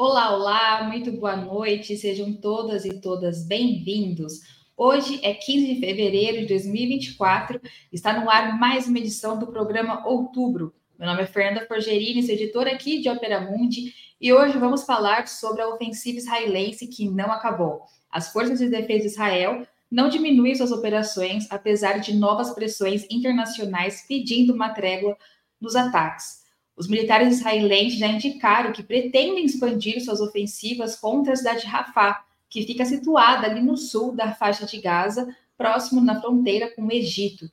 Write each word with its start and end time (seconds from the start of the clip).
Olá, 0.00 0.32
olá, 0.32 0.84
muito 0.84 1.10
boa 1.10 1.34
noite, 1.34 1.96
sejam 1.96 2.32
todas 2.32 2.84
e 2.84 3.00
todas 3.00 3.44
bem-vindos. 3.44 4.42
Hoje 4.76 5.18
é 5.24 5.34
15 5.34 5.74
de 5.74 5.80
fevereiro 5.80 6.38
de 6.38 6.46
2024, 6.46 7.60
está 7.92 8.12
no 8.12 8.30
ar 8.30 8.56
mais 8.60 8.86
uma 8.86 8.98
edição 8.98 9.36
do 9.36 9.48
programa 9.48 10.06
Outubro. 10.06 10.72
Meu 10.96 11.08
nome 11.08 11.22
é 11.22 11.26
Fernanda 11.26 11.66
Forgerini, 11.66 12.22
sou 12.22 12.32
editora 12.32 12.70
aqui 12.70 13.00
de 13.00 13.10
Opera 13.10 13.40
Mundi, 13.40 13.92
e 14.20 14.32
hoje 14.32 14.56
vamos 14.56 14.84
falar 14.84 15.26
sobre 15.26 15.62
a 15.62 15.68
ofensiva 15.68 16.18
israelense 16.18 16.86
que 16.86 17.08
não 17.08 17.32
acabou. 17.32 17.82
As 18.08 18.32
forças 18.32 18.60
de 18.60 18.68
defesa 18.68 19.00
de 19.00 19.06
Israel 19.06 19.66
não 19.90 20.08
diminuem 20.08 20.54
suas 20.54 20.70
operações, 20.70 21.50
apesar 21.50 21.98
de 21.98 22.14
novas 22.14 22.54
pressões 22.54 23.04
internacionais 23.10 24.04
pedindo 24.06 24.54
uma 24.54 24.68
trégua 24.68 25.18
nos 25.60 25.74
ataques. 25.74 26.46
Os 26.78 26.86
militares 26.86 27.38
israelenses 27.38 27.98
já 27.98 28.06
indicaram 28.06 28.72
que 28.72 28.84
pretendem 28.84 29.44
expandir 29.44 30.00
suas 30.00 30.20
ofensivas 30.20 30.94
contra 30.94 31.32
a 31.32 31.36
cidade 31.36 31.62
de 31.62 31.66
Rafah, 31.66 32.22
que 32.48 32.62
fica 32.62 32.84
situada 32.84 33.48
ali 33.48 33.60
no 33.60 33.76
sul 33.76 34.14
da 34.14 34.32
faixa 34.32 34.64
de 34.64 34.80
Gaza, 34.80 35.26
próximo 35.56 36.00
na 36.00 36.20
fronteira 36.20 36.72
com 36.76 36.86
o 36.86 36.92
Egito. 36.92 37.50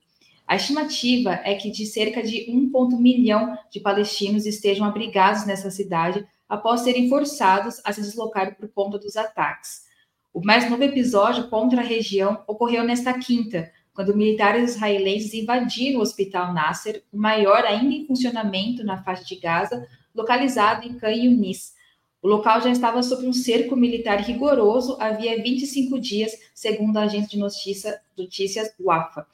A 0.48 0.56
estimativa 0.56 1.42
é 1.44 1.56
que 1.56 1.72
de 1.72 1.88
cerca 1.88 2.22
de 2.22 2.46
1,1 2.52 3.00
milhão 3.00 3.58
de 3.72 3.80
palestinos 3.80 4.46
estejam 4.46 4.86
abrigados 4.86 5.44
nessa 5.48 5.72
cidade 5.72 6.24
após 6.48 6.82
serem 6.82 7.10
forçados 7.10 7.82
a 7.84 7.92
se 7.92 8.02
deslocar 8.02 8.56
por 8.56 8.70
conta 8.70 9.00
dos 9.00 9.18
ataques. 9.18 9.86
O 10.32 10.46
mais 10.46 10.70
novo 10.70 10.84
episódio 10.84 11.50
contra 11.50 11.82
a 11.82 11.84
região 11.84 12.44
ocorreu 12.46 12.84
nesta 12.84 13.18
quinta, 13.18 13.72
quando 13.96 14.16
militares 14.16 14.76
israelenses 14.76 15.34
invadiram 15.34 16.00
o 16.00 16.04
Hospital 16.04 16.54
Nasser, 16.54 17.02
o 17.14 17.18
maior 17.18 17.64
ainda 17.64 17.96
em 17.96 18.06
funcionamento 18.06 18.84
na 18.84 19.02
faixa 19.02 19.24
de 19.24 19.38
Gaza, 19.38 19.88
localizado 20.14 20.86
em 20.86 20.96
Khan 20.96 21.12
Yunis. 21.12 21.74
O 22.22 22.28
local 22.28 22.60
já 22.60 22.70
estava 22.70 23.02
sob 23.02 23.26
um 23.26 23.32
cerco 23.32 23.76
militar 23.76 24.20
rigoroso 24.20 24.98
havia 25.00 25.42
25 25.42 25.98
dias, 25.98 26.34
segundo 26.54 26.98
a 26.98 27.04
agência 27.04 27.30
de 27.30 27.40
notícia, 27.40 28.02
notícias 28.18 28.76
Wafa. 28.78 29.26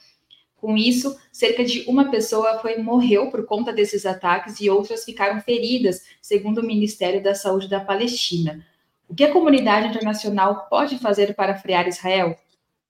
Com 0.58 0.78
isso, 0.78 1.18
cerca 1.32 1.64
de 1.64 1.84
uma 1.88 2.12
pessoa 2.12 2.60
foi 2.60 2.78
morreu 2.78 3.32
por 3.32 3.48
conta 3.48 3.74
desses 3.74 4.06
ataques 4.06 4.62
e 4.62 4.70
outras 4.70 5.04
ficaram 5.04 5.42
feridas, 5.42 6.04
segundo 6.22 6.60
o 6.60 6.66
Ministério 6.66 7.24
da 7.24 7.34
Saúde 7.34 7.68
da 7.68 7.80
Palestina. 7.80 8.64
O 9.10 9.16
que 9.16 9.24
a 9.24 9.34
comunidade 9.34 9.88
internacional 9.88 10.68
pode 10.70 11.00
fazer 11.00 11.34
para 11.34 11.58
frear 11.58 11.88
Israel? 11.88 12.38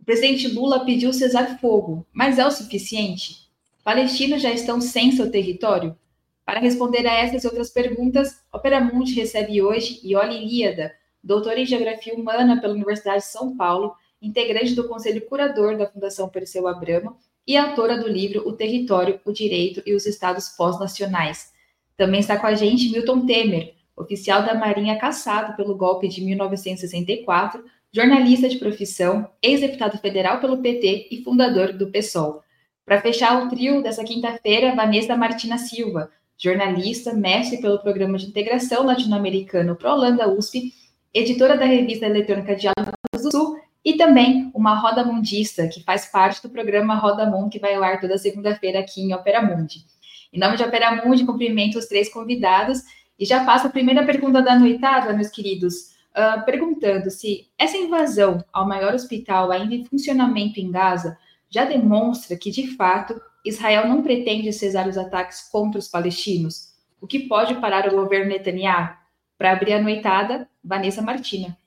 O 0.02 0.04
presidente 0.04 0.48
Lula 0.48 0.84
pediu 0.84 1.14
cessar 1.14 1.60
fogo, 1.60 2.08
mas 2.12 2.40
é 2.40 2.46
o 2.46 2.50
suficiente? 2.50 3.48
Palestinos 3.84 4.42
já 4.42 4.52
estão 4.52 4.82
sem 4.82 5.12
seu 5.12 5.30
território? 5.30 5.96
Para 6.44 6.60
responder 6.60 7.06
a 7.06 7.14
essas 7.14 7.44
e 7.44 7.48
outras 7.48 7.70
perguntas, 7.70 8.42
Opera 8.52 8.82
Mundi 8.82 9.14
recebe 9.14 9.62
hoje 9.62 10.02
Ioli 10.04 10.38
Ilíada, 10.38 10.92
doutora 11.24 11.60
em 11.60 11.68
Geografia 11.68 12.16
Humana 12.16 12.60
pela 12.60 12.74
Universidade 12.74 13.20
de 13.20 13.30
São 13.30 13.56
Paulo, 13.56 13.94
integrante 14.20 14.74
do 14.74 14.88
Conselho 14.88 15.22
Curador 15.28 15.78
da 15.78 15.86
Fundação 15.86 16.28
Perseu 16.28 16.68
Abramo 16.68 17.16
e 17.46 17.56
autora 17.56 17.96
do 18.00 18.08
livro 18.08 18.42
O 18.48 18.54
Território, 18.54 19.22
o 19.24 19.32
Direito 19.32 19.84
e 19.86 19.94
os 19.94 20.08
Estados 20.08 20.50
Pós-Nacionais. 20.50 21.54
Também 21.96 22.22
está 22.22 22.40
com 22.40 22.48
a 22.48 22.56
gente 22.56 22.90
Milton 22.90 23.24
Temer, 23.28 23.76
oficial 23.96 24.44
da 24.44 24.56
Marinha 24.56 24.98
caçado 24.98 25.56
pelo 25.56 25.76
golpe 25.78 26.08
de 26.08 26.22
1964, 26.22 27.64
jornalista 27.94 28.48
de 28.48 28.58
profissão, 28.58 29.30
ex-deputado 29.42 29.98
federal 29.98 30.40
pelo 30.40 30.62
PT 30.62 31.10
e 31.12 31.24
fundador 31.24 31.74
do 31.74 31.92
PSOL. 31.92 32.42
Para 32.86 33.02
fechar 33.02 33.44
o 33.44 33.50
trio 33.50 33.84
dessa 33.84 34.04
quinta-feira, 34.04 34.74
Vanessa 34.74 35.16
Martina 35.16 35.58
Silva, 35.58 36.10
jornalista, 36.38 37.14
mestre 37.14 37.60
pelo 37.62 37.80
Programa 37.80 38.18
de 38.18 38.28
Integração 38.28 38.86
Latino-Americano 38.86 39.76
Prolanda 39.76 40.30
USP, 40.30 40.74
editora 41.14 41.58
da 41.58 41.66
revista 41.66 42.06
eletrônica 42.06 42.56
Diálogos 42.56 42.94
do 43.12 43.32
Sul 43.32 43.58
e 43.84 43.98
também 43.98 44.50
uma 44.56 44.80
roda 44.80 45.04
mundista, 45.04 45.68
que 45.68 45.84
faz 45.84 46.06
parte 46.06 46.42
do 46.42 46.50
programa 46.50 46.96
Roda 46.96 47.26
Mundo, 47.26 47.50
que 47.50 47.60
vai 47.60 47.76
ao 47.76 47.84
ar 47.84 48.00
toda 48.00 48.18
segunda-feira 48.18 48.80
aqui 48.80 49.02
em 49.02 49.14
Opera 49.14 49.42
Mundi. 49.42 49.86
Em 50.32 50.40
nome 50.40 50.56
de 50.56 50.64
Opera 50.64 51.04
Mundi, 51.04 51.26
cumprimento 51.26 51.78
os 51.78 51.88
três 51.88 52.08
convidados 52.08 52.80
e 53.20 53.26
já 53.26 53.44
passo 53.44 53.68
a 53.68 53.70
primeira 53.70 54.06
pergunta 54.06 54.42
da 54.42 54.58
noitada, 54.58 55.14
meus 55.14 55.30
queridos 55.30 55.91
uh, 56.16 56.44
perguntando 56.46 57.10
se 57.10 57.50
essa 57.58 57.78
invasão 57.78 58.44
ao 58.52 58.68
maior 58.68 58.94
hospital 58.94 59.52
ainda 59.52 59.76
em 59.76 59.86
funcionamento 59.86 60.60
em 60.60 60.72
Gaza 60.72 61.18
já 61.50 61.66
demonstra 61.66 62.38
que, 62.38 62.50
de 62.50 62.76
fato, 62.76 63.20
Israel 63.46 63.88
não 63.88 64.02
pretende 64.02 64.54
cesar 64.54 64.88
os 64.88 64.98
ataques 64.98 65.50
contra 65.50 65.80
os 65.80 65.88
palestinos, 65.88 66.72
o 67.02 67.08
que 67.08 67.28
pode 67.28 67.56
parar 67.56 67.88
o 67.88 67.96
governo 67.96 68.30
Netanyahu? 68.30 68.96
Para 69.38 69.54
abrir 69.54 69.74
a 69.74 69.82
noitada, 69.82 70.48
Vanessa 70.64 71.02
Martina. 71.02 71.58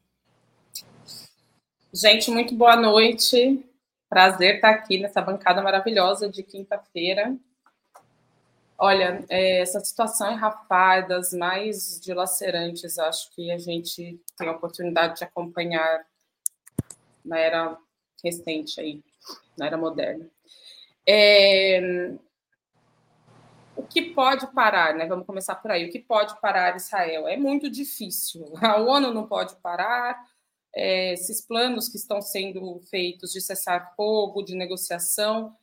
Gente, 1.92 2.30
muito 2.30 2.54
boa 2.54 2.76
noite. 2.76 3.64
Prazer 4.08 4.56
estar 4.56 4.70
aqui 4.70 5.00
nessa 5.00 5.20
bancada 5.20 5.60
maravilhosa 5.60 6.28
de 6.28 6.44
quinta-feira. 6.44 7.36
Olha, 8.86 9.24
é, 9.30 9.62
essa 9.62 9.80
situação 9.80 10.30
em 10.30 10.36
Rafah 10.36 10.96
é 10.96 11.08
das 11.08 11.32
mais 11.32 11.98
dilacerantes, 11.98 12.98
acho 12.98 13.30
que 13.30 13.50
a 13.50 13.56
gente 13.56 14.20
tem 14.36 14.46
a 14.46 14.52
oportunidade 14.52 15.16
de 15.16 15.24
acompanhar 15.24 16.04
na 17.24 17.38
era 17.38 17.78
recente 18.22 18.78
aí, 18.78 19.02
na 19.56 19.68
era 19.68 19.78
moderna. 19.78 20.28
É, 21.08 22.12
o 23.74 23.84
que 23.84 24.02
pode 24.02 24.48
parar, 24.48 24.94
né? 24.94 25.06
Vamos 25.06 25.24
começar 25.24 25.54
por 25.54 25.70
aí. 25.70 25.86
O 25.86 25.90
que 25.90 26.00
pode 26.00 26.38
parar 26.38 26.76
Israel? 26.76 27.26
É 27.26 27.38
muito 27.38 27.70
difícil. 27.70 28.52
A 28.60 28.78
ONU 28.82 29.14
não 29.14 29.26
pode 29.26 29.56
parar. 29.62 30.22
É, 30.74 31.14
esses 31.14 31.40
planos 31.40 31.88
que 31.88 31.96
estão 31.96 32.20
sendo 32.20 32.78
feitos 32.90 33.32
de 33.32 33.40
cessar 33.40 33.94
fogo, 33.96 34.42
de 34.42 34.54
negociação, 34.54 35.56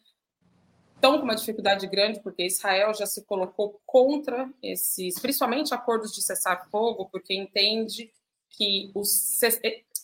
estão 1.02 1.18
com 1.18 1.24
uma 1.24 1.36
dificuldade 1.36 1.88
grande, 1.88 2.22
porque 2.22 2.46
Israel 2.46 2.94
já 2.94 3.08
se 3.08 3.26
colocou 3.26 3.82
contra 3.88 4.48
esses, 4.62 5.20
principalmente 5.20 5.74
acordos 5.74 6.14
de 6.14 6.22
cessar-fogo, 6.22 7.10
porque 7.12 7.34
entende 7.34 8.14
que 8.52 8.92
os, 8.94 9.40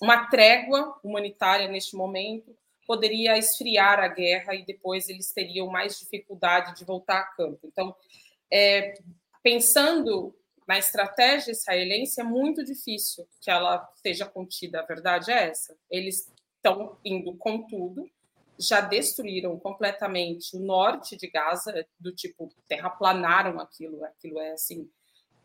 uma 0.02 0.26
trégua 0.26 1.00
humanitária 1.04 1.68
neste 1.68 1.96
momento 1.96 2.58
poderia 2.88 3.38
esfriar 3.38 4.00
a 4.00 4.08
guerra 4.08 4.56
e 4.56 4.66
depois 4.66 5.08
eles 5.08 5.32
teriam 5.32 5.68
mais 5.68 6.00
dificuldade 6.00 6.76
de 6.76 6.84
voltar 6.84 7.20
a 7.20 7.26
campo. 7.26 7.60
Então, 7.66 7.96
é, 8.52 8.96
pensando 9.44 10.36
na 10.68 10.80
estratégia 10.80 11.52
israelense, 11.52 12.20
é 12.20 12.24
muito 12.24 12.64
difícil 12.64 13.28
que 13.40 13.52
ela 13.52 13.88
seja 13.96 14.26
contida. 14.26 14.80
A 14.80 14.86
verdade 14.86 15.32
é 15.32 15.50
essa. 15.50 15.78
Eles 15.92 16.34
estão 16.56 16.98
indo 17.06 17.36
com 17.36 17.62
tudo, 17.68 18.10
já 18.60 18.82
destruíram 18.82 19.58
completamente 19.60 20.56
o 20.56 20.60
norte 20.60 21.16
de 21.16 21.28
Gaza, 21.28 21.86
do 22.00 22.12
tipo, 22.12 22.52
terraplanaram 22.68 23.60
aquilo, 23.60 24.04
aquilo 24.04 24.40
é 24.40 24.52
assim, 24.52 24.90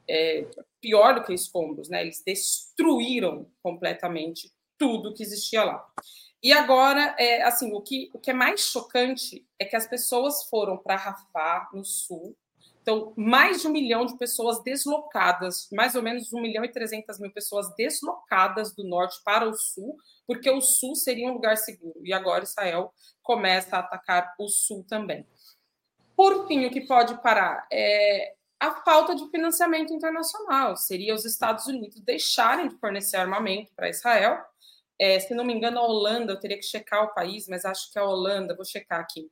é, 0.08 0.46
pior 0.80 1.14
do 1.14 1.24
que 1.24 1.32
escombros, 1.32 1.88
né? 1.88 2.02
Eles 2.02 2.22
destruíram 2.24 3.50
completamente 3.62 4.52
tudo 4.78 5.14
que 5.14 5.22
existia 5.22 5.64
lá. 5.64 5.86
E 6.42 6.52
agora, 6.52 7.14
é, 7.18 7.42
assim, 7.42 7.72
o 7.72 7.80
que, 7.80 8.10
o 8.12 8.18
que 8.18 8.30
é 8.30 8.34
mais 8.34 8.60
chocante 8.60 9.46
é 9.58 9.64
que 9.64 9.76
as 9.76 9.86
pessoas 9.86 10.44
foram 10.44 10.76
para 10.76 10.96
Rafah, 10.96 11.68
no 11.72 11.84
sul, 11.84 12.36
então, 12.82 13.14
mais 13.16 13.62
de 13.62 13.68
um 13.68 13.70
milhão 13.70 14.04
de 14.04 14.18
pessoas 14.18 14.60
deslocadas, 14.64 15.68
mais 15.70 15.94
ou 15.94 16.02
menos 16.02 16.32
um 16.32 16.40
milhão 16.40 16.64
e 16.64 16.68
trezentas 16.68 17.20
mil 17.20 17.32
pessoas 17.32 17.72
deslocadas 17.76 18.74
do 18.74 18.82
norte 18.82 19.22
para 19.24 19.48
o 19.48 19.54
sul, 19.54 19.96
porque 20.26 20.50
o 20.50 20.60
sul 20.60 20.96
seria 20.96 21.28
um 21.28 21.34
lugar 21.34 21.56
seguro. 21.56 22.00
E 22.04 22.12
agora 22.12 22.42
Israel 22.42 22.92
começa 23.22 23.76
a 23.76 23.80
atacar 23.80 24.34
o 24.36 24.48
sul 24.48 24.84
também. 24.88 25.24
Por 26.16 26.48
fim, 26.48 26.66
o 26.66 26.70
que 26.70 26.80
pode 26.80 27.22
parar 27.22 27.68
é 27.72 28.34
a 28.58 28.82
falta 28.82 29.14
de 29.14 29.30
financiamento 29.30 29.92
internacional. 29.92 30.76
Seria 30.76 31.14
os 31.14 31.24
Estados 31.24 31.68
Unidos 31.68 32.00
deixarem 32.00 32.68
de 32.68 32.76
fornecer 32.78 33.16
armamento 33.16 33.72
para 33.76 33.90
Israel. 33.90 34.44
É, 34.98 35.20
se 35.20 35.34
não 35.34 35.44
me 35.44 35.54
engano, 35.54 35.78
a 35.78 35.86
Holanda, 35.86 36.32
eu 36.32 36.40
teria 36.40 36.58
que 36.58 36.64
checar 36.64 37.04
o 37.04 37.14
país, 37.14 37.46
mas 37.46 37.64
acho 37.64 37.92
que 37.92 37.98
a 37.98 38.04
Holanda, 38.04 38.56
vou 38.56 38.64
checar 38.64 38.98
aqui. 38.98 39.30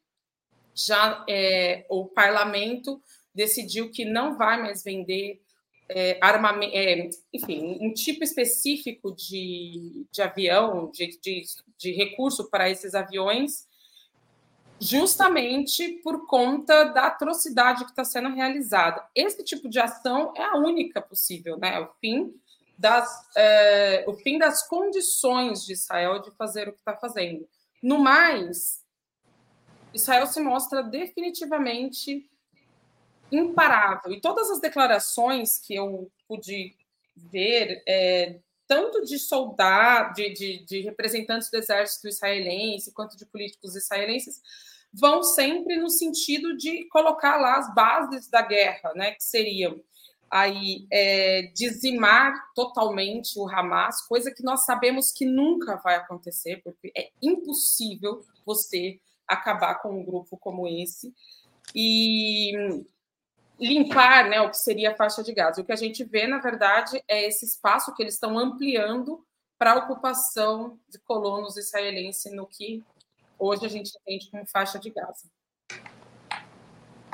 Já 0.72 1.24
é, 1.28 1.84
o 1.90 2.06
parlamento 2.06 3.02
decidiu 3.34 3.90
que 3.90 4.04
não 4.04 4.36
vai 4.36 4.60
mais 4.60 4.82
vender 4.82 5.40
é, 5.88 6.18
armamento, 6.20 6.72
é, 6.74 7.10
enfim, 7.32 7.78
um 7.80 7.92
tipo 7.92 8.22
específico 8.22 9.12
de, 9.14 10.06
de 10.10 10.22
avião, 10.22 10.90
de, 10.92 11.18
de, 11.20 11.42
de 11.76 11.92
recurso 11.92 12.48
para 12.48 12.70
esses 12.70 12.94
aviões, 12.94 13.68
justamente 14.80 16.00
por 16.02 16.26
conta 16.26 16.84
da 16.84 17.06
atrocidade 17.08 17.84
que 17.84 17.90
está 17.90 18.04
sendo 18.04 18.30
realizada. 18.30 19.04
Esse 19.14 19.44
tipo 19.44 19.68
de 19.68 19.80
ação 19.80 20.32
é 20.36 20.44
a 20.44 20.56
única 20.56 21.02
possível, 21.02 21.58
né? 21.58 21.80
O 21.80 21.88
fim 22.00 22.32
das, 22.78 23.28
é, 23.36 24.04
o 24.06 24.14
fim 24.14 24.38
das 24.38 24.66
condições 24.66 25.66
de 25.66 25.72
Israel 25.72 26.22
de 26.22 26.30
fazer 26.30 26.68
o 26.68 26.72
que 26.72 26.78
está 26.78 26.96
fazendo. 26.96 27.46
No 27.82 27.98
mais, 27.98 28.82
Israel 29.92 30.26
se 30.26 30.40
mostra 30.40 30.82
definitivamente 30.82 32.29
imparável. 33.30 34.12
E 34.12 34.20
todas 34.20 34.50
as 34.50 34.60
declarações 34.60 35.58
que 35.58 35.74
eu 35.74 36.10
pude 36.26 36.74
ver 37.16 37.82
é, 37.86 38.38
tanto 38.66 39.04
de 39.04 39.18
soldados, 39.18 40.14
de, 40.14 40.32
de, 40.32 40.64
de, 40.64 40.80
representantes 40.80 41.50
do 41.50 41.56
exército 41.56 42.08
israelense, 42.08 42.92
quanto 42.92 43.16
de 43.16 43.26
políticos 43.26 43.74
israelenses, 43.74 44.40
vão 44.92 45.22
sempre 45.22 45.76
no 45.76 45.90
sentido 45.90 46.56
de 46.56 46.84
colocar 46.86 47.36
lá 47.36 47.58
as 47.58 47.74
bases 47.74 48.28
da 48.28 48.42
guerra, 48.42 48.92
né, 48.94 49.12
que 49.12 49.22
seriam 49.22 49.80
aí 50.30 50.86
é, 50.92 51.50
dizimar 51.54 52.32
totalmente 52.54 53.36
o 53.36 53.48
Hamas, 53.48 54.02
coisa 54.06 54.30
que 54.32 54.44
nós 54.44 54.64
sabemos 54.64 55.10
que 55.10 55.24
nunca 55.24 55.76
vai 55.76 55.96
acontecer, 55.96 56.62
porque 56.62 56.92
é 56.96 57.10
impossível 57.20 58.24
você 58.46 59.00
acabar 59.26 59.76
com 59.76 60.00
um 60.00 60.04
grupo 60.04 60.36
como 60.36 60.68
esse 60.68 61.12
e 61.74 62.52
limpar 63.60 64.28
né, 64.28 64.40
o 64.40 64.50
que 64.50 64.56
seria 64.56 64.92
a 64.92 64.96
faixa 64.96 65.22
de 65.22 65.32
Gaza. 65.34 65.60
O 65.60 65.64
que 65.64 65.72
a 65.72 65.76
gente 65.76 66.02
vê, 66.02 66.26
na 66.26 66.38
verdade, 66.38 67.02
é 67.06 67.26
esse 67.26 67.44
espaço 67.44 67.94
que 67.94 68.02
eles 68.02 68.14
estão 68.14 68.38
ampliando 68.38 69.22
para 69.58 69.72
a 69.72 69.78
ocupação 69.78 70.78
de 70.88 70.98
colonos 71.00 71.56
israelenses 71.58 72.32
no 72.32 72.46
que 72.46 72.82
hoje 73.38 73.66
a 73.66 73.68
gente 73.68 73.92
entende 74.00 74.30
como 74.30 74.46
faixa 74.46 74.78
de 74.78 74.90
Gaza. 74.90 75.30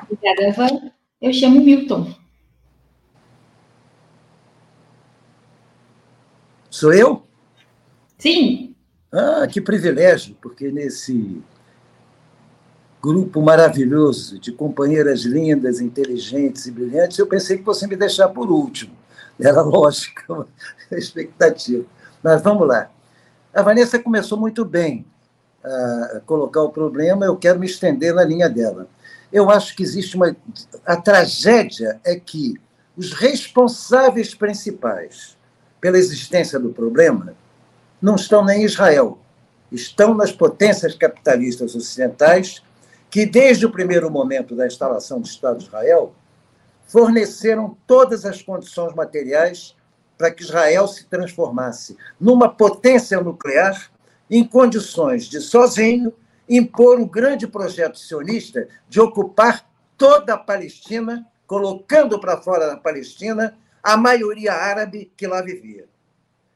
Obrigada, 0.03 0.43
Eva. 0.43 0.93
Eu 1.19 1.33
chamo 1.33 1.59
Milton. 1.59 2.15
Sou 6.69 6.93
eu? 6.93 7.27
Sim. 8.17 8.75
Ah, 9.11 9.47
que 9.47 9.59
privilégio, 9.59 10.37
porque 10.41 10.71
nesse 10.71 11.41
grupo 13.07 13.41
maravilhoso 13.41 14.37
de 14.37 14.51
companheiras 14.51 15.21
lindas, 15.21 15.79
inteligentes 15.79 16.65
e 16.65 16.71
brilhantes, 16.71 17.17
eu 17.17 17.25
pensei 17.25 17.57
que 17.57 17.63
você 17.63 17.87
me 17.87 17.95
deixar 17.95 18.27
por 18.27 18.51
último. 18.51 18.91
Era 19.39 19.61
lógica, 19.61 20.25
a 20.91 20.95
expectativa. 20.95 21.85
Mas 22.21 22.41
vamos 22.41 22.67
lá. 22.67 22.91
A 23.53 23.61
Vanessa 23.61 23.97
começou 23.97 24.37
muito 24.37 24.65
bem 24.65 25.05
a 25.63 26.19
colocar 26.25 26.61
o 26.61 26.69
problema, 26.69 27.25
eu 27.25 27.37
quero 27.37 27.57
me 27.57 27.65
estender 27.65 28.13
na 28.13 28.25
linha 28.25 28.49
dela. 28.49 28.89
Eu 29.31 29.49
acho 29.49 29.73
que 29.73 29.83
existe 29.83 30.17
uma. 30.17 30.35
A 30.85 30.97
tragédia 30.97 32.01
é 32.03 32.17
que 32.17 32.55
os 32.97 33.13
responsáveis 33.13 34.35
principais 34.35 35.37
pela 35.79 35.97
existência 35.97 36.59
do 36.59 36.69
problema 36.71 37.33
não 38.01 38.15
estão 38.15 38.43
nem 38.43 38.63
em 38.63 38.65
Israel, 38.65 39.17
estão 39.71 40.13
nas 40.13 40.33
potências 40.33 40.93
capitalistas 40.93 41.73
ocidentais 41.73 42.61
que, 43.09 43.25
desde 43.25 43.65
o 43.65 43.71
primeiro 43.71 44.09
momento 44.09 44.55
da 44.55 44.67
instalação 44.67 45.19
do 45.19 45.27
Estado 45.27 45.59
de 45.59 45.65
Israel, 45.65 46.13
forneceram 46.87 47.77
todas 47.85 48.25
as 48.25 48.41
condições 48.41 48.93
materiais 48.93 49.75
para 50.17 50.31
que 50.31 50.43
Israel 50.43 50.87
se 50.87 51.05
transformasse 51.05 51.95
numa 52.19 52.49
potência 52.49 53.21
nuclear 53.21 53.91
em 54.29 54.43
condições 54.43 55.25
de, 55.25 55.39
sozinho, 55.39 56.13
impor 56.49 56.99
o 56.99 57.05
grande 57.05 57.47
projeto 57.47 57.99
sionista 57.99 58.67
de 58.89 58.99
ocupar 58.99 59.65
toda 59.97 60.33
a 60.33 60.37
Palestina, 60.37 61.25
colocando 61.45 62.19
para 62.19 62.37
fora 62.37 62.67
da 62.67 62.77
Palestina 62.77 63.57
a 63.83 63.95
maioria 63.95 64.53
árabe 64.53 65.11
que 65.15 65.27
lá 65.27 65.41
vivia. 65.41 65.85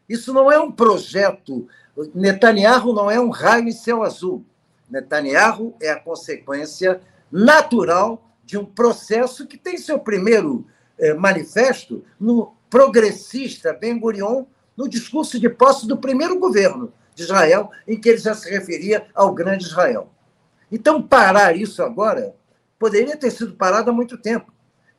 Isso 0.07 0.33
não 0.33 0.51
é 0.51 0.59
um 0.59 0.71
projeto. 0.71 1.67
Netanyahu 2.13 2.93
não 2.93 3.09
é 3.09 3.19
um 3.19 3.29
raio 3.29 3.67
em 3.67 3.71
céu 3.71 4.03
azul. 4.03 4.45
Netanyahu 4.91 5.75
é 5.81 5.89
a 5.89 5.99
consequência 5.99 6.99
natural 7.31 8.29
de 8.43 8.57
um 8.57 8.65
processo 8.65 9.47
que 9.47 9.57
tem 9.57 9.77
seu 9.77 9.97
primeiro 9.97 10.67
eh, 10.99 11.13
manifesto 11.13 12.03
no 12.19 12.53
progressista 12.69 13.73
Ben 13.73 13.97
Gurion, 13.97 14.45
no 14.75 14.89
discurso 14.89 15.39
de 15.39 15.49
posse 15.49 15.87
do 15.87 15.97
primeiro 15.97 16.37
governo 16.37 16.93
de 17.15 17.23
Israel, 17.23 17.69
em 17.87 17.99
que 17.99 18.09
ele 18.09 18.17
já 18.17 18.33
se 18.33 18.49
referia 18.49 19.07
ao 19.13 19.33
grande 19.33 19.65
Israel. 19.65 20.11
Então, 20.71 21.01
parar 21.01 21.55
isso 21.55 21.81
agora 21.83 22.35
poderia 22.79 23.15
ter 23.15 23.31
sido 23.31 23.53
parado 23.53 23.89
há 23.89 23.93
muito 23.93 24.17
tempo. 24.17 24.51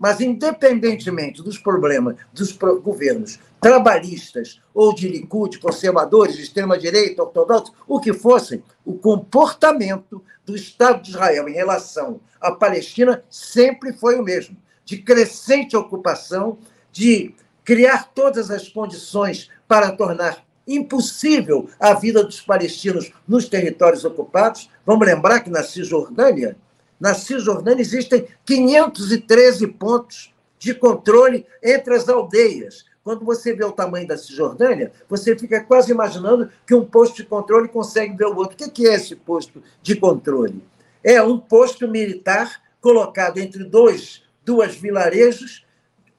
Mas, 0.02 0.20
independentemente 0.20 1.44
dos 1.44 1.58
problemas 1.58 2.16
dos 2.32 2.50
governos 2.50 3.38
trabalhistas 3.60 4.60
ou 4.74 4.92
de 4.92 5.06
Likud, 5.06 5.60
conservadores, 5.60 6.34
de 6.34 6.42
extrema-direita, 6.42 7.22
ortodoxos, 7.22 7.72
o 7.86 8.00
que 8.00 8.12
fossem, 8.12 8.64
o 8.84 8.94
comportamento 8.94 10.20
do 10.44 10.56
Estado 10.56 11.04
de 11.04 11.10
Israel 11.10 11.48
em 11.48 11.52
relação 11.52 12.20
à 12.40 12.50
Palestina 12.50 13.22
sempre 13.30 13.92
foi 13.92 14.18
o 14.18 14.24
mesmo: 14.24 14.56
de 14.84 14.98
crescente 14.98 15.76
ocupação, 15.76 16.58
de 16.90 17.32
criar 17.64 18.10
todas 18.12 18.50
as 18.50 18.68
condições 18.68 19.50
para 19.68 19.92
tornar 19.92 20.44
impossível 20.66 21.70
a 21.78 21.94
vida 21.94 22.24
dos 22.24 22.40
palestinos 22.40 23.12
nos 23.28 23.48
territórios 23.48 24.04
ocupados. 24.04 24.68
Vamos 24.84 25.06
lembrar 25.06 25.42
que 25.42 25.50
na 25.50 25.62
Cisjordânia, 25.62 26.56
na 27.02 27.14
Cisjordânia 27.14 27.82
existem 27.82 28.28
513 28.46 29.66
pontos 29.66 30.32
de 30.56 30.72
controle 30.72 31.44
entre 31.60 31.96
as 31.96 32.08
aldeias. 32.08 32.84
Quando 33.02 33.24
você 33.24 33.52
vê 33.52 33.64
o 33.64 33.72
tamanho 33.72 34.06
da 34.06 34.16
Cisjordânia, 34.16 34.92
você 35.08 35.36
fica 35.36 35.60
quase 35.64 35.90
imaginando 35.90 36.48
que 36.64 36.72
um 36.72 36.84
posto 36.84 37.16
de 37.16 37.24
controle 37.24 37.66
consegue 37.66 38.16
ver 38.16 38.26
o 38.26 38.36
outro. 38.36 38.54
O 38.54 38.70
que 38.70 38.86
é 38.86 38.94
esse 38.94 39.16
posto 39.16 39.60
de 39.82 39.96
controle? 39.96 40.62
É 41.02 41.20
um 41.20 41.40
posto 41.40 41.88
militar 41.88 42.62
colocado 42.80 43.38
entre 43.38 43.64
dois, 43.64 44.22
duas 44.44 44.76
vilarejos, 44.76 45.66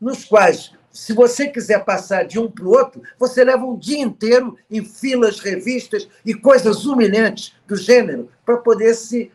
nos 0.01 0.25
quais, 0.25 0.73
se 0.91 1.13
você 1.13 1.47
quiser 1.47 1.85
passar 1.85 2.23
de 2.25 2.37
um 2.37 2.51
para 2.51 2.65
o 2.65 2.71
outro, 2.71 3.01
você 3.17 3.41
leva 3.41 3.63
um 3.63 3.77
dia 3.77 4.01
inteiro 4.01 4.57
em 4.69 4.83
filas, 4.83 5.39
revistas 5.39 6.09
e 6.25 6.33
coisas 6.33 6.85
humilhantes 6.85 7.55
do 7.65 7.77
gênero 7.77 8.29
para 8.45 8.57
poder 8.57 8.93
se 8.95 9.31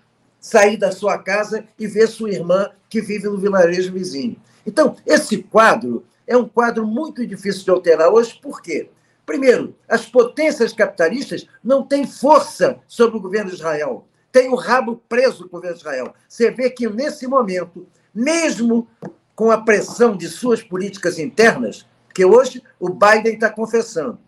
sair 0.49 0.79
da 0.79 0.91
sua 0.91 1.19
casa 1.19 1.65
e 1.79 1.87
ver 1.87 2.09
sua 2.09 2.31
irmã 2.31 2.71
que 2.89 3.03
vive 3.03 3.29
no 3.29 3.37
vilarejo 3.37 3.93
vizinho. 3.93 4.37
Então, 4.67 4.97
esse 5.05 5.43
quadro 5.43 6.07
é 6.27 6.37
um 6.37 6.49
quadro 6.49 6.87
muito 6.87 7.27
difícil 7.27 7.65
de 7.65 7.71
alterar 7.71 8.09
hoje, 8.09 8.39
por 8.41 8.63
quê? 8.63 8.89
Primeiro, 9.27 9.77
as 9.87 10.07
potências 10.07 10.73
capitalistas 10.73 11.47
não 11.63 11.83
têm 11.83 12.07
força 12.07 12.79
sobre 12.87 13.19
o 13.19 13.21
governo 13.21 13.51
de 13.51 13.57
Israel. 13.57 14.07
Tem 14.33 14.49
o 14.49 14.55
rabo 14.55 15.03
preso 15.07 15.45
o 15.45 15.49
governo 15.51 15.77
de 15.77 15.83
Israel. 15.83 16.15
Você 16.27 16.51
vê 16.51 16.71
que, 16.71 16.89
nesse 16.89 17.27
momento, 17.27 17.87
mesmo 18.15 18.89
com 19.37 19.51
a 19.51 19.59
pressão 19.59 20.17
de 20.17 20.29
suas 20.29 20.63
políticas 20.63 21.19
internas, 21.19 21.87
que 22.15 22.25
hoje 22.25 22.63
o 22.81 22.89
Biden 22.89 23.35
está 23.35 23.51
confessando, 23.51 24.19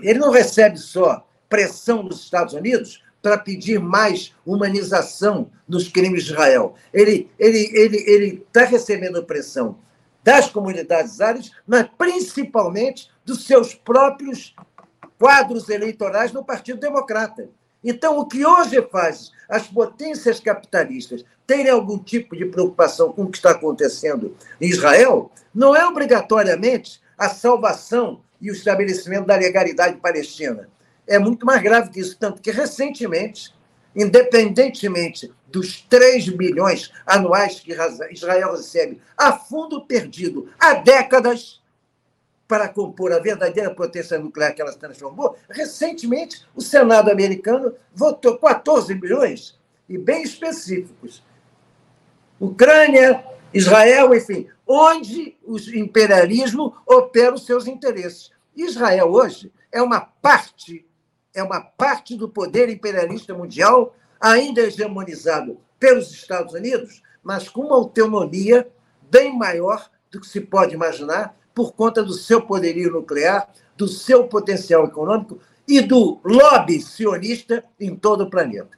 ele 0.00 0.20
não 0.20 0.30
recebe 0.30 0.78
só 0.78 1.26
pressão 1.48 2.04
dos 2.04 2.22
Estados 2.22 2.54
Unidos, 2.54 3.02
para 3.26 3.38
pedir 3.38 3.80
mais 3.80 4.32
humanização 4.46 5.50
nos 5.68 5.88
crimes 5.88 6.22
de 6.22 6.30
Israel. 6.30 6.76
Ele 6.94 7.28
ele 7.36 7.72
ele 7.74 8.04
ele 8.06 8.44
está 8.46 8.64
recebendo 8.64 9.24
pressão 9.24 9.78
das 10.22 10.48
comunidades 10.48 11.20
árabes, 11.20 11.50
mas 11.66 11.88
principalmente 11.98 13.10
dos 13.24 13.44
seus 13.44 13.74
próprios 13.74 14.54
quadros 15.18 15.68
eleitorais 15.68 16.30
no 16.30 16.44
Partido 16.44 16.78
Democrata. 16.78 17.48
Então, 17.82 18.16
o 18.16 18.26
que 18.26 18.46
hoje 18.46 18.80
faz 18.92 19.32
as 19.48 19.66
potências 19.66 20.38
capitalistas 20.38 21.24
terem 21.44 21.70
algum 21.70 21.98
tipo 21.98 22.36
de 22.36 22.44
preocupação 22.44 23.12
com 23.12 23.24
o 23.24 23.30
que 23.30 23.38
está 23.38 23.50
acontecendo 23.50 24.36
em 24.60 24.68
Israel 24.68 25.32
não 25.52 25.74
é 25.74 25.84
obrigatoriamente 25.84 27.00
a 27.18 27.28
salvação 27.28 28.20
e 28.40 28.52
o 28.52 28.54
estabelecimento 28.54 29.26
da 29.26 29.34
legalidade 29.34 29.96
palestina 29.96 30.68
é 31.06 31.18
muito 31.18 31.46
mais 31.46 31.62
grave 31.62 31.90
que 31.90 32.00
isso, 32.00 32.16
tanto 32.18 32.40
que 32.40 32.50
recentemente, 32.50 33.54
independentemente 33.94 35.32
dos 35.48 35.80
3 35.82 36.28
bilhões 36.30 36.90
anuais 37.06 37.60
que 37.60 37.72
Israel 38.10 38.52
recebe 38.52 39.00
a 39.16 39.32
fundo 39.32 39.86
perdido 39.86 40.50
há 40.58 40.74
décadas 40.74 41.62
para 42.46 42.68
compor 42.68 43.12
a 43.12 43.18
verdadeira 43.18 43.74
potência 43.74 44.18
nuclear 44.18 44.54
que 44.54 44.62
ela 44.62 44.72
se 44.72 44.78
transformou, 44.78 45.36
recentemente 45.48 46.46
o 46.54 46.60
Senado 46.60 47.10
americano 47.10 47.74
votou 47.92 48.38
14 48.38 48.94
bilhões, 48.94 49.58
e 49.88 49.96
bem 49.96 50.22
específicos. 50.22 51.22
Ucrânia, 52.40 53.24
Israel, 53.52 54.14
enfim, 54.14 54.48
onde 54.66 55.36
o 55.44 55.58
imperialismo 55.74 56.76
opera 56.86 57.34
os 57.34 57.46
seus 57.46 57.66
interesses. 57.66 58.30
Israel 58.54 59.10
hoje 59.10 59.52
é 59.70 59.80
uma 59.80 60.00
parte 60.00 60.86
é 61.36 61.42
uma 61.42 61.60
parte 61.60 62.16
do 62.16 62.28
poder 62.28 62.70
imperialista 62.70 63.34
mundial, 63.34 63.94
ainda 64.18 64.62
hegemonizado 64.62 65.58
pelos 65.78 66.10
Estados 66.10 66.54
Unidos, 66.54 67.02
mas 67.22 67.46
com 67.46 67.60
uma 67.60 67.76
autonomia 67.76 68.66
bem 69.10 69.36
maior 69.36 69.90
do 70.10 70.18
que 70.18 70.26
se 70.26 70.40
pode 70.40 70.74
imaginar, 70.74 71.36
por 71.54 71.72
conta 71.72 72.02
do 72.02 72.14
seu 72.14 72.40
poderio 72.40 72.90
nuclear, 72.90 73.48
do 73.76 73.86
seu 73.86 74.26
potencial 74.26 74.86
econômico 74.86 75.38
e 75.68 75.82
do 75.82 76.18
lobby 76.24 76.80
sionista 76.80 77.62
em 77.78 77.94
todo 77.94 78.24
o 78.24 78.30
planeta. 78.30 78.70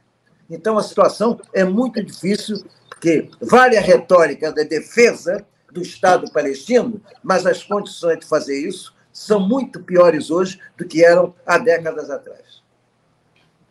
Então, 0.51 0.77
a 0.77 0.83
situação 0.83 1.39
é 1.53 1.63
muito 1.63 2.03
difícil, 2.03 2.65
porque 2.89 3.31
vale 3.41 3.77
a 3.77 3.81
retórica 3.81 4.51
da 4.51 4.65
defesa 4.65 5.47
do 5.71 5.83
Estado 5.83 6.31
palestino, 6.33 7.01
mas 7.23 7.47
as 7.47 7.63
condições 7.63 8.19
de 8.19 8.27
fazer 8.27 8.59
isso 8.59 8.98
são 9.19 9.41
muito 9.41 9.83
piores 9.83 10.31
hoje 10.31 10.61
do 10.77 10.87
que 10.87 11.05
eram 11.05 11.35
há 11.45 11.59
décadas 11.59 12.09
atrás. 12.09 12.63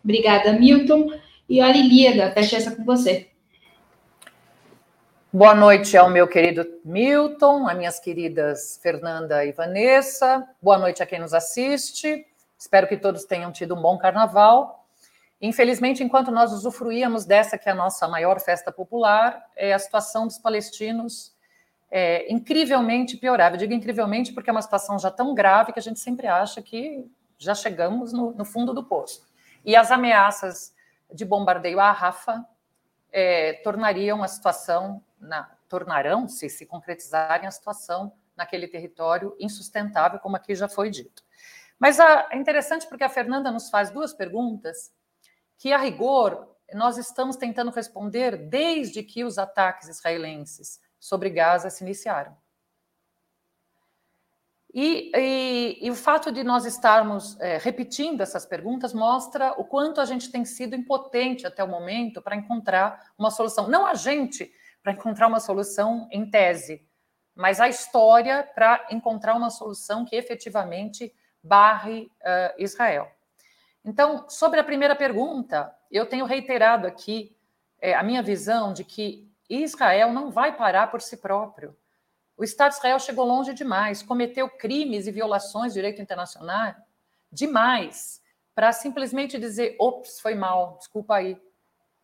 Obrigada, 0.04 0.52
Milton. 0.52 1.10
E 1.48 1.62
a 1.62 1.72
Lilíada, 1.72 2.32
fecha 2.34 2.58
essa 2.58 2.76
com 2.76 2.84
você. 2.84 3.30
Boa 5.32 5.56
noite 5.56 5.96
ao 5.96 6.10
meu 6.10 6.28
querido 6.28 6.68
Milton, 6.84 7.66
a 7.66 7.74
minhas 7.74 7.98
queridas 7.98 8.78
Fernanda 8.84 9.46
e 9.46 9.54
Vanessa. 9.54 10.46
Boa 10.62 10.78
noite 10.78 11.02
a 11.02 11.06
quem 11.06 11.20
nos 11.20 11.34
assiste. 11.34 12.26
Espero 12.60 12.86
que 12.86 12.98
todos 12.98 13.24
tenham 13.24 13.50
tido 13.50 13.74
um 13.74 13.82
bom 13.82 13.98
carnaval. 13.98 14.86
Infelizmente, 15.42 16.04
enquanto 16.04 16.30
nós 16.30 16.52
usufruíamos 16.52 17.24
dessa 17.24 17.58
que 17.58 17.70
é 17.70 17.72
a 17.72 17.76
nossa 17.76 18.06
maior 18.10 18.42
festa 18.42 18.70
popular, 18.70 19.46
é 19.56 19.74
a 19.74 19.80
situação 19.80 20.28
dos 20.28 20.38
palestinos 20.38 21.37
é, 21.90 22.32
incrivelmente 22.32 23.18
piorava. 23.18 23.56
Eu 23.56 23.60
digo 23.60 23.74
incrivelmente 23.74 24.34
porque 24.34 24.50
é 24.50 24.54
uma 24.54 24.62
situação 24.62 25.00
já 25.00 25.10
tão 25.10 25.34
grave 25.34 25.72
que 25.72 25.80
a 25.80 25.82
gente 25.82 26.00
sempre 26.00 26.28
acha 26.28 26.62
que 26.62 27.10
já 27.38 27.56
chegamos 27.56 28.12
no, 28.12 28.32
no 28.32 28.46
fundo 28.46 28.74
do 28.74 28.84
poço. 28.84 29.26
E 29.64 29.76
as 29.76 29.92
ameaças 29.92 30.74
de 31.14 31.24
bombardeio 31.24 31.80
à 31.80 31.92
Rafa 31.92 32.46
é, 33.12 33.54
tornariam 33.64 34.24
a 34.24 34.28
situação, 34.28 35.04
na, 35.20 35.44
tornarão, 35.70 36.28
se 36.28 36.50
se 36.50 36.66
concretizarem, 36.66 37.48
a 37.48 37.52
situação 37.52 38.12
naquele 38.36 38.68
território 38.68 39.36
insustentável, 39.40 40.20
como 40.20 40.36
aqui 40.36 40.54
já 40.56 40.68
foi 40.68 40.90
dito. 40.90 41.24
Mas 41.80 42.00
a, 42.00 42.28
é 42.32 42.38
interessante 42.38 42.88
porque 42.88 43.04
a 43.04 43.10
Fernanda 43.10 43.52
nos 43.52 43.70
faz 43.70 43.90
duas 43.90 44.14
perguntas 44.14 44.92
que, 45.58 45.72
a 45.72 45.78
rigor, 45.78 46.56
nós 46.74 46.98
estamos 46.98 47.36
tentando 47.36 47.72
responder 47.72 48.38
desde 48.38 49.02
que 49.02 49.24
os 49.24 49.38
ataques 49.38 49.88
israelenses 49.88 50.80
sobre 51.00 51.30
Gaza 51.30 51.70
se 51.70 51.84
iniciaram. 51.84 52.36
E, 54.74 55.12
e, 55.16 55.80
e, 55.82 55.90
o 55.90 55.96
fato 55.96 56.32
de 56.32 56.44
nós 56.44 56.66
estarmos 56.66 57.40
é, 57.40 57.58
repetindo 57.58 58.22
essas 58.22 58.46
perguntas 58.46 58.94
mostra 58.94 59.54
o 59.54 59.64
quanto 59.64 60.00
a 60.00 60.06
gente 60.06 60.30
tem 60.30 60.46
sido 60.46 60.76
impotente 60.76 61.48
até 61.48 61.64
o 61.64 61.68
momento 61.68 62.22
para 62.22 62.36
encontrar 62.36 63.12
uma 63.18 63.32
solução. 63.32 63.68
Não 63.68 63.88
a 63.88 63.96
gente 63.96 64.52
para 64.84 64.92
encontrar 64.92 65.28
uma 65.28 65.40
solução 65.40 66.08
em 66.12 66.30
tese, 66.30 66.86
mas 67.34 67.60
a 67.60 67.68
história 67.68 68.44
para 68.54 68.86
encontrar 68.92 69.36
uma 69.36 69.50
solução 69.50 70.06
que 70.06 70.16
efetivamente 70.16 71.14
barre 71.42 72.12
uh, 72.22 72.54
Israel. 72.58 73.12
Então, 73.84 74.28
sobre 74.30 74.60
a 74.60 74.64
primeira 74.64 74.96
pergunta, 74.96 75.74
eu 75.90 76.06
tenho 76.06 76.26
reiterado 76.26 76.86
aqui 76.86 77.36
é, 77.80 77.94
a 77.94 78.04
minha 78.04 78.22
visão 78.22 78.74
de 78.74 78.84
que 78.84 79.27
Israel 79.50 80.12
não 80.12 80.30
vai 80.30 80.56
parar 80.56 80.88
por 80.92 81.02
si 81.02 81.18
próprio. 81.18 81.76
O 82.36 82.44
Estado 82.44 82.72
de 82.72 82.78
Israel 82.78 83.00
chegou 83.00 83.26
longe 83.26 83.54
demais, 83.54 84.04
cometeu 84.04 84.50
crimes 84.50 85.08
e 85.08 85.12
violações 85.12 85.74
do 85.74 85.76
direito 85.76 86.02
internacional 86.02 86.76
demais 87.32 88.22
para 88.54 88.72
simplesmente 88.72 89.40
dizer: 89.40 89.76
ops, 89.80 90.20
foi 90.20 90.36
mal, 90.36 90.78
desculpa 90.78 91.16
aí. 91.16 91.42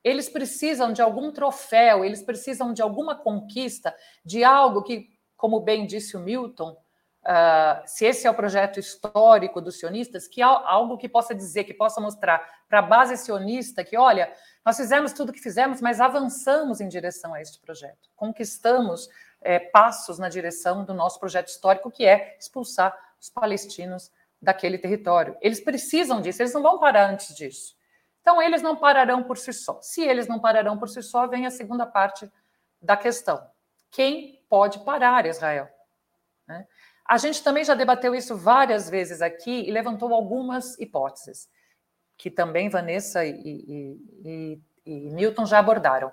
Eles 0.03 0.29
precisam 0.29 0.91
de 0.91 1.01
algum 1.01 1.31
troféu, 1.31 2.03
eles 2.03 2.21
precisam 2.21 2.73
de 2.73 2.81
alguma 2.81 3.15
conquista, 3.15 3.95
de 4.25 4.43
algo 4.43 4.83
que, 4.83 5.09
como 5.37 5.61
bem 5.61 5.85
disse 5.85 6.17
o 6.17 6.19
Milton, 6.19 6.77
Uh, 7.23 7.79
se 7.85 8.05
esse 8.05 8.27
é 8.27 8.29
o 8.29 8.33
projeto 8.33 8.81
histórico 8.81 9.61
dos 9.61 9.79
sionistas, 9.79 10.27
que 10.27 10.41
algo 10.41 10.97
que 10.97 11.07
possa 11.07 11.33
dizer, 11.33 11.63
que 11.63 11.73
possa 11.73 12.01
mostrar 12.01 12.45
para 12.67 12.79
a 12.79 12.81
base 12.81 13.15
sionista 13.15 13.81
que, 13.81 13.95
olha, 13.95 14.33
nós 14.65 14.77
fizemos 14.77 15.11
tudo 15.11 15.29
o 15.29 15.33
que 15.33 15.41
fizemos, 15.41 15.81
mas 15.81 15.99
avançamos 15.99 16.79
em 16.79 16.87
direção 16.87 17.33
a 17.33 17.41
este 17.41 17.59
projeto, 17.59 18.09
conquistamos 18.15 19.09
é, 19.41 19.59
passos 19.59 20.17
na 20.17 20.29
direção 20.29 20.85
do 20.85 20.93
nosso 20.93 21.19
projeto 21.19 21.49
histórico, 21.49 21.91
que 21.91 22.05
é 22.05 22.37
expulsar 22.39 22.97
os 23.19 23.29
palestinos 23.29 24.11
daquele 24.41 24.77
território. 24.77 25.37
Eles 25.41 25.59
precisam 25.59 26.21
disso, 26.21 26.41
eles 26.41 26.53
não 26.53 26.61
vão 26.61 26.79
parar 26.79 27.09
antes 27.09 27.35
disso. 27.35 27.75
Então, 28.21 28.41
eles 28.41 28.61
não 28.61 28.75
pararão 28.75 29.23
por 29.23 29.37
si 29.37 29.51
só. 29.51 29.79
Se 29.81 30.01
eles 30.01 30.27
não 30.27 30.39
pararão 30.39 30.77
por 30.77 30.87
si 30.87 31.03
só, 31.03 31.27
vem 31.27 31.45
a 31.45 31.51
segunda 31.51 31.85
parte 31.85 32.29
da 32.81 32.95
questão: 32.95 33.45
quem 33.91 34.41
pode 34.49 34.79
parar 34.79 35.25
Israel? 35.25 35.67
Né? 36.47 36.65
A 37.05 37.17
gente 37.17 37.43
também 37.43 37.65
já 37.65 37.73
debateu 37.73 38.15
isso 38.15 38.35
várias 38.35 38.89
vezes 38.89 39.21
aqui 39.21 39.67
e 39.67 39.71
levantou 39.71 40.13
algumas 40.13 40.79
hipóteses, 40.79 41.49
que 42.23 42.31
também 42.31 42.69
Vanessa 42.69 43.25
e, 43.25 43.33
e, 43.33 43.97
e, 44.23 44.61
e 44.85 45.09
Milton 45.09 45.45
já 45.45 45.59
abordaram. 45.59 46.09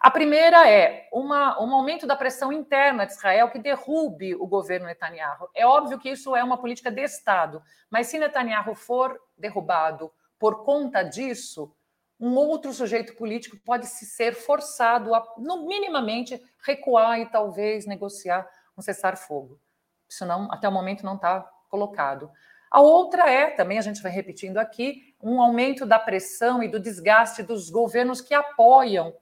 A 0.00 0.08
primeira 0.08 0.70
é 0.70 1.08
uma, 1.12 1.60
um 1.60 1.74
aumento 1.74 2.06
da 2.06 2.14
pressão 2.14 2.52
interna 2.52 3.04
de 3.04 3.14
Israel 3.14 3.50
que 3.50 3.58
derrube 3.58 4.36
o 4.36 4.46
governo 4.46 4.86
Netanyahu. 4.86 5.48
É 5.52 5.66
óbvio 5.66 5.98
que 5.98 6.08
isso 6.08 6.36
é 6.36 6.44
uma 6.44 6.56
política 6.56 6.88
de 6.88 7.02
Estado, 7.02 7.60
mas 7.90 8.06
se 8.06 8.16
Netanyahu 8.16 8.76
for 8.76 9.20
derrubado 9.36 10.12
por 10.38 10.64
conta 10.64 11.02
disso, 11.02 11.74
um 12.20 12.36
outro 12.36 12.72
sujeito 12.72 13.16
político 13.16 13.56
pode 13.56 13.86
se 13.86 14.06
ser 14.06 14.36
forçado 14.36 15.12
a, 15.16 15.34
no 15.36 15.66
minimamente, 15.66 16.40
recuar 16.64 17.18
e 17.18 17.26
talvez 17.26 17.86
negociar 17.86 18.48
um 18.78 18.82
cessar-fogo. 18.82 19.60
Isso 20.08 20.24
não, 20.24 20.52
até 20.52 20.68
o 20.68 20.72
momento 20.72 21.04
não 21.04 21.16
está 21.16 21.40
colocado. 21.68 22.30
A 22.74 22.80
outra 22.80 23.30
é, 23.30 23.50
também 23.50 23.78
a 23.78 23.82
gente 23.82 24.02
vai 24.02 24.10
repetindo 24.10 24.58
aqui, 24.58 25.14
um 25.22 25.40
aumento 25.40 25.86
da 25.86 25.96
pressão 25.96 26.60
e 26.60 26.66
do 26.66 26.80
desgaste 26.80 27.40
dos 27.40 27.70
governos 27.70 28.20
que 28.20 28.34
apoiam 28.34 29.14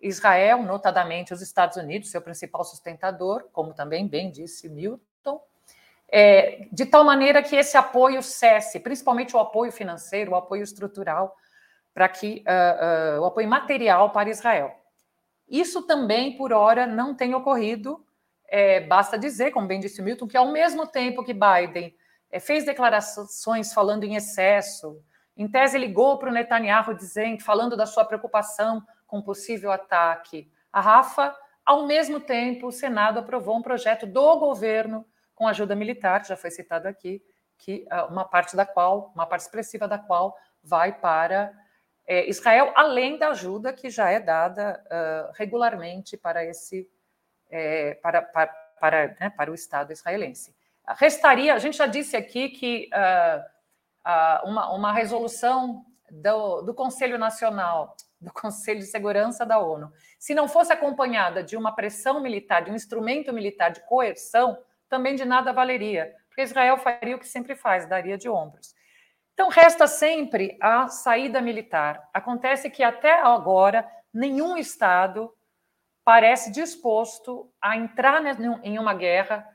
Israel, 0.00 0.62
notadamente 0.62 1.34
os 1.34 1.42
Estados 1.42 1.76
Unidos, 1.76 2.10
seu 2.10 2.22
principal 2.22 2.64
sustentador, 2.64 3.50
como 3.52 3.74
também 3.74 4.08
bem 4.08 4.30
disse 4.30 4.66
Milton, 4.70 5.42
é, 6.08 6.68
de 6.72 6.86
tal 6.86 7.04
maneira 7.04 7.42
que 7.42 7.54
esse 7.54 7.76
apoio 7.76 8.22
cesse, 8.22 8.80
principalmente 8.80 9.36
o 9.36 9.40
apoio 9.40 9.70
financeiro, 9.70 10.30
o 10.30 10.34
apoio 10.34 10.62
estrutural, 10.62 11.36
para 11.92 12.08
que 12.08 12.42
uh, 12.46 13.18
uh, 13.18 13.20
o 13.20 13.26
apoio 13.26 13.46
material 13.46 14.08
para 14.08 14.30
Israel. 14.30 14.74
Isso 15.46 15.82
também, 15.82 16.34
por 16.38 16.50
hora, 16.50 16.86
não 16.86 17.14
tem 17.14 17.34
ocorrido 17.34 18.02
é, 18.48 18.80
basta 18.80 19.18
dizer, 19.18 19.50
como 19.50 19.66
bem 19.66 19.80
disse 19.80 20.00
Milton, 20.00 20.26
que 20.26 20.36
ao 20.36 20.50
mesmo 20.50 20.86
tempo 20.86 21.22
que 21.22 21.34
Biden 21.34 21.94
fez 22.40 22.64
declarações 22.64 23.72
falando 23.72 24.04
em 24.04 24.16
excesso, 24.16 25.02
em 25.36 25.46
tese 25.46 25.78
ligou 25.78 26.18
para 26.18 26.30
o 26.30 26.32
Netanyahu 26.32 26.94
dizendo, 26.94 27.42
falando 27.42 27.76
da 27.76 27.86
sua 27.86 28.04
preocupação 28.04 28.82
com 29.06 29.22
possível 29.22 29.70
ataque 29.70 30.50
a 30.72 30.80
Rafa, 30.80 31.34
ao 31.64 31.86
mesmo 31.86 32.20
tempo 32.20 32.68
o 32.68 32.72
Senado 32.72 33.18
aprovou 33.18 33.56
um 33.56 33.62
projeto 33.62 34.06
do 34.06 34.38
governo 34.38 35.06
com 35.34 35.46
ajuda 35.46 35.74
militar, 35.74 36.24
já 36.24 36.36
foi 36.36 36.50
citado 36.50 36.88
aqui, 36.88 37.22
que 37.58 37.86
ah, 37.90 38.06
uma 38.06 38.24
parte 38.24 38.56
da 38.56 38.64
qual, 38.64 39.12
uma 39.14 39.26
parte 39.26 39.42
expressiva 39.42 39.86
da 39.86 39.98
qual 39.98 40.36
vai 40.62 40.98
para 40.98 41.52
é, 42.06 42.28
Israel, 42.28 42.72
além 42.74 43.18
da 43.18 43.28
ajuda 43.28 43.72
que 43.72 43.90
já 43.90 44.10
é 44.10 44.20
dada 44.20 44.82
uh, 44.86 45.32
regularmente 45.34 46.16
para 46.16 46.44
esse 46.44 46.88
é, 47.50 47.94
para, 47.94 48.22
para, 48.22 48.46
para, 48.80 49.16
né, 49.20 49.30
para 49.30 49.50
o 49.50 49.54
Estado 49.54 49.92
israelense. 49.92 50.55
Restaria, 50.94 51.54
a 51.54 51.58
gente 51.58 51.76
já 51.76 51.86
disse 51.86 52.16
aqui 52.16 52.48
que 52.50 52.88
uh, 52.94 53.40
uh, 54.06 54.48
uma, 54.48 54.70
uma 54.72 54.92
resolução 54.92 55.84
do, 56.10 56.62
do 56.62 56.74
Conselho 56.74 57.18
Nacional, 57.18 57.96
do 58.20 58.32
Conselho 58.32 58.80
de 58.80 58.86
Segurança 58.86 59.44
da 59.44 59.58
ONU, 59.58 59.92
se 60.18 60.34
não 60.34 60.46
fosse 60.46 60.72
acompanhada 60.72 61.42
de 61.42 61.56
uma 61.56 61.74
pressão 61.74 62.20
militar, 62.20 62.62
de 62.62 62.70
um 62.70 62.74
instrumento 62.74 63.32
militar 63.32 63.70
de 63.70 63.80
coerção, 63.86 64.58
também 64.88 65.16
de 65.16 65.24
nada 65.24 65.52
valeria, 65.52 66.14
porque 66.28 66.42
Israel 66.42 66.78
faria 66.78 67.16
o 67.16 67.18
que 67.18 67.26
sempre 67.26 67.56
faz, 67.56 67.88
daria 67.88 68.16
de 68.16 68.28
ombros. 68.28 68.74
Então, 69.34 69.48
resta 69.48 69.86
sempre 69.86 70.56
a 70.60 70.88
saída 70.88 71.42
militar. 71.42 72.08
Acontece 72.14 72.70
que 72.70 72.82
até 72.82 73.20
agora 73.20 73.86
nenhum 74.12 74.56
Estado 74.56 75.30
parece 76.02 76.50
disposto 76.50 77.52
a 77.60 77.76
entrar 77.76 78.22
em 78.62 78.78
uma 78.78 78.94
guerra 78.94 79.46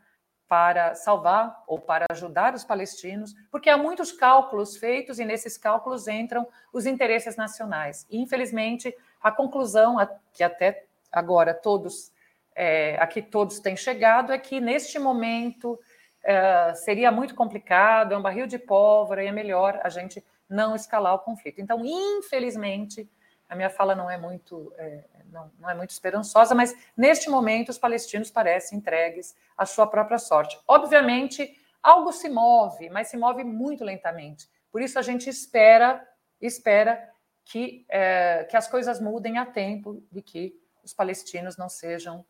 para 0.51 0.95
salvar 0.95 1.63
ou 1.65 1.79
para 1.79 2.05
ajudar 2.11 2.53
os 2.53 2.65
palestinos, 2.65 3.33
porque 3.49 3.69
há 3.69 3.77
muitos 3.77 4.11
cálculos 4.11 4.75
feitos 4.75 5.17
e 5.17 5.23
nesses 5.23 5.57
cálculos 5.57 6.09
entram 6.09 6.45
os 6.73 6.85
interesses 6.85 7.37
nacionais. 7.37 8.05
E, 8.09 8.19
infelizmente, 8.19 8.93
a 9.23 9.31
conclusão 9.31 9.95
que 10.33 10.43
até 10.43 10.83
agora 11.09 11.53
todos 11.53 12.11
é, 12.53 12.97
aqui 12.99 13.21
todos 13.21 13.61
têm 13.61 13.77
chegado 13.77 14.33
é 14.33 14.37
que 14.37 14.59
neste 14.59 14.99
momento 14.99 15.79
é, 16.21 16.73
seria 16.73 17.13
muito 17.13 17.33
complicado, 17.33 18.13
é 18.13 18.17
um 18.17 18.21
barril 18.21 18.45
de 18.45 18.59
pólvora 18.59 19.23
e 19.23 19.27
é 19.27 19.31
melhor 19.31 19.79
a 19.81 19.87
gente 19.87 20.21
não 20.49 20.75
escalar 20.75 21.13
o 21.15 21.19
conflito. 21.19 21.61
Então, 21.61 21.81
infelizmente, 21.85 23.09
a 23.51 23.55
minha 23.55 23.69
fala 23.69 23.93
não 23.93 24.09
é 24.09 24.17
muito 24.17 24.73
é, 24.77 25.03
não, 25.25 25.51
não 25.59 25.69
é 25.69 25.75
muito 25.75 25.89
esperançosa, 25.89 26.55
mas 26.55 26.73
neste 26.95 27.29
momento 27.29 27.67
os 27.67 27.77
palestinos 27.77 28.31
parecem 28.31 28.77
entregues 28.77 29.35
à 29.57 29.65
sua 29.65 29.85
própria 29.85 30.17
sorte. 30.17 30.57
Obviamente, 30.65 31.53
algo 31.83 32.13
se 32.13 32.29
move, 32.29 32.89
mas 32.89 33.09
se 33.09 33.17
move 33.17 33.43
muito 33.43 33.83
lentamente. 33.83 34.49
Por 34.71 34.81
isso 34.81 34.97
a 34.97 35.01
gente 35.01 35.29
espera, 35.29 36.01
espera 36.39 37.09
que, 37.43 37.85
é, 37.89 38.47
que 38.49 38.55
as 38.55 38.69
coisas 38.69 39.01
mudem 39.01 39.37
a 39.37 39.45
tempo 39.45 40.01
de 40.09 40.21
que 40.21 40.57
os 40.81 40.93
palestinos 40.93 41.57
não 41.57 41.67
sejam 41.67 42.25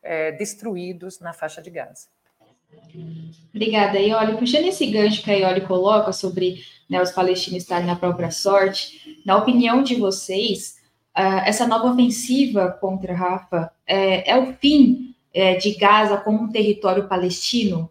é, 0.00 0.30
destruídos 0.30 1.18
na 1.18 1.32
faixa 1.32 1.60
de 1.60 1.70
Gaza. 1.70 2.06
Obrigada, 3.54 3.98
Ioli. 3.98 4.36
Puxando 4.36 4.66
esse 4.66 4.86
gancho 4.86 5.22
que 5.22 5.30
a 5.30 5.34
Ioli 5.34 5.62
coloca 5.62 6.12
sobre 6.12 6.64
né, 6.88 7.00
os 7.02 7.10
palestinos 7.10 7.62
estarem 7.62 7.86
na 7.86 7.96
própria 7.96 8.30
sorte, 8.30 9.20
na 9.24 9.36
opinião 9.36 9.82
de 9.82 9.96
vocês, 9.96 10.78
uh, 11.16 11.42
essa 11.44 11.66
nova 11.66 11.92
ofensiva 11.92 12.70
contra 12.80 13.14
Rafa 13.14 13.72
é, 13.86 14.30
é 14.30 14.38
o 14.38 14.54
fim 14.54 15.14
é, 15.32 15.56
de 15.56 15.74
Gaza 15.74 16.16
como 16.16 16.42
um 16.42 16.50
território 16.50 17.08
palestino? 17.08 17.90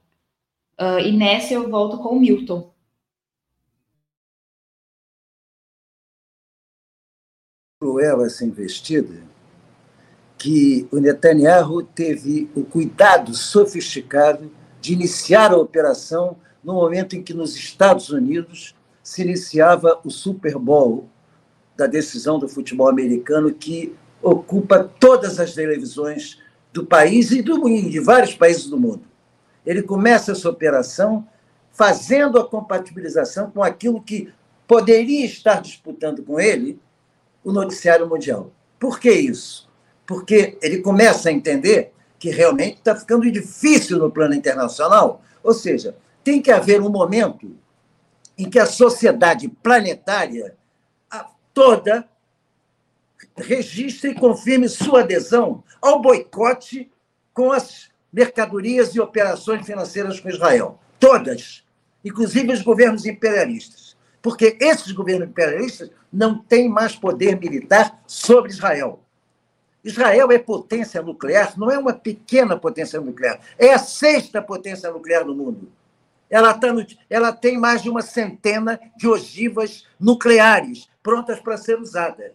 Uh, 0.80 1.00
e 1.00 1.12
nessa 1.12 1.54
eu 1.54 1.70
volto 1.70 1.98
com 1.98 2.10
o 2.10 2.20
Milton. 2.20 2.74
Cruel 7.82 8.26
essa 8.26 8.44
investida, 8.44 9.24
que 10.38 10.88
o 10.92 11.00
Netanyahu 11.00 11.84
teve 11.84 12.50
o 12.54 12.64
cuidado 12.64 13.34
sofisticado 13.34 14.52
de 14.82 14.94
iniciar 14.94 15.52
a 15.52 15.58
operação 15.58 16.38
no 16.64 16.74
momento 16.74 17.16
em 17.16 17.24
que 17.24 17.34
nos 17.34 17.56
Estados 17.56 18.10
Unidos 18.10 18.76
se 19.04 19.22
iniciava 19.22 20.00
o 20.04 20.10
Super 20.10 20.58
Bowl 20.58 21.08
da 21.76 21.88
decisão 21.88 22.38
do 22.38 22.48
futebol 22.48 22.88
americano 22.88 23.54
que 23.54 23.96
ocupa 24.22 24.84
todas 25.00 25.40
as 25.40 25.54
televisões 25.54 26.40
do 26.74 26.86
país 26.86 27.32
e 27.32 27.42
do, 27.42 27.64
de 27.68 28.00
vários 28.00 28.36
países 28.36 28.66
do 28.66 28.78
mundo. 28.78 29.04
Ele 29.66 29.82
começa 29.82 30.34
essa 30.34 30.50
operação 30.50 31.28
fazendo 31.72 32.38
a 32.38 32.48
compatibilização 32.48 33.50
com 33.50 33.64
aquilo 33.64 34.02
que 34.02 34.32
poderia 34.68 35.26
estar 35.26 35.62
disputando 35.62 36.22
com 36.24 36.40
ele 36.40 36.80
o 37.44 37.52
noticiário 37.52 38.08
mundial. 38.08 38.52
Por 38.78 39.00
que 39.00 39.12
isso? 39.12 39.70
Porque 40.06 40.58
ele 40.62 40.80
começa 40.80 41.30
a 41.30 41.32
entender 41.32 41.94
que 42.20 42.30
realmente 42.30 42.78
está 42.78 42.96
ficando 42.96 43.32
difícil 43.32 43.98
no 43.98 44.12
plano 44.12 44.36
internacional. 44.36 45.22
Ou 45.42 45.54
seja, 45.54 45.96
tem 46.24 46.42
que 46.42 46.52
haver 46.52 46.82
um 46.82 46.90
momento 46.90 47.56
em 48.38 48.50
que 48.50 48.60
a 48.60 48.66
sociedade 48.66 49.48
planetária 49.48 50.56
toda 51.54 52.08
registre 53.36 54.12
e 54.12 54.16
confirme 54.16 54.70
sua 54.70 55.02
adesão 55.02 55.64
ao 55.82 56.02
boicote 56.02 56.92
com 57.34 57.52
as 57.52 57.90
mercadorias 58.12 58.96
e 58.96 59.00
operações 59.00 59.66
financeiras 59.66 60.20
com 60.20 60.30
Israel. 60.30 60.80
Todas, 61.00 61.64
inclusive 62.04 62.52
os 62.52 62.62
governos 62.62 63.06
imperialistas. 63.06 63.98
Porque 64.22 64.58
esses 64.60 64.92
governos 64.92 65.30
imperialistas 65.30 65.90
não 66.12 66.40
têm 66.40 66.68
mais 66.68 66.96
poder 66.96 67.40
militar 67.40 68.02
sobre 68.06 68.52
Israel. 68.52 69.02
Israel 69.84 70.32
é 70.32 70.38
potência 70.38 71.02
nuclear, 71.02 71.58
não 71.58 71.72
é 71.72 71.78
uma 71.78 71.94
pequena 71.94 72.58
potência 72.58 73.00
nuclear, 73.00 73.40
é 73.58 73.74
a 73.74 73.80
sexta 73.80 74.42
potência 74.42 74.92
nuclear 74.92 75.24
do 75.24 75.34
mundo. 75.34 75.72
Ela, 76.30 76.54
tá 76.54 76.72
no, 76.72 76.86
ela 77.10 77.32
tem 77.32 77.58
mais 77.58 77.82
de 77.82 77.90
uma 77.90 78.02
centena 78.02 78.80
de 78.96 79.08
ogivas 79.08 79.88
nucleares 80.00 80.88
prontas 81.02 81.40
para 81.40 81.58
ser 81.58 81.80
usadas. 81.80 82.32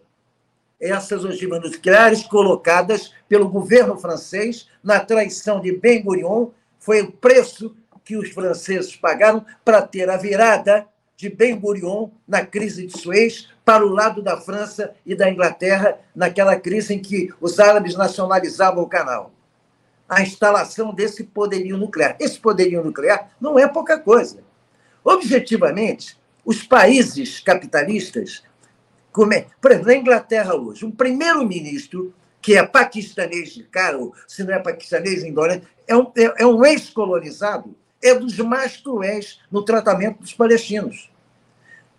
Essas 0.79 1.23
ogivas 1.23 1.61
nucleares 1.61 2.23
colocadas 2.23 3.13
pelo 3.29 3.47
governo 3.47 3.97
francês 3.97 4.67
na 4.83 4.99
traição 4.99 5.61
de 5.61 5.71
Ben 5.71 6.03
Gurion 6.03 6.49
foi 6.77 7.01
o 7.01 7.11
preço 7.11 7.75
que 8.03 8.17
os 8.17 8.29
franceses 8.29 8.95
pagaram 8.95 9.45
para 9.63 9.81
ter 9.81 10.09
a 10.09 10.17
virada 10.17 10.85
de 11.15 11.29
Ben 11.29 11.57
Gurion 11.57 12.09
na 12.27 12.45
crise 12.45 12.85
de 12.85 12.99
Suez 12.99 13.49
para 13.65 13.83
o 13.83 13.89
lado 13.89 14.21
da 14.21 14.37
França 14.37 14.93
e 15.03 15.15
da 15.15 15.29
Inglaterra, 15.29 15.97
naquela 16.15 16.55
crise 16.55 16.93
em 16.93 16.99
que 16.99 17.33
os 17.41 17.59
árabes 17.59 17.95
nacionalizavam 17.95 18.83
o 18.83 18.87
canal. 18.87 19.33
A 20.07 20.21
instalação 20.21 20.93
desse 20.93 21.23
poderio 21.23 21.75
nuclear. 21.75 22.15
Esse 22.19 22.39
poderio 22.39 22.83
nuclear 22.83 23.31
não 23.41 23.57
é 23.57 23.67
pouca 23.67 23.99
coisa. 23.99 24.43
Objetivamente, 25.03 26.15
os 26.45 26.61
países 26.61 27.39
capitalistas, 27.39 28.43
por 29.11 29.71
exemplo, 29.71 29.87
na 29.87 29.95
Inglaterra 29.95 30.55
hoje, 30.55 30.85
um 30.85 30.91
primeiro-ministro 30.91 32.13
que 32.39 32.55
é 32.55 32.63
paquistanês 32.63 33.55
de 33.55 33.63
cara, 33.63 33.97
ou 33.97 34.13
se 34.27 34.43
não 34.43 34.53
é 34.53 34.59
paquistanês, 34.59 35.23
indonésio, 35.23 35.63
é 35.87 35.97
um, 35.97 36.11
é, 36.15 36.43
é 36.43 36.45
um 36.45 36.63
ex-colonizado, 36.63 37.75
é 38.03 38.13
dos 38.13 38.37
mais 38.37 38.77
cruéis 38.77 39.39
no 39.49 39.63
tratamento 39.63 40.19
dos 40.19 40.33
palestinos. 40.33 41.09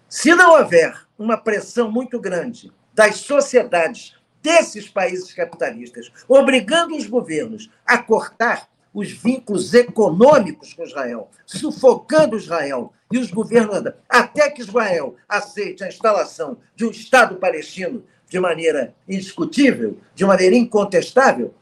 Se 0.08 0.32
não 0.36 0.56
houver 0.56 1.05
uma 1.18 1.36
pressão 1.36 1.90
muito 1.90 2.20
grande 2.20 2.72
das 2.92 3.16
sociedades 3.16 4.14
desses 4.42 4.88
países 4.88 5.32
capitalistas, 5.32 6.10
obrigando 6.28 6.96
os 6.96 7.06
governos 7.06 7.70
a 7.84 7.98
cortar 7.98 8.68
os 8.94 9.10
vínculos 9.10 9.74
econômicos 9.74 10.72
com 10.72 10.84
Israel, 10.84 11.28
sufocando 11.44 12.36
Israel 12.36 12.92
e 13.12 13.18
os 13.18 13.30
governos, 13.30 13.92
até 14.08 14.48
que 14.48 14.62
Israel 14.62 15.16
aceite 15.28 15.84
a 15.84 15.88
instalação 15.88 16.58
de 16.74 16.86
um 16.86 16.90
Estado 16.90 17.36
palestino 17.36 18.04
de 18.28 18.40
maneira 18.40 18.94
indiscutível, 19.08 19.98
de 20.14 20.24
maneira 20.24 20.56
incontestável, 20.56 21.54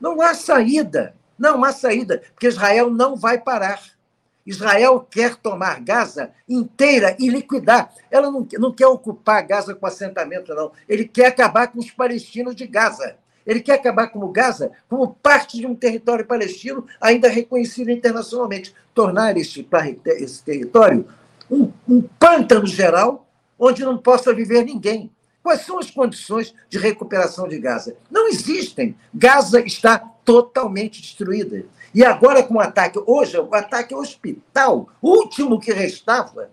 não 0.00 0.20
há 0.22 0.34
saída. 0.34 1.14
Não 1.38 1.64
há 1.64 1.72
saída, 1.72 2.22
porque 2.34 2.48
Israel 2.48 2.90
não 2.90 3.14
vai 3.14 3.38
parar. 3.38 3.80
Israel 4.48 5.06
quer 5.10 5.36
tomar 5.36 5.78
Gaza 5.80 6.30
inteira 6.48 7.14
e 7.18 7.28
liquidar. 7.28 7.92
Ela 8.10 8.30
não, 8.30 8.48
não 8.54 8.72
quer 8.72 8.86
ocupar 8.86 9.46
Gaza 9.46 9.74
com 9.74 9.86
assentamento, 9.86 10.54
não. 10.54 10.72
Ele 10.88 11.06
quer 11.06 11.26
acabar 11.26 11.68
com 11.68 11.78
os 11.78 11.90
palestinos 11.90 12.56
de 12.56 12.66
Gaza. 12.66 13.16
Ele 13.46 13.60
quer 13.60 13.74
acabar 13.74 14.08
com 14.08 14.26
Gaza 14.32 14.72
como 14.88 15.14
parte 15.22 15.58
de 15.58 15.66
um 15.66 15.74
território 15.74 16.24
palestino 16.24 16.86
ainda 16.98 17.28
reconhecido 17.28 17.90
internacionalmente. 17.90 18.74
Tornar 18.94 19.36
este, 19.36 19.68
esse 20.16 20.42
território 20.42 21.06
um, 21.50 21.70
um 21.86 22.00
pântano 22.18 22.66
geral 22.66 23.26
onde 23.58 23.84
não 23.84 23.98
possa 23.98 24.32
viver 24.32 24.64
ninguém. 24.64 25.10
Quais 25.42 25.60
são 25.62 25.78
as 25.78 25.90
condições 25.90 26.54
de 26.70 26.78
recuperação 26.78 27.46
de 27.46 27.58
Gaza? 27.58 27.96
Não 28.10 28.28
existem. 28.28 28.96
Gaza 29.12 29.60
está 29.60 29.98
totalmente 30.28 31.00
destruída. 31.00 31.64
E 31.94 32.04
agora, 32.04 32.42
com 32.42 32.56
o 32.56 32.60
ataque, 32.60 33.00
hoje, 33.06 33.38
o 33.38 33.54
ataque 33.54 33.94
ao 33.94 34.00
hospital, 34.00 34.86
último 35.00 35.58
que 35.58 35.72
restava, 35.72 36.50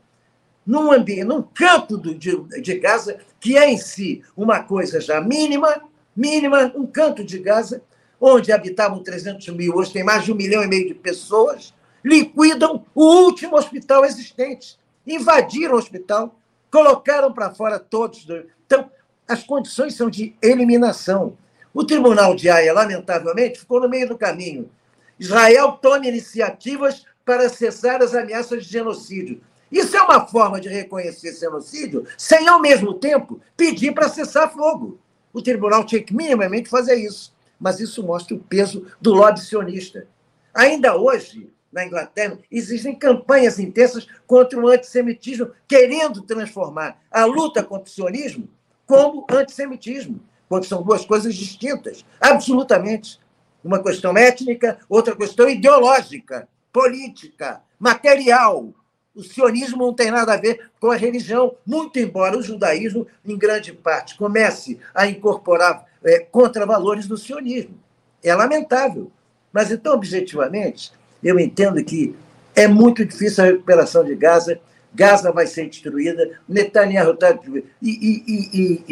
num 0.66 0.94
ambiente, 0.94 1.26
num 1.26 1.42
campo 1.42 1.98
do, 1.98 2.16
de, 2.16 2.42
de 2.62 2.80
Gaza, 2.80 3.20
que 3.38 3.58
é 3.58 3.70
em 3.70 3.78
si 3.78 4.24
uma 4.36 4.64
coisa 4.64 5.02
já 5.02 5.20
mínima, 5.20 5.82
mínima, 6.16 6.72
um 6.74 6.88
canto 6.88 7.22
de 7.22 7.38
Gaza, 7.38 7.82
onde 8.20 8.50
habitavam 8.50 9.04
300 9.04 9.46
mil, 9.50 9.76
hoje 9.76 9.92
tem 9.92 10.06
mais 10.06 10.24
de 10.24 10.32
um 10.32 10.36
milhão 10.36 10.64
e 10.64 10.68
meio 10.68 10.88
de 10.88 10.94
pessoas, 10.94 11.74
liquidam 12.02 12.86
o 12.96 13.04
último 13.04 13.58
hospital 13.58 14.06
existente, 14.06 14.80
invadiram 15.06 15.76
o 15.76 15.78
hospital, 15.78 16.34
colocaram 16.72 17.34
para 17.34 17.54
fora 17.54 17.78
todos. 17.78 18.26
Então, 18.66 18.90
as 19.28 19.44
condições 19.44 19.96
são 19.96 20.10
de 20.10 20.34
eliminação. 20.42 21.38
O 21.76 21.84
Tribunal 21.84 22.34
de 22.36 22.50
Haia, 22.50 22.72
lamentavelmente, 22.72 23.60
ficou 23.60 23.82
no 23.82 23.90
meio 23.90 24.08
do 24.08 24.18
caminho. 24.18 24.72
Israel 25.20 25.74
tome 25.74 26.08
iniciativas 26.08 27.06
para 27.26 27.50
cessar 27.50 28.02
as 28.02 28.16
ameaças 28.16 28.64
de 28.64 28.72
genocídio. 28.72 29.42
Isso 29.70 29.94
é 29.98 30.02
uma 30.02 30.26
forma 30.26 30.62
de 30.62 30.70
reconhecer 30.70 31.34
genocídio 31.34 32.08
sem, 32.18 32.48
ao 32.48 32.62
mesmo 32.62 32.94
tempo, 32.94 33.42
pedir 33.58 33.94
para 33.94 34.08
cessar 34.08 34.54
fogo. 34.54 34.98
O 35.34 35.42
tribunal 35.42 35.86
tinha 35.86 36.02
que 36.02 36.16
minimamente 36.16 36.70
fazer 36.70 36.96
isso. 36.96 37.36
Mas 37.60 37.82
isso 37.82 38.02
mostra 38.02 38.38
o 38.38 38.40
peso 38.40 38.88
do 39.02 39.14
lobby 39.14 39.42
sionista. 39.42 40.08
Ainda 40.54 40.96
hoje, 40.96 41.50
na 41.74 41.86
Inglaterra, 41.86 42.40
existem 42.50 42.96
campanhas 42.96 43.60
intensas 43.60 44.08
contra 44.26 44.58
o 44.58 44.70
antissemitismo, 44.70 45.52
querendo 45.68 46.22
transformar 46.22 47.02
a 47.12 47.26
luta 47.26 47.62
contra 47.62 47.90
o 47.90 47.94
sionismo 47.94 48.48
como 48.86 49.26
antissemitismo, 49.30 50.22
quando 50.48 50.66
são 50.66 50.84
duas 50.84 51.06
coisas 51.06 51.36
distintas, 51.36 52.06
absolutamente. 52.20 53.20
Uma 53.64 53.82
questão 53.82 54.16
étnica, 54.16 54.78
outra 54.88 55.16
questão 55.16 55.50
ideológica, 55.50 56.48
política, 56.72 57.62
material. 57.80 58.74
O 59.16 59.24
sionismo 59.24 59.78
não 59.78 59.94
tem 59.94 60.12
nada 60.12 60.34
a 60.34 60.38
ver 60.38 60.70
com 60.80 60.92
a 60.92 60.96
religião, 60.96 61.56
muito 61.66 61.98
embora 61.98 62.38
o 62.38 62.44
judaísmo, 62.44 63.08
em 63.26 63.38
grande 63.38 63.74
parte, 63.74 64.16
comece 64.18 64.80
a 64.94 65.08
incorporar 65.08 65.86
é, 66.04 66.20
contravalores 66.20 67.08
do 67.08 67.18
sionismo. 67.18 67.76
É 68.24 68.36
lamentável. 68.36 69.12
Mas, 69.52 69.72
então, 69.72 69.94
objetivamente, 69.94 70.92
eu 71.24 71.40
entendo 71.40 71.84
que 71.84 72.14
é 72.54 72.68
muito 72.68 73.06
difícil 73.06 73.44
a 73.44 73.48
recuperação 73.48 74.04
de 74.04 74.14
Gaza. 74.16 74.60
Gaza 74.94 75.32
vai 75.32 75.48
ser 75.48 75.70
destruída. 75.70 76.40
Netanyahu 76.48 77.12
está. 77.12 77.38
E, 77.82 77.90
e, 77.90 78.24
e, 78.28 78.84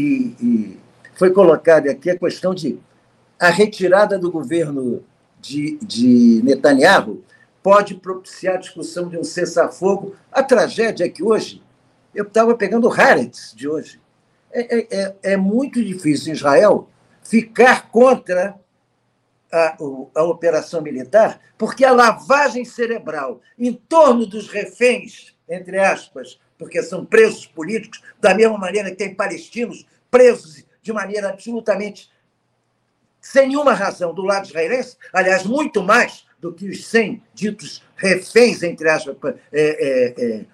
e, 0.41 0.79
foi 1.15 1.31
colocada 1.31 1.91
aqui 1.91 2.09
a 2.09 2.17
questão 2.17 2.53
de 2.53 2.79
a 3.39 3.49
retirada 3.49 4.17
do 4.17 4.31
governo 4.31 5.03
de, 5.39 5.77
de 5.81 6.41
Netanyahu 6.43 7.23
pode 7.61 7.95
propiciar 7.95 8.55
a 8.55 8.59
discussão 8.59 9.09
de 9.09 9.17
um 9.17 9.23
cessar-fogo. 9.23 10.15
A 10.31 10.43
tragédia 10.43 11.05
é 11.05 11.09
que 11.09 11.23
hoje, 11.23 11.61
eu 12.13 12.23
estava 12.23 12.55
pegando 12.55 12.87
o 12.87 12.93
Haaretz 12.93 13.53
de 13.55 13.67
hoje, 13.67 13.99
é, 14.51 14.77
é, 14.77 14.87
é, 14.91 15.15
é 15.33 15.37
muito 15.37 15.83
difícil 15.83 16.29
em 16.29 16.35
Israel 16.35 16.87
ficar 17.23 17.89
contra 17.89 18.55
a, 19.51 19.77
a 20.15 20.23
operação 20.23 20.81
militar, 20.81 21.39
porque 21.57 21.85
a 21.85 21.91
lavagem 21.91 22.65
cerebral 22.65 23.41
em 23.57 23.73
torno 23.73 24.25
dos 24.25 24.47
reféns, 24.47 25.33
entre 25.47 25.79
aspas, 25.79 26.39
porque 26.57 26.81
são 26.81 27.05
presos 27.05 27.45
políticos, 27.45 28.01
da 28.19 28.33
mesma 28.33 28.57
maneira 28.57 28.89
que 28.89 28.95
tem 28.95 29.13
palestinos 29.13 29.85
presos 30.09 30.63
de 30.83 30.93
maneira 30.93 31.29
absolutamente 31.29 32.11
sem 33.23 33.47
nenhuma 33.47 33.73
razão 33.73 34.13
do 34.13 34.21
lado 34.21 34.45
israelense, 34.45 34.97
aliás, 35.13 35.45
muito 35.45 35.81
mais 35.81 36.25
do 36.39 36.51
que 36.51 36.67
os 36.67 36.85
100 36.87 37.23
ditos 37.33 37.81
reféns, 37.95 38.61
entre 38.61 38.89
aspas, 38.89 39.15
é, 39.25 39.33
é, 39.53 40.13
é, 40.25 40.45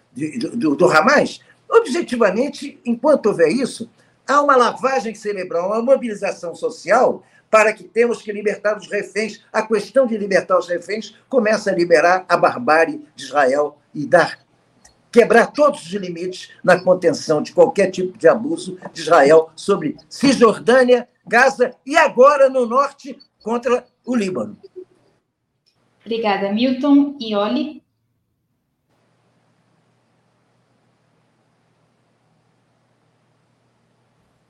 do, 0.55 0.75
do 0.75 0.85
Hamas, 0.85 1.41
objetivamente, 1.67 2.79
enquanto 2.85 3.25
houver 3.25 3.49
isso, 3.49 3.89
há 4.27 4.39
uma 4.39 4.55
lavagem 4.55 5.15
cerebral, 5.15 5.67
uma 5.67 5.81
mobilização 5.81 6.53
social 6.53 7.23
para 7.49 7.73
que 7.73 7.83
temos 7.83 8.21
que 8.21 8.31
libertar 8.31 8.77
os 8.77 8.87
reféns. 8.87 9.43
A 9.51 9.63
questão 9.63 10.05
de 10.05 10.15
libertar 10.15 10.59
os 10.59 10.67
reféns 10.67 11.15
começa 11.27 11.71
a 11.71 11.73
liberar 11.73 12.23
a 12.29 12.37
barbárie 12.37 13.03
de 13.15 13.23
Israel 13.23 13.79
e 13.95 14.05
dar 14.05 14.39
quebrar 15.11 15.47
todos 15.47 15.81
os 15.81 15.91
limites 15.93 16.51
na 16.63 16.83
contenção 16.83 17.41
de 17.41 17.51
qualquer 17.53 17.91
tipo 17.91 18.17
de 18.17 18.27
abuso 18.27 18.77
de 18.93 19.01
Israel 19.01 19.51
sobre 19.55 19.97
Cisjordânia, 20.09 21.07
Gaza 21.25 21.75
e 21.85 21.97
agora 21.97 22.49
no 22.49 22.65
norte 22.65 23.17
contra 23.41 23.85
o 24.05 24.15
Líbano. 24.15 24.57
Obrigada, 26.01 26.51
Milton. 26.51 27.15
E 27.19 27.35
Oli? 27.35 27.83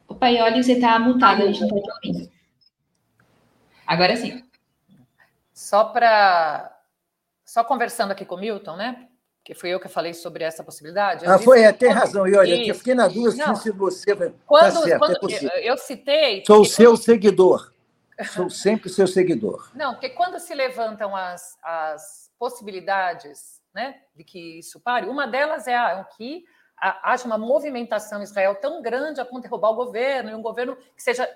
Opa, 0.07 0.29
Ioli, 0.29 0.63
você 0.63 0.73
está 0.73 0.99
mutado, 0.99 1.43
a 1.43 1.45
gente 1.47 1.61
não 1.61 1.77
está 1.77 1.79
te 1.79 2.07
ouvindo. 2.07 2.31
Agora 3.85 4.15
sim. 4.15 4.43
Só 5.53 5.85
para. 5.85 6.77
Só 7.43 7.63
conversando 7.63 8.11
aqui 8.11 8.23
com 8.23 8.35
o 8.35 8.39
Milton, 8.39 8.75
né? 8.75 9.08
Que 9.49 9.55
foi 9.55 9.71
eu 9.71 9.79
que 9.79 9.87
falei 9.87 10.13
sobre 10.13 10.43
essa 10.43 10.63
possibilidade. 10.63 11.25
Eu 11.25 11.31
ah, 11.31 11.39
foi, 11.39 11.63
é, 11.63 11.73
tem 11.73 11.89
razão. 11.89 12.27
E 12.27 12.35
olha, 12.35 12.67
eu 12.67 12.75
fiquei 12.75 12.93
na 12.93 13.07
dúvida 13.07 13.55
se 13.55 13.71
você. 13.71 14.15
Tá 14.15 14.31
quando, 14.45 14.73
tá 14.75 14.81
certo, 14.83 14.99
quando 14.99 15.31
é 15.31 15.67
eu 15.67 15.75
citei. 15.75 16.43
Sou 16.45 16.63
seu 16.63 16.91
quando... 16.91 17.01
seguidor. 17.01 17.73
Sou 18.31 18.47
sempre 18.47 18.89
seu 18.91 19.07
seguidor. 19.07 19.67
Não, 19.73 19.93
porque 19.93 20.09
quando 20.09 20.39
se 20.39 20.53
levantam 20.53 21.15
as, 21.15 21.57
as 21.63 22.31
possibilidades 22.37 23.59
né, 23.73 23.95
de 24.15 24.23
que 24.23 24.59
isso 24.59 24.79
pare, 24.79 25.07
uma 25.07 25.25
delas 25.25 25.65
é 25.65 25.75
a, 25.75 26.03
que 26.15 26.45
haja 26.77 27.25
uma 27.25 27.39
movimentação 27.39 28.19
em 28.19 28.25
Israel 28.25 28.53
tão 28.53 28.83
grande 28.83 29.19
a 29.19 29.25
ponto 29.25 29.37
de 29.37 29.49
derrubar 29.49 29.71
o 29.71 29.75
governo, 29.75 30.29
e 30.29 30.35
um 30.35 30.43
governo 30.43 30.77
que 30.95 31.01
seja. 31.01 31.27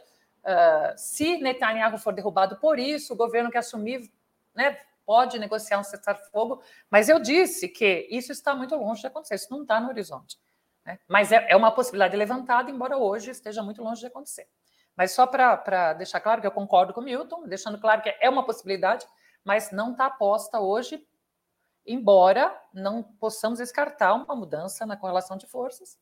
Uh, 0.44 0.94
se 0.98 1.38
Netanyahu 1.38 1.98
for 1.98 2.14
derrubado 2.14 2.58
por 2.58 2.78
isso, 2.78 3.14
o 3.14 3.18
governo 3.18 3.50
que 3.50 3.58
assumir 3.58 4.12
né, 4.54 4.78
pode 5.06 5.40
negociar 5.40 5.80
um 5.80 5.84
cessar-fogo, 5.84 6.62
mas 6.90 7.10
eu 7.10 7.20
disse 7.20 7.68
que 7.68 8.08
isso 8.10 8.32
está 8.32 8.56
muito 8.56 8.76
longe 8.76 9.02
de 9.02 9.08
acontecer, 9.08 9.36
isso 9.36 9.52
não 9.52 9.62
está 9.62 9.80
no 9.80 9.90
horizonte. 9.90 10.38
Né? 10.86 11.00
Mas 11.08 11.32
é, 11.32 11.46
é, 11.50 11.56
uma 11.56 11.72
possibilidade 11.72 12.16
levantada, 12.16 12.70
embora 12.70 12.98
hoje 12.98 13.32
esteja 13.32 13.64
muito 13.64 13.82
longe 13.82 14.02
de 14.02 14.08
acontecer. 14.08 14.48
Mas 14.96 15.12
só 15.12 15.26
para 15.26 15.94
deixar 15.94 16.20
claro 16.20 16.42
que 16.42 16.48
eu 16.48 16.52
concordo 16.52 16.94
com 16.94 17.02
o 17.02 17.04
Milton, 17.04 17.48
deixando 17.48 17.80
claro 17.80 18.02
que 18.02 18.16
é 18.20 18.30
uma 18.30 18.46
possibilidade, 18.46 19.08
mas 19.44 19.72
não 19.72 19.92
está 19.92 20.10
posta 20.10 20.60
hoje, 20.60 21.06
embora 21.86 22.56
não 22.74 23.04
possamos 23.04 23.60
descartar 23.60 24.14
uma 24.14 24.36
mudança 24.36 24.86
na 24.86 24.96
correlação 24.96 25.36
de 25.36 25.48
forças, 25.48 25.98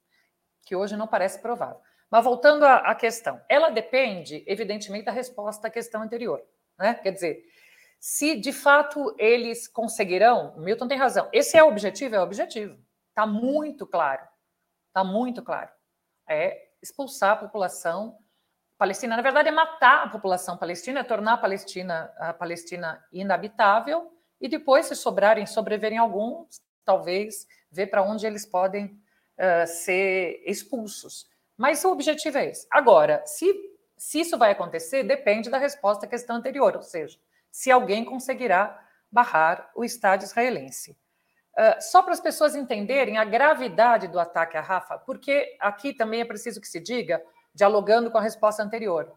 que 0.64 0.76
hoje 0.76 0.96
não 0.96 1.08
parece 1.08 1.40
provável. 1.40 1.82
Mas 2.10 2.24
voltando 2.26 2.66
à, 2.66 2.78
à 2.92 2.94
questão, 2.94 3.42
ela 3.48 3.70
depende, 3.70 4.44
evidentemente, 4.46 5.06
da 5.06 5.12
resposta 5.12 5.68
à 5.68 5.72
questão 5.72 6.02
anterior. 6.02 6.46
Né? 6.78 6.94
Quer 6.96 7.12
dizer, 7.12 7.46
se 8.02 8.36
de 8.36 8.52
fato 8.52 9.16
eles 9.20 9.68
conseguirão, 9.68 10.56
o 10.58 10.62
Milton 10.62 10.88
tem 10.88 10.98
razão. 10.98 11.30
Esse 11.32 11.56
é 11.56 11.64
o 11.64 11.68
objetivo, 11.68 12.16
é 12.16 12.20
o 12.20 12.24
objetivo. 12.24 12.76
Está 13.10 13.28
muito 13.28 13.86
claro. 13.86 14.24
Está 14.88 15.04
muito 15.04 15.44
claro. 15.44 15.70
É 16.28 16.70
expulsar 16.82 17.34
a 17.34 17.36
população 17.36 18.18
palestina. 18.76 19.16
Na 19.16 19.22
verdade, 19.22 19.50
é 19.50 19.52
matar 19.52 20.06
a 20.06 20.10
população 20.10 20.58
palestina, 20.58 21.02
é 21.02 21.04
tornar 21.04 21.34
a 21.34 21.38
Palestina, 21.38 22.12
a 22.18 22.34
Palestina 22.34 23.06
inabitável 23.14 24.12
e 24.40 24.50
depois, 24.50 24.88
se 24.88 24.96
sobrarem, 24.96 25.46
sobreverem 25.46 26.00
alguns, 26.00 26.60
talvez 26.84 27.46
ver 27.72 27.86
para 27.86 28.02
onde 28.02 28.26
eles 28.26 28.48
podem 28.48 28.86
uh, 28.86 29.68
ser 29.68 30.42
expulsos. 30.44 31.30
Mas 31.56 31.86
o 31.86 31.92
objetivo 31.92 32.40
é 32.40 32.48
esse. 32.48 32.66
Agora, 32.72 33.22
se, 33.28 33.54
se 33.96 34.22
isso 34.22 34.40
vai 34.40 34.50
acontecer, 34.50 35.04
depende 35.04 35.52
da 35.52 35.60
resposta 35.60 36.08
à 36.08 36.10
questão 36.10 36.38
anterior, 36.38 36.76
ou 36.76 36.82
seja, 36.82 37.20
se 37.52 37.70
alguém 37.70 38.06
conseguirá 38.06 38.80
barrar 39.12 39.70
o 39.76 39.84
Estado 39.84 40.24
israelense. 40.24 40.98
Uh, 41.52 41.82
só 41.82 42.02
para 42.02 42.14
as 42.14 42.22
pessoas 42.22 42.56
entenderem 42.56 43.18
a 43.18 43.26
gravidade 43.26 44.08
do 44.08 44.20
ataque 44.20 44.56
à 44.56 44.62
Rafa, 44.62 44.98
porque 45.00 45.58
aqui 45.60 45.94
também 45.94 46.22
é 46.22 46.26
preciso 46.26 46.62
que 46.62 46.68
se 46.68 46.80
diga, 46.80 47.22
dialogando 47.54 48.10
com 48.10 48.18
a 48.18 48.22
resposta 48.22 48.64
anterior, 48.64 49.14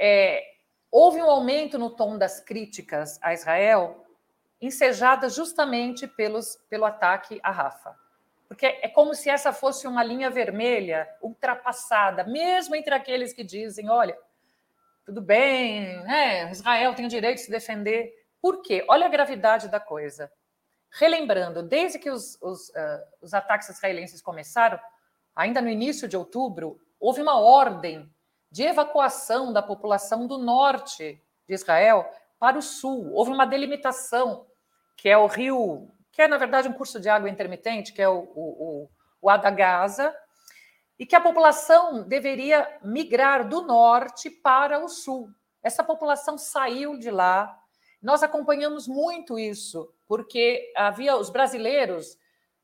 é, 0.00 0.42
houve 0.90 1.22
um 1.22 1.30
aumento 1.30 1.78
no 1.78 1.90
tom 1.90 2.16
das 2.16 2.40
críticas 2.40 3.18
a 3.22 3.34
Israel, 3.34 4.06
ensejadas 4.60 5.34
justamente 5.34 6.06
pelos, 6.06 6.56
pelo 6.70 6.86
ataque 6.86 7.38
à 7.42 7.50
Rafa. 7.50 7.94
Porque 8.48 8.66
é 8.66 8.88
como 8.88 9.14
se 9.14 9.30
essa 9.30 9.52
fosse 9.52 9.86
uma 9.86 10.04
linha 10.04 10.28
vermelha 10.28 11.08
ultrapassada, 11.22 12.24
mesmo 12.24 12.76
entre 12.76 12.94
aqueles 12.94 13.32
que 13.32 13.42
dizem: 13.42 13.88
olha, 13.88 14.16
tudo 15.04 15.20
bem, 15.20 16.02
né? 16.04 16.50
Israel 16.50 16.94
tem 16.94 17.06
o 17.06 17.08
direito 17.08 17.36
de 17.36 17.44
se 17.44 17.50
defender. 17.50 18.12
Por 18.40 18.62
quê? 18.62 18.84
Olha 18.88 19.06
a 19.06 19.10
gravidade 19.10 19.68
da 19.68 19.80
coisa. 19.80 20.30
Relembrando, 20.90 21.62
desde 21.62 21.98
que 21.98 22.10
os, 22.10 22.38
os, 22.42 22.68
uh, 22.70 23.02
os 23.20 23.32
ataques 23.32 23.68
israelenses 23.68 24.20
começaram, 24.20 24.78
ainda 25.34 25.60
no 25.60 25.68
início 25.68 26.06
de 26.06 26.16
outubro, 26.16 26.78
houve 27.00 27.22
uma 27.22 27.40
ordem 27.40 28.12
de 28.50 28.64
evacuação 28.64 29.52
da 29.52 29.62
população 29.62 30.26
do 30.26 30.38
norte 30.38 31.20
de 31.48 31.54
Israel 31.54 32.08
para 32.38 32.58
o 32.58 32.62
sul. 32.62 33.10
Houve 33.12 33.30
uma 33.30 33.46
delimitação, 33.46 34.46
que 34.96 35.08
é 35.08 35.16
o 35.16 35.26
rio, 35.26 35.88
que 36.12 36.20
é, 36.20 36.28
na 36.28 36.36
verdade, 36.36 36.68
um 36.68 36.74
curso 36.74 37.00
de 37.00 37.08
água 37.08 37.30
intermitente, 37.30 37.92
que 37.92 38.02
é 38.02 38.08
o, 38.08 38.18
o, 38.34 38.84
o, 38.84 38.90
o 39.22 39.30
Adagaza, 39.30 40.14
e 41.02 41.06
que 41.06 41.16
a 41.16 41.20
população 41.20 42.04
deveria 42.04 42.78
migrar 42.80 43.48
do 43.48 43.62
norte 43.62 44.30
para 44.30 44.78
o 44.78 44.88
sul. 44.88 45.28
Essa 45.60 45.82
população 45.82 46.38
saiu 46.38 46.96
de 46.96 47.10
lá. 47.10 47.58
Nós 48.00 48.22
acompanhamos 48.22 48.86
muito 48.86 49.36
isso, 49.36 49.92
porque 50.06 50.72
havia 50.76 51.16
os 51.16 51.28
brasileiros 51.28 52.12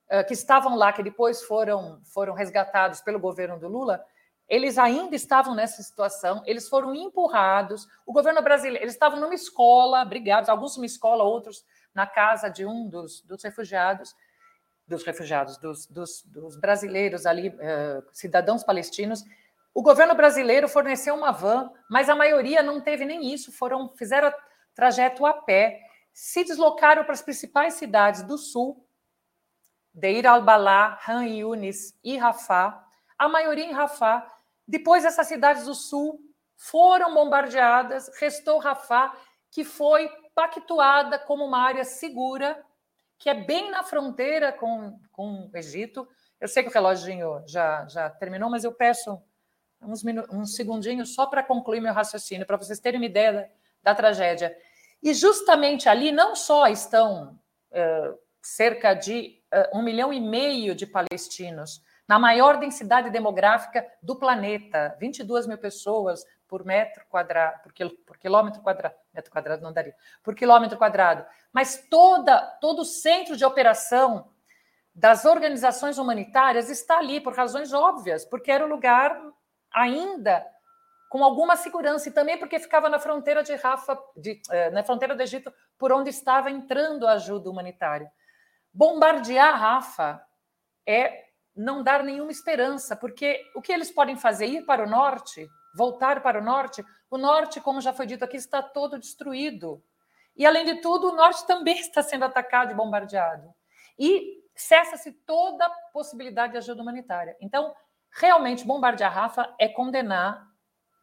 uh, 0.08 0.24
que 0.24 0.34
estavam 0.34 0.76
lá, 0.76 0.92
que 0.92 1.02
depois 1.02 1.42
foram, 1.42 2.00
foram 2.04 2.32
resgatados 2.32 3.00
pelo 3.00 3.18
governo 3.18 3.58
do 3.58 3.66
Lula, 3.66 4.04
eles 4.48 4.78
ainda 4.78 5.16
estavam 5.16 5.52
nessa 5.52 5.82
situação, 5.82 6.40
eles 6.46 6.68
foram 6.68 6.94
empurrados. 6.94 7.88
O 8.06 8.12
governo 8.12 8.40
brasileiro, 8.40 8.84
eles 8.84 8.94
estavam 8.94 9.18
numa 9.18 9.34
escola, 9.34 10.04
brigados, 10.04 10.48
alguns 10.48 10.76
numa 10.76 10.86
escola, 10.86 11.24
outros 11.24 11.64
na 11.92 12.06
casa 12.06 12.48
de 12.48 12.64
um 12.64 12.88
dos, 12.88 13.20
dos 13.22 13.42
refugiados 13.42 14.14
dos 14.88 15.04
refugiados, 15.04 15.58
dos, 15.58 15.86
dos, 15.86 16.22
dos 16.24 16.56
brasileiros 16.56 17.26
ali, 17.26 17.50
uh, 17.50 18.02
cidadãos 18.12 18.64
palestinos. 18.64 19.22
O 19.74 19.82
governo 19.82 20.14
brasileiro 20.14 20.66
forneceu 20.66 21.14
uma 21.14 21.30
van, 21.30 21.70
mas 21.90 22.08
a 22.08 22.14
maioria 22.14 22.62
não 22.62 22.80
teve 22.80 23.04
nem 23.04 23.32
isso, 23.32 23.52
foram 23.52 23.94
fizeram 23.94 24.32
trajeto 24.74 25.26
a 25.26 25.34
pé, 25.34 25.80
se 26.12 26.42
deslocaram 26.42 27.04
para 27.04 27.12
as 27.12 27.22
principais 27.22 27.74
cidades 27.74 28.22
do 28.22 28.38
sul, 28.38 28.84
Deir 29.92 30.26
al-Balá, 30.26 30.98
Han 31.06 31.24
Yunis 31.26 31.98
e 32.02 32.16
Rafah, 32.16 32.84
a 33.18 33.28
maioria 33.28 33.64
em 33.64 33.72
Rafah. 33.72 34.26
Depois 34.66 35.04
essas 35.04 35.26
cidades 35.26 35.64
do 35.64 35.74
sul 35.74 36.20
foram 36.56 37.14
bombardeadas, 37.14 38.10
restou 38.18 38.58
Rafah, 38.58 39.12
que 39.50 39.64
foi 39.64 40.08
pactuada 40.34 41.18
como 41.18 41.44
uma 41.44 41.60
área 41.60 41.84
segura 41.84 42.64
que 43.18 43.28
é 43.28 43.34
bem 43.34 43.70
na 43.70 43.82
fronteira 43.82 44.52
com, 44.52 44.98
com 45.10 45.50
o 45.52 45.56
Egito. 45.56 46.08
Eu 46.40 46.46
sei 46.46 46.62
que 46.62 46.68
o 46.68 46.72
reloginho 46.72 47.42
já, 47.46 47.86
já 47.88 48.08
terminou, 48.08 48.48
mas 48.48 48.62
eu 48.62 48.72
peço 48.72 49.20
uns, 49.82 50.02
uns 50.32 50.54
segundinhos 50.54 51.14
só 51.14 51.26
para 51.26 51.42
concluir 51.42 51.80
meu 51.80 51.92
raciocínio, 51.92 52.46
para 52.46 52.56
vocês 52.56 52.78
terem 52.78 53.00
uma 53.00 53.06
ideia 53.06 53.32
da, 53.32 53.48
da, 53.82 53.94
tragédia. 53.94 54.56
E 55.02 55.12
justamente 55.12 55.88
ali 55.88 56.12
não 56.12 56.36
só 56.36 56.68
estão 56.68 57.38
uh, 57.72 58.18
cerca 58.40 58.94
de 58.94 59.42
uh, 59.52 59.78
um 59.78 59.82
milhão 59.82 60.12
e 60.12 60.20
meio 60.20 60.74
de 60.74 60.86
palestinos, 60.86 61.82
na 62.08 62.18
maior 62.18 62.56
densidade 62.56 63.10
demográfica 63.10 63.86
do 64.02 64.16
planeta, 64.16 64.96
22 64.98 65.46
mil 65.46 65.58
pessoas 65.58 66.24
por 66.48 66.64
metro 66.64 67.04
quadrado, 67.10 67.62
por, 67.62 67.72
quil, 67.74 67.90
por 68.06 68.16
quilômetro 68.16 68.62
quadrado, 68.62 68.94
metro 69.12 69.30
quadrado 69.30 69.62
não 69.62 69.72
daria, 69.72 69.94
por 70.22 70.34
quilômetro 70.34 70.78
quadrado. 70.78 71.26
Mas 71.52 71.86
toda, 71.90 72.40
todo 72.62 72.80
o 72.80 72.84
centro 72.86 73.36
de 73.36 73.44
operação 73.44 74.30
das 74.94 75.26
organizações 75.26 75.98
humanitárias 75.98 76.70
está 76.70 76.98
ali 76.98 77.20
por 77.20 77.34
razões 77.34 77.74
óbvias, 77.74 78.24
porque 78.24 78.50
era 78.50 78.64
o 78.64 78.68
lugar 78.68 79.20
ainda 79.70 80.44
com 81.10 81.22
alguma 81.22 81.56
segurança 81.56 82.08
e 82.08 82.12
também 82.12 82.38
porque 82.38 82.58
ficava 82.58 82.88
na 82.88 82.98
fronteira 82.98 83.42
de 83.42 83.54
Rafa, 83.54 83.98
de, 84.16 84.40
eh, 84.50 84.70
na 84.70 84.82
fronteira 84.82 85.14
do 85.14 85.22
Egito, 85.22 85.52
por 85.78 85.92
onde 85.92 86.10
estava 86.10 86.50
entrando 86.50 87.06
a 87.06 87.12
ajuda 87.12 87.50
humanitária. 87.50 88.10
Bombardear 88.72 89.58
Rafa 89.58 90.22
é 90.86 91.27
não 91.58 91.82
dar 91.82 92.04
nenhuma 92.04 92.30
esperança, 92.30 92.94
porque 92.94 93.42
o 93.54 93.60
que 93.60 93.72
eles 93.72 93.90
podem 93.90 94.16
fazer? 94.16 94.46
Ir 94.46 94.64
para 94.64 94.84
o 94.84 94.88
norte, 94.88 95.48
voltar 95.74 96.22
para 96.22 96.40
o 96.40 96.44
norte. 96.44 96.84
O 97.10 97.18
norte, 97.18 97.60
como 97.60 97.80
já 97.80 97.92
foi 97.92 98.06
dito 98.06 98.24
aqui, 98.24 98.36
está 98.36 98.62
todo 98.62 98.98
destruído. 98.98 99.82
E, 100.36 100.46
além 100.46 100.64
de 100.64 100.80
tudo, 100.80 101.08
o 101.08 101.16
norte 101.16 101.44
também 101.46 101.76
está 101.80 102.02
sendo 102.02 102.24
atacado 102.24 102.70
e 102.70 102.74
bombardeado. 102.74 103.52
E 103.98 104.44
cessa-se 104.54 105.12
toda 105.12 105.68
possibilidade 105.92 106.52
de 106.52 106.58
ajuda 106.58 106.82
humanitária. 106.82 107.36
Então, 107.40 107.74
realmente, 108.10 108.64
bombardear 108.64 109.12
Rafa 109.12 109.52
é 109.58 109.68
condenar 109.68 110.46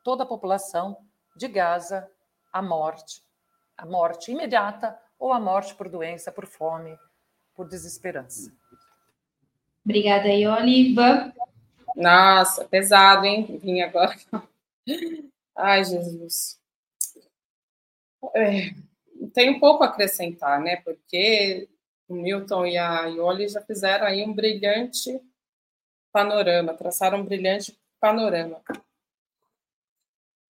toda 0.04 0.24
a 0.24 0.28
população 0.28 0.98
de 1.36 1.50
Gaza 1.50 2.10
à 2.52 2.62
morte, 2.62 3.22
à 3.78 3.86
morte 3.86 4.32
imediata 4.32 4.98
ou 5.20 5.34
à 5.34 5.40
morte 5.40 5.76
por 5.76 5.90
doença, 5.90 6.32
por 6.32 6.46
fome, 6.46 6.98
por 7.54 7.68
desesperança. 7.68 8.54
Obrigada, 9.86 10.28
Ione. 10.28 10.90
Ivan? 10.90 11.34
Nossa, 11.96 12.66
pesado, 12.66 13.26
hein? 13.26 13.60
Vim 13.62 13.82
agora. 13.82 14.18
Ai, 15.56 15.86
Jesus. 15.86 16.60
É, 18.36 18.74
tem 19.34 19.52
um 19.52 19.60
pouco 19.60 19.84
a 19.84 19.88
acrescentar, 19.88 20.60
né? 20.60 20.78
Porque 20.78 21.70
o 22.08 22.16
Milton 22.16 22.66
e 22.66 22.78
a 22.78 23.06
Ioli 23.06 23.48
já 23.48 23.62
fizeram 23.62 24.06
aí 24.06 24.24
um 24.24 24.34
brilhante 24.34 25.22
panorama, 26.12 26.74
traçaram 26.74 27.20
um 27.20 27.26
brilhante 27.26 27.78
panorama 28.00 28.62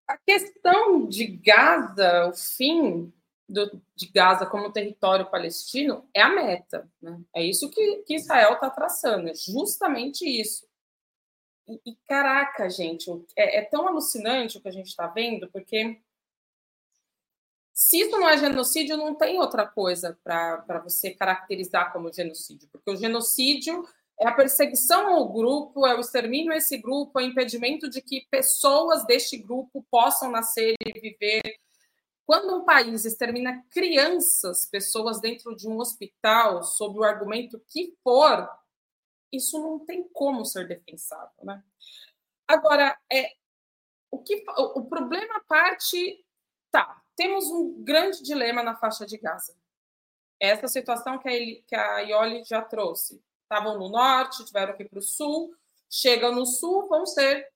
a 0.08 0.16
questão 0.16 1.06
de 1.06 1.26
Gaza, 1.26 2.28
o 2.28 2.32
fim 2.32 3.12
do, 3.48 3.80
de 3.96 4.06
Gaza 4.08 4.46
como 4.46 4.72
território 4.72 5.30
palestino 5.30 6.08
é 6.12 6.20
a 6.20 6.28
meta. 6.28 6.88
Né? 7.00 7.20
É 7.34 7.42
isso 7.42 7.70
que, 7.70 8.02
que 8.06 8.14
Israel 8.14 8.54
está 8.54 8.68
traçando, 8.68 9.28
é 9.28 9.34
justamente 9.34 10.24
isso. 10.24 10.68
E, 11.66 11.80
e 11.86 11.96
caraca, 12.06 12.68
gente, 12.68 13.10
é, 13.36 13.58
é, 13.58 13.62
tão 13.62 13.88
alucinante 13.88 14.58
o 14.58 14.60
que 14.60 14.68
a 14.68 14.72
gente 14.72 14.88
está 14.88 15.06
vendo, 15.06 15.48
porque 15.50 16.00
se 17.72 18.00
isso 18.00 18.18
não 18.18 18.28
é 18.28 18.36
genocídio, 18.36 18.96
não 18.96 19.14
tem 19.14 19.38
outra 19.38 19.66
coisa 19.66 20.18
para 20.24 20.80
você 20.82 21.10
caracterizar 21.10 21.92
como 21.92 22.12
genocídio, 22.12 22.68
porque 22.72 22.90
o 22.90 22.96
genocídio 22.96 23.86
é 24.20 24.26
a 24.26 24.34
perseguição 24.34 25.14
ao 25.14 25.32
grupo, 25.32 25.86
é 25.86 25.94
o 25.94 26.00
extermínio 26.00 26.52
a 26.52 26.56
esse 26.56 26.76
grupo, 26.76 27.20
é 27.20 27.22
o 27.22 27.26
impedimento 27.26 27.88
de 27.88 28.02
que 28.02 28.26
pessoas 28.30 29.06
deste 29.06 29.36
grupo 29.36 29.86
possam 29.90 30.30
nascer 30.30 30.74
e 30.84 31.00
viver. 31.00 31.40
Quando 32.28 32.58
um 32.58 32.62
país 32.62 33.06
extermina 33.06 33.64
crianças, 33.70 34.66
pessoas 34.66 35.18
dentro 35.18 35.56
de 35.56 35.66
um 35.66 35.78
hospital, 35.78 36.62
sob 36.62 36.98
o 36.98 37.02
argumento 37.02 37.58
que 37.68 37.96
for, 38.04 38.46
isso 39.32 39.58
não 39.58 39.78
tem 39.78 40.06
como 40.12 40.44
ser 40.44 40.68
defensável, 40.68 41.42
né? 41.42 41.64
Agora, 42.46 42.98
é, 43.10 43.32
o, 44.10 44.18
que, 44.18 44.44
o, 44.58 44.84
problema 44.84 45.42
parte. 45.48 46.22
Tá, 46.70 47.02
temos 47.16 47.46
um 47.46 47.82
grande 47.82 48.22
dilema 48.22 48.62
na 48.62 48.76
faixa 48.76 49.06
de 49.06 49.16
Gaza. 49.16 49.56
Essa 50.38 50.68
situação 50.68 51.18
que 51.18 51.30
a, 51.30 51.66
que 51.66 51.74
a 51.74 52.00
Ioli 52.00 52.44
já 52.44 52.60
trouxe 52.60 53.24
estavam 53.44 53.78
no 53.78 53.88
norte, 53.88 54.44
tiveram 54.44 54.78
ir 54.78 54.86
para 54.86 54.98
o 54.98 55.02
sul, 55.02 55.56
chegam 55.88 56.34
no 56.34 56.44
sul, 56.44 56.88
vão 56.88 57.06
ser 57.06 57.50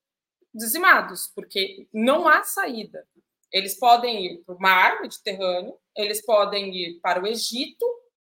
dizimados, 0.51 1.27
porque 1.27 1.87
não 1.93 2.27
há 2.27 2.43
saída. 2.43 3.07
Eles 3.53 3.77
podem 3.77 4.25
ir 4.25 4.43
para 4.43 4.55
o 4.55 4.59
mar 4.59 5.01
Mediterrâneo, 5.01 5.79
eles 5.95 6.25
podem 6.25 6.75
ir 6.75 6.99
para 6.99 7.21
o 7.21 7.27
Egito, 7.27 7.85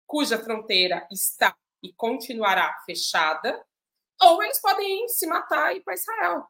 cuja 0.05 0.43
fronteira 0.43 1.07
está 1.11 1.57
e 1.81 1.93
continuará 1.93 2.77
fechada, 2.85 3.65
ou 4.21 4.43
eles 4.43 4.61
podem 4.61 5.05
ir 5.05 5.09
se 5.09 5.27
matar 5.27 5.73
e 5.73 5.79
ir 5.79 5.83
para 5.83 5.95
Israel. 5.95 6.47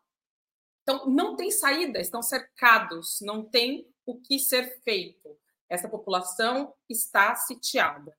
Então, 0.82 1.06
não 1.06 1.36
tem 1.36 1.50
saída, 1.50 2.00
estão 2.00 2.22
cercados, 2.22 3.18
não 3.20 3.44
tem 3.44 3.86
o 4.06 4.20
que 4.20 4.38
ser 4.38 4.80
feito. 4.82 5.38
Essa 5.68 5.88
população 5.88 6.74
está 6.88 7.34
sitiada. 7.34 8.16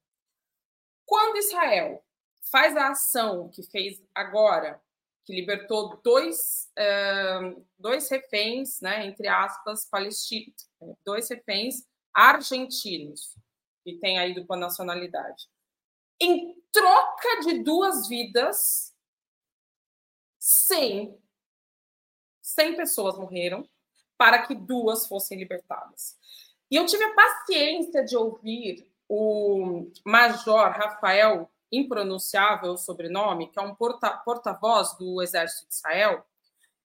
Quando 1.05 1.37
Israel 1.37 2.03
faz 2.51 2.75
a 2.75 2.89
ação 2.89 3.49
que 3.49 3.63
fez 3.63 4.03
agora, 4.13 4.81
que 5.25 5.33
libertou 5.33 5.99
dois, 6.03 6.71
uh, 6.77 7.65
dois 7.77 8.07
reféns, 8.09 8.79
né, 8.79 9.07
entre 9.07 9.27
aspas, 9.27 9.85
palestinos, 9.89 10.69
dois 11.03 11.27
reféns 11.27 11.83
argentinos, 12.13 13.35
que 13.83 13.97
têm 13.97 14.19
aí 14.19 14.33
dupla 14.33 14.55
nacionalidade. 14.55 15.47
Em 16.19 16.55
troca 16.71 17.41
de 17.41 17.63
duas 17.63 18.07
vidas, 18.07 18.93
100, 20.39 21.17
100 22.41 22.75
pessoas 22.75 23.17
morreram 23.17 23.67
para 24.17 24.45
que 24.45 24.53
duas 24.53 25.07
fossem 25.07 25.37
libertadas. 25.37 26.17
E 26.69 26.75
eu 26.75 26.85
tive 26.85 27.03
a 27.03 27.13
paciência 27.15 28.05
de 28.05 28.15
ouvir 28.15 28.89
o 29.09 29.91
major 30.05 30.69
Rafael 30.71 31.51
impronunciável 31.77 32.73
o 32.73 32.77
sobrenome, 32.77 33.47
que 33.49 33.59
é 33.59 33.61
um 33.61 33.75
porta-voz 33.75 34.23
porta 34.23 34.97
do 34.97 35.21
Exército 35.21 35.67
de 35.67 35.75
Israel, 35.75 36.25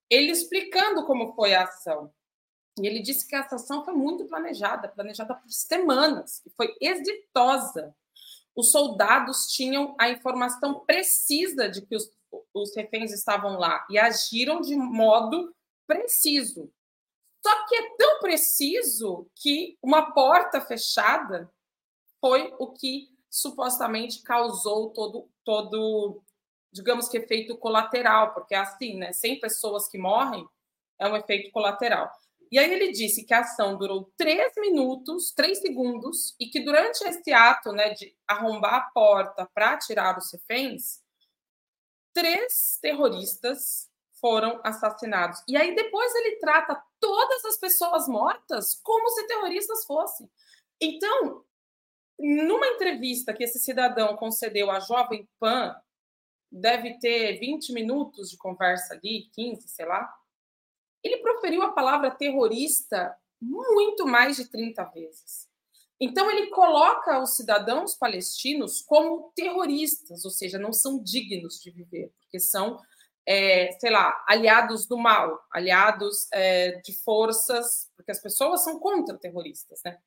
ele 0.08 0.32
explicando 0.32 1.06
como 1.06 1.32
foi 1.34 1.54
a 1.54 1.64
ação. 1.64 2.12
E 2.80 2.86
ele 2.86 3.00
disse 3.00 3.26
que 3.26 3.36
essa 3.36 3.56
ação 3.56 3.84
foi 3.84 3.94
muito 3.94 4.24
planejada, 4.26 4.88
planejada 4.88 5.34
por 5.34 5.50
semanas, 5.50 6.42
e 6.46 6.50
foi 6.50 6.74
exitosa. 6.80 7.94
Os 8.54 8.70
soldados 8.70 9.46
tinham 9.48 9.94
a 9.98 10.10
informação 10.10 10.80
precisa 10.80 11.68
de 11.68 11.82
que 11.82 11.94
os, 11.94 12.10
os 12.52 12.74
reféns 12.74 13.12
estavam 13.12 13.58
lá 13.58 13.86
e 13.88 13.98
agiram 13.98 14.60
de 14.60 14.74
modo 14.76 15.54
preciso. 15.86 16.72
Só 17.44 17.66
que 17.66 17.74
é 17.74 17.96
tão 17.96 18.20
preciso 18.20 19.30
que 19.34 19.78
uma 19.82 20.12
porta 20.12 20.60
fechada 20.60 21.50
foi 22.20 22.54
o 22.58 22.68
que 22.68 23.08
supostamente 23.30 24.22
causou 24.22 24.90
todo, 24.90 25.28
todo 25.44 26.22
digamos 26.72 27.08
que 27.08 27.18
efeito 27.18 27.56
colateral, 27.56 28.34
porque 28.34 28.54
assim, 28.54 28.96
né? 28.96 29.12
100 29.12 29.40
pessoas 29.40 29.88
que 29.88 29.98
morrem 29.98 30.46
é 30.98 31.08
um 31.08 31.16
efeito 31.16 31.50
colateral. 31.52 32.10
E 32.50 32.58
aí 32.58 32.72
ele 32.72 32.90
disse 32.90 33.24
que 33.24 33.32
a 33.32 33.40
ação 33.40 33.78
durou 33.78 34.12
três 34.16 34.52
minutos, 34.56 35.30
três 35.32 35.58
segundos, 35.58 36.34
e 36.38 36.46
que 36.46 36.60
durante 36.60 37.02
esse 37.04 37.32
ato 37.32 37.70
né, 37.70 37.90
de 37.90 38.12
arrombar 38.26 38.74
a 38.74 38.90
porta 38.90 39.48
para 39.54 39.78
tirar 39.78 40.18
os 40.18 40.32
reféns, 40.32 41.00
três 42.12 42.76
terroristas 42.82 43.88
foram 44.20 44.60
assassinados. 44.64 45.42
E 45.46 45.56
aí 45.56 45.76
depois 45.76 46.12
ele 46.16 46.36
trata 46.36 46.82
todas 46.98 47.44
as 47.44 47.56
pessoas 47.56 48.08
mortas 48.08 48.80
como 48.82 49.08
se 49.10 49.26
terroristas 49.28 49.84
fossem. 49.84 50.28
Então, 50.80 51.44
numa 52.20 52.66
entrevista 52.66 53.32
que 53.32 53.44
esse 53.44 53.58
cidadão 53.58 54.16
concedeu 54.16 54.70
à 54.70 54.78
Jovem 54.80 55.28
Pan, 55.38 55.74
deve 56.50 56.98
ter 56.98 57.38
20 57.38 57.72
minutos 57.72 58.30
de 58.30 58.36
conversa 58.36 58.94
ali, 58.94 59.28
15, 59.32 59.68
sei 59.68 59.86
lá, 59.86 60.12
ele 61.02 61.18
proferiu 61.18 61.62
a 61.62 61.72
palavra 61.72 62.10
terrorista 62.10 63.16
muito 63.40 64.06
mais 64.06 64.36
de 64.36 64.50
30 64.50 64.84
vezes. 64.86 65.48
Então, 65.98 66.30
ele 66.30 66.48
coloca 66.48 67.20
os 67.20 67.36
cidadãos 67.36 67.94
palestinos 67.94 68.82
como 68.82 69.32
terroristas, 69.34 70.24
ou 70.24 70.30
seja, 70.30 70.58
não 70.58 70.72
são 70.72 71.02
dignos 71.02 71.60
de 71.60 71.70
viver, 71.70 72.12
porque 72.20 72.40
são, 72.40 72.80
é, 73.26 73.72
sei 73.72 73.90
lá, 73.90 74.24
aliados 74.26 74.86
do 74.86 74.96
mal, 74.96 75.38
aliados 75.52 76.26
é, 76.32 76.80
de 76.80 76.92
forças, 77.02 77.90
porque 77.96 78.10
as 78.10 78.20
pessoas 78.20 78.64
são 78.64 78.78
contra 78.78 79.18
terroristas, 79.18 79.80
né? 79.84 79.98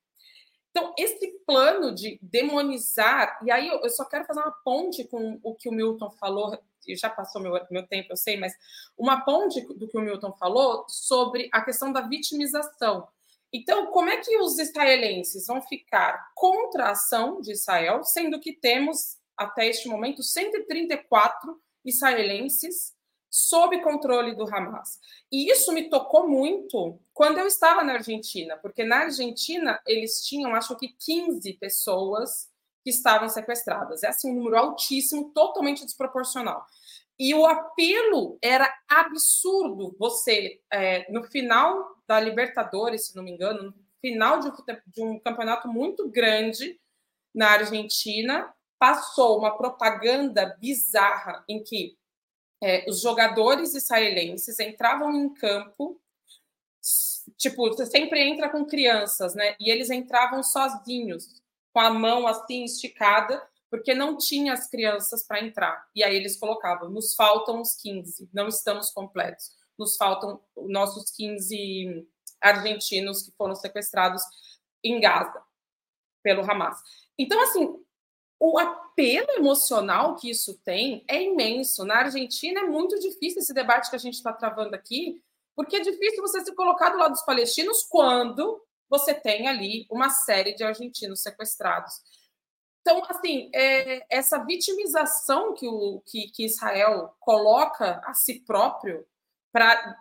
Então, 0.76 0.92
esse 0.98 1.40
plano 1.46 1.94
de 1.94 2.18
demonizar, 2.20 3.40
e 3.46 3.52
aí 3.52 3.68
eu 3.68 3.90
só 3.92 4.04
quero 4.06 4.26
fazer 4.26 4.40
uma 4.40 4.52
ponte 4.66 5.04
com 5.04 5.40
o 5.44 5.54
que 5.54 5.70
o 5.70 5.72
Milton 5.72 6.10
falou, 6.10 6.58
já 6.98 7.12
passou 7.12 7.40
meu, 7.40 7.54
meu 7.70 7.86
tempo, 7.86 8.12
eu 8.12 8.18
sei, 8.18 8.38
mas 8.38 8.54
uma 8.98 9.22
ponte 9.22 9.62
do 9.76 9.88
que 9.88 9.96
o 9.96 10.02
Milton 10.02 10.34
falou 10.34 10.84
sobre 10.90 11.48
a 11.54 11.62
questão 11.62 11.92
da 11.92 12.02
vitimização. 12.02 13.08
Então, 13.54 13.92
como 13.92 14.10
é 14.10 14.18
que 14.18 14.36
os 14.40 14.58
israelenses 14.58 15.46
vão 15.46 15.62
ficar 15.62 16.32
contra 16.34 16.86
a 16.86 16.92
ação 16.94 17.40
de 17.40 17.52
Israel, 17.52 18.04
sendo 18.04 18.40
que 18.40 18.52
temos, 18.52 19.20
até 19.38 19.68
este 19.68 19.88
momento, 19.88 20.24
134 20.24 21.56
israelenses 21.86 22.93
sob 23.34 23.82
controle 23.82 24.36
do 24.36 24.44
Hamas. 24.44 25.00
E 25.32 25.52
isso 25.52 25.72
me 25.72 25.90
tocou 25.90 26.30
muito 26.30 27.00
quando 27.12 27.40
eu 27.40 27.48
estava 27.48 27.84
na 27.84 27.94
Argentina, 27.94 28.56
porque 28.58 28.84
na 28.84 29.06
Argentina 29.06 29.82
eles 29.88 30.24
tinham, 30.24 30.54
acho 30.54 30.76
que 30.78 30.90
15 30.90 31.54
pessoas 31.54 32.52
que 32.84 32.92
estavam 32.92 33.28
sequestradas. 33.28 34.04
É 34.04 34.10
assim 34.10 34.30
um 34.30 34.36
número 34.36 34.56
altíssimo, 34.58 35.32
totalmente 35.34 35.84
desproporcional. 35.84 36.64
E 37.18 37.34
o 37.34 37.48
apelo 37.48 38.38
era 38.40 38.72
absurdo. 38.88 39.96
Você, 39.98 40.62
é, 40.72 41.12
no 41.12 41.24
final 41.24 41.96
da 42.08 42.20
Libertadores, 42.20 43.08
se 43.08 43.16
não 43.16 43.24
me 43.24 43.32
engano, 43.32 43.64
no 43.64 43.74
final 44.00 44.42
de 44.42 44.50
um, 44.50 44.54
de 44.88 45.04
um 45.04 45.20
campeonato 45.20 45.68
muito 45.68 46.08
grande 46.08 46.80
na 47.34 47.52
Argentina, 47.54 48.54
passou 48.78 49.40
uma 49.40 49.58
propaganda 49.58 50.56
bizarra 50.60 51.44
em 51.50 51.64
que 51.64 51.98
é, 52.64 52.90
os 52.90 53.02
jogadores 53.02 53.76
israelenses 53.76 54.58
entravam 54.58 55.14
em 55.14 55.34
campo, 55.34 56.00
tipo, 57.36 57.68
você 57.68 57.86
sempre 57.86 58.22
entra 58.22 58.50
com 58.50 58.66
crianças, 58.66 59.36
né? 59.36 59.54
E 59.60 59.70
eles 59.70 59.90
entravam 59.90 60.42
sozinhos, 60.42 61.28
com 61.74 61.82
a 61.82 61.90
mão 61.90 62.26
assim 62.26 62.64
esticada, 62.64 63.46
porque 63.70 63.94
não 63.94 64.18
tinha 64.18 64.54
as 64.54 64.70
crianças 64.70 65.28
para 65.28 65.44
entrar. 65.44 65.86
E 65.94 66.06
aí 66.06 66.16
eles 66.16 66.38
colocavam: 66.38 66.90
nos 66.90 67.14
faltam 67.14 67.60
os 67.60 67.76
15, 67.76 68.30
não 68.34 68.48
estamos 68.48 68.92
completos. 68.92 69.52
Nos 69.78 69.98
faltam 69.98 70.40
nossos 70.56 71.12
15 71.12 72.08
argentinos 72.40 73.24
que 73.24 73.32
foram 73.38 73.56
sequestrados 73.56 74.22
em 74.82 75.02
Gaza 75.02 75.42
pelo 76.22 76.50
Hamas. 76.50 76.78
Então, 77.20 77.42
assim, 77.44 77.84
o 78.46 78.60
apelo 78.60 79.32
emocional 79.38 80.18
que 80.18 80.30
isso 80.30 80.60
tem 80.66 81.06
é 81.08 81.24
imenso. 81.24 81.86
Na 81.86 82.00
Argentina 82.00 82.60
é 82.60 82.64
muito 82.64 83.00
difícil 83.00 83.40
esse 83.40 83.54
debate 83.54 83.90
que 83.90 83.96
a 83.96 84.00
gente 84.00 84.16
está 84.16 84.34
travando 84.34 84.76
aqui, 84.76 85.24
porque 85.56 85.78
é 85.78 85.80
difícil 85.80 86.22
você 86.22 86.44
se 86.44 86.54
colocar 86.54 86.90
do 86.90 86.98
lado 86.98 87.14
dos 87.14 87.22
palestinos 87.22 87.86
quando 87.86 88.62
você 88.90 89.14
tem 89.14 89.48
ali 89.48 89.88
uma 89.90 90.10
série 90.10 90.54
de 90.56 90.62
argentinos 90.62 91.22
sequestrados. 91.22 91.94
Então, 92.82 93.02
assim, 93.08 93.50
é, 93.56 94.06
essa 94.10 94.44
vitimização 94.44 95.54
que, 95.54 95.66
o, 95.66 96.02
que, 96.06 96.28
que 96.28 96.44
Israel 96.44 97.16
coloca 97.22 98.02
a 98.04 98.14
si 98.14 98.42
próprio 98.42 99.08
para 99.54 99.98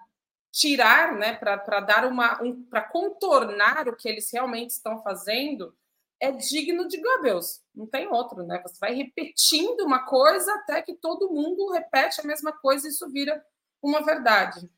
tirar, 0.50 1.14
né, 1.14 1.34
para 1.34 1.78
dar 1.78 2.06
uma, 2.06 2.42
um, 2.42 2.64
para 2.64 2.80
contornar 2.80 3.86
o 3.86 3.94
que 3.94 4.08
eles 4.08 4.28
realmente 4.32 4.70
estão 4.70 5.00
fazendo, 5.00 5.72
é 6.22 6.30
digno 6.30 6.86
de 6.86 6.98
Goebbels. 7.02 7.60
Não 7.74 7.84
tem 7.84 8.06
outro, 8.06 8.44
né? 8.44 8.62
Você 8.64 8.78
vai 8.80 8.94
repetindo 8.94 9.80
uma 9.80 10.06
coisa 10.06 10.54
até 10.54 10.80
que 10.80 10.94
todo 10.94 11.32
mundo 11.32 11.72
repete 11.72 12.20
a 12.20 12.24
mesma 12.24 12.52
coisa 12.52 12.86
e 12.86 12.90
isso 12.90 13.10
vira 13.10 13.42
uma 13.82 14.04
verdade. 14.04 14.70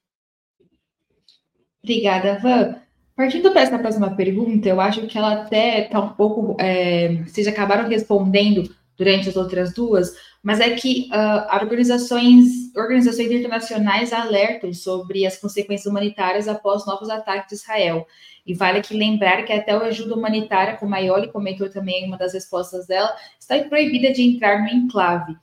Obrigada, 1.82 2.38
Van. 2.38 2.80
Partindo 3.14 3.52
para 3.52 3.60
essa 3.60 3.78
próxima 3.78 4.16
pergunta, 4.16 4.68
eu 4.68 4.80
acho 4.80 5.06
que 5.06 5.18
ela 5.18 5.42
até 5.42 5.84
está 5.84 6.00
um 6.00 6.14
pouco. 6.14 6.56
É, 6.58 7.22
vocês 7.22 7.46
acabaram 7.46 7.88
respondendo 7.88 8.74
durante 8.96 9.28
as 9.28 9.36
outras 9.36 9.74
duas, 9.74 10.14
mas 10.42 10.60
é 10.60 10.70
que 10.70 11.08
uh, 11.10 11.54
organizações, 11.62 12.74
organizações 12.76 13.30
internacionais 13.30 14.12
alertam 14.12 14.72
sobre 14.72 15.26
as 15.26 15.36
consequências 15.38 15.90
humanitárias 15.90 16.46
após 16.46 16.86
novos 16.86 17.08
ataques 17.08 17.48
de 17.48 17.54
Israel. 17.54 18.06
E 18.46 18.52
vale 18.54 18.78
aqui 18.78 18.96
lembrar 18.96 19.42
que 19.44 19.52
até 19.52 19.72
a 19.72 19.78
ajuda 19.78 20.14
humanitária, 20.14 20.76
como 20.76 20.94
a 20.94 20.98
Ioli 20.98 21.32
comentou 21.32 21.68
também 21.70 22.04
em 22.04 22.06
uma 22.06 22.18
das 22.18 22.34
respostas 22.34 22.86
dela, 22.86 23.14
está 23.40 23.58
proibida 23.64 24.12
de 24.12 24.22
entrar 24.22 24.62
no 24.62 24.68
enclave. 24.68 25.34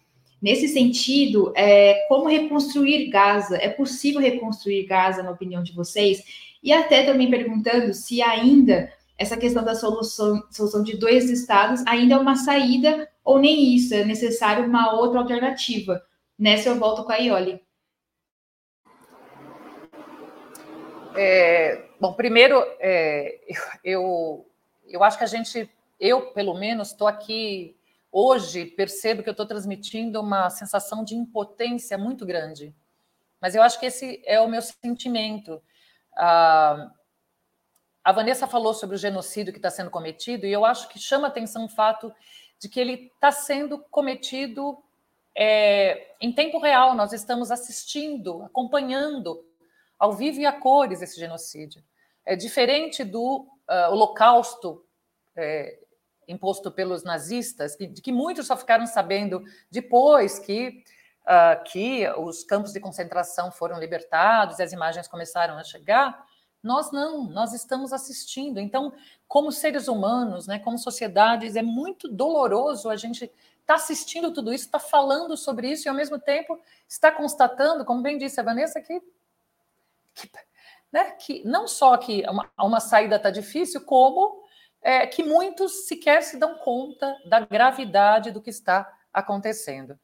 Nesse 0.41 0.67
sentido, 0.67 1.51
é, 1.55 2.05
como 2.07 2.27
reconstruir 2.27 3.09
Gaza? 3.09 3.57
É 3.57 3.69
possível 3.69 4.21
reconstruir 4.21 4.85
Gaza, 4.85 5.23
na 5.23 5.31
opinião 5.31 5.61
de 5.61 5.73
vocês? 5.73 6.23
E 6.63 6.71
até 6.71 7.03
também 7.03 7.29
perguntando 7.29 7.93
se 7.93 8.21
ainda 8.21 8.91
essa 9.17 9.37
questão 9.37 9.63
da 9.63 9.75
solução, 9.75 10.41
solução 10.49 10.83
de 10.83 10.97
dois 10.97 11.29
estados 11.29 11.83
ainda 11.85 12.15
é 12.15 12.17
uma 12.17 12.35
saída 12.35 13.07
ou 13.23 13.39
nem 13.39 13.75
isso, 13.75 13.93
é 13.93 14.03
necessário 14.03 14.65
uma 14.65 14.93
outra 14.93 15.19
alternativa. 15.19 16.03
Nessa 16.37 16.69
eu 16.69 16.79
volto 16.79 17.03
com 17.03 17.11
a 17.11 17.17
Ioli. 17.17 17.61
É, 21.15 21.89
bom, 21.99 22.13
primeiro, 22.13 22.63
é, 22.79 23.39
eu, 23.83 24.49
eu 24.87 25.03
acho 25.03 25.17
que 25.17 25.23
a 25.23 25.27
gente, 25.27 25.69
eu 25.99 26.31
pelo 26.31 26.53
menos, 26.53 26.89
estou 26.91 27.07
aqui 27.07 27.75
hoje, 28.11 28.65
percebo 28.65 29.23
que 29.23 29.29
eu 29.29 29.33
estou 29.33 29.45
transmitindo 29.45 30.19
uma 30.19 30.49
sensação 30.49 31.03
de 31.03 31.15
impotência 31.15 31.97
muito 31.97 32.25
grande. 32.25 32.73
Mas 33.39 33.55
eu 33.55 33.61
acho 33.61 33.79
que 33.79 33.87
esse 33.87 34.21
é 34.25 34.39
o 34.39 34.47
meu 34.47 34.61
sentimento. 34.61 35.61
Ah, 36.15 36.91
a 38.03 38.11
Vanessa 38.11 38.47
falou 38.47 38.73
sobre 38.73 38.95
o 38.95 38.99
genocídio 38.99 39.53
que 39.53 39.59
está 39.59 39.69
sendo 39.69 39.91
cometido, 39.91 40.45
e 40.45 40.51
eu 40.51 40.65
acho 40.65 40.89
que 40.89 40.99
chama 40.99 41.27
atenção 41.27 41.65
o 41.65 41.69
fato 41.69 42.13
de 42.61 42.69
que 42.69 42.79
ele 42.79 43.11
está 43.15 43.31
sendo 43.31 43.79
cometido 43.89 44.77
é, 45.35 46.13
em 46.21 46.31
tempo 46.31 46.59
real. 46.59 46.93
Nós 46.93 47.11
estamos 47.11 47.49
assistindo, 47.49 48.43
acompanhando 48.43 49.43
ao 49.97 50.13
vivo 50.13 50.39
e 50.39 50.45
a 50.45 50.51
cores 50.51 51.01
esse 51.01 51.19
genocídio. 51.19 51.83
É 52.23 52.35
diferente 52.35 53.03
do 53.03 53.47
uh, 53.67 53.91
Holocausto 53.91 54.85
é, 55.35 55.79
imposto 56.27 56.71
pelos 56.71 57.03
nazistas, 57.03 57.75
de 57.75 57.99
que 57.99 58.11
muitos 58.11 58.45
só 58.45 58.55
ficaram 58.55 58.85
sabendo 58.85 59.43
depois 59.71 60.37
que, 60.37 60.83
uh, 61.23 61.63
que 61.63 62.07
os 62.17 62.43
campos 62.43 62.71
de 62.73 62.79
concentração 62.79 63.51
foram 63.51 63.79
libertados 63.79 64.59
e 64.59 64.63
as 64.63 64.71
imagens 64.71 65.07
começaram 65.07 65.57
a 65.57 65.63
chegar. 65.63 66.25
Nós 66.63 66.91
não, 66.91 67.23
nós 67.23 67.53
estamos 67.53 67.91
assistindo. 67.91 68.59
Então, 68.59 68.93
como 69.27 69.51
seres 69.51 69.87
humanos, 69.87 70.47
né, 70.47 70.59
como 70.59 70.77
sociedades, 70.77 71.55
é 71.55 71.61
muito 71.61 72.07
doloroso 72.07 72.89
a 72.89 72.95
gente 72.95 73.25
estar 73.25 73.33
tá 73.65 73.75
assistindo 73.75 74.31
tudo 74.31 74.53
isso, 74.53 74.65
estar 74.65 74.79
tá 74.79 74.85
falando 74.85 75.35
sobre 75.35 75.71
isso 75.71 75.87
e, 75.87 75.89
ao 75.89 75.95
mesmo 75.95 76.19
tempo, 76.19 76.59
está 76.87 77.11
constatando, 77.11 77.85
como 77.85 78.01
bem 78.01 78.17
disse 78.17 78.39
a 78.39 78.43
Vanessa, 78.43 78.81
que, 78.81 79.01
que, 80.13 80.29
né, 80.91 81.11
que 81.11 81.43
não 81.45 81.67
só 81.67 81.97
que 81.97 82.23
uma, 82.29 82.49
uma 82.59 82.79
saída 82.79 83.15
está 83.15 83.31
difícil, 83.31 83.81
como 83.81 84.43
é, 84.81 85.05
que 85.07 85.23
muitos 85.23 85.87
sequer 85.87 86.21
se 86.23 86.37
dão 86.37 86.55
conta 86.55 87.15
da 87.25 87.39
gravidade 87.39 88.31
do 88.31 88.41
que 88.41 88.49
está 88.49 88.91
acontecendo. 89.13 89.97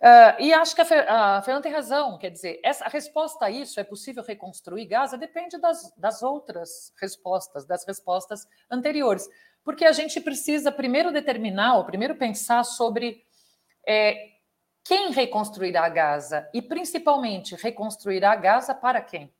Uh, 0.00 0.40
e 0.40 0.54
acho 0.54 0.74
que 0.74 0.80
a, 0.80 1.36
a 1.36 1.42
Fernanda 1.42 1.64
tem 1.64 1.72
razão, 1.72 2.16
quer 2.16 2.30
dizer, 2.30 2.58
essa, 2.64 2.86
a 2.86 2.88
resposta 2.88 3.44
a 3.44 3.50
isso, 3.50 3.78
é 3.78 3.84
possível 3.84 4.22
reconstruir 4.22 4.86
Gaza, 4.86 5.18
depende 5.18 5.58
das, 5.58 5.94
das 5.94 6.22
outras 6.22 6.90
respostas, 6.98 7.66
das 7.66 7.84
respostas 7.84 8.48
anteriores. 8.70 9.28
Porque 9.62 9.84
a 9.84 9.92
gente 9.92 10.18
precisa 10.18 10.72
primeiro 10.72 11.12
determinar, 11.12 11.76
ou 11.76 11.84
primeiro 11.84 12.16
pensar 12.16 12.64
sobre 12.64 13.22
é, 13.86 14.30
quem 14.82 15.10
reconstruirá 15.10 15.86
Gaza 15.90 16.48
e, 16.54 16.62
principalmente, 16.62 17.54
reconstruirá 17.54 18.34
Gaza 18.36 18.74
para 18.74 19.02
quem? 19.02 19.30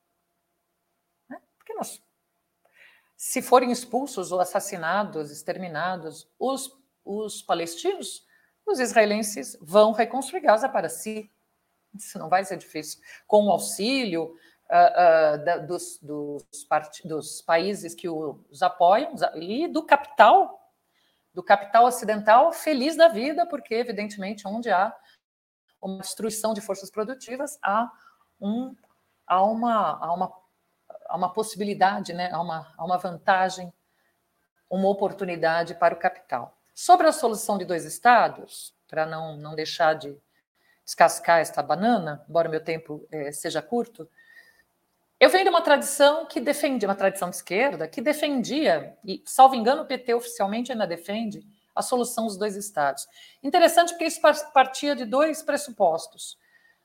Né? 1.26 1.40
Porque 1.56 1.72
nós, 1.72 2.02
se 3.16 3.40
forem 3.40 3.72
expulsos 3.72 4.30
ou 4.30 4.38
assassinados, 4.38 5.30
exterminados, 5.30 6.30
os, 6.38 6.70
os 7.02 7.40
palestinos 7.40 8.28
os 8.66 8.78
israelenses 8.78 9.56
vão 9.60 9.92
reconstruir 9.92 10.40
Gaza 10.40 10.68
para 10.68 10.88
si. 10.88 11.30
Isso 11.94 12.18
não 12.18 12.28
vai 12.28 12.44
ser 12.44 12.56
difícil. 12.56 13.00
Com 13.26 13.46
o 13.46 13.50
auxílio 13.50 14.24
uh, 14.70 15.34
uh, 15.40 15.44
da, 15.44 15.58
dos, 15.58 15.98
dos, 16.00 16.46
dos, 17.04 17.42
países 17.42 17.94
que 17.94 18.08
os 18.08 18.62
apoiam 18.62 19.14
e 19.34 19.66
do 19.66 19.82
capital, 19.82 20.60
do 21.34 21.42
capital 21.42 21.86
ocidental, 21.86 22.52
feliz 22.52 22.96
da 22.96 23.08
vida, 23.08 23.46
porque, 23.46 23.74
evidentemente, 23.74 24.46
onde 24.46 24.70
há 24.70 24.94
uma 25.80 25.98
destruição 25.98 26.52
de 26.54 26.60
forças 26.60 26.90
produtivas, 26.90 27.58
há, 27.62 27.90
um, 28.40 28.74
há, 29.26 29.42
uma, 29.42 29.98
há, 29.98 30.12
uma, 30.12 30.32
há 31.08 31.16
uma 31.16 31.32
possibilidade, 31.32 32.12
né? 32.12 32.30
há, 32.32 32.40
uma, 32.40 32.72
há 32.76 32.84
uma 32.84 32.98
vantagem, 32.98 33.72
uma 34.68 34.88
oportunidade 34.88 35.74
para 35.74 35.94
o 35.94 35.98
capital. 35.98 36.59
Sobre 36.80 37.06
a 37.06 37.12
solução 37.12 37.58
de 37.58 37.66
dois 37.66 37.84
estados, 37.84 38.74
para 38.88 39.04
não, 39.04 39.36
não 39.36 39.54
deixar 39.54 39.92
de 39.92 40.16
descascar 40.82 41.38
esta 41.38 41.62
banana, 41.62 42.24
embora 42.26 42.48
meu 42.48 42.64
tempo 42.64 43.06
é, 43.12 43.30
seja 43.32 43.60
curto, 43.60 44.08
eu 45.20 45.28
venho 45.28 45.44
de 45.44 45.50
uma 45.50 45.60
tradição 45.60 46.24
que 46.24 46.40
defende, 46.40 46.86
uma 46.86 46.94
tradição 46.94 47.28
de 47.28 47.36
esquerda, 47.36 47.86
que 47.86 48.00
defendia, 48.00 48.96
e 49.04 49.22
salvo 49.26 49.54
engano, 49.54 49.82
o 49.82 49.86
PT 49.86 50.14
oficialmente 50.14 50.72
ainda 50.72 50.86
defende, 50.86 51.46
a 51.74 51.82
solução 51.82 52.24
dos 52.24 52.38
dois 52.38 52.56
estados. 52.56 53.06
Interessante 53.42 53.90
porque 53.90 54.06
isso 54.06 54.22
partia 54.54 54.96
de 54.96 55.04
dois 55.04 55.42
pressupostos. 55.42 56.38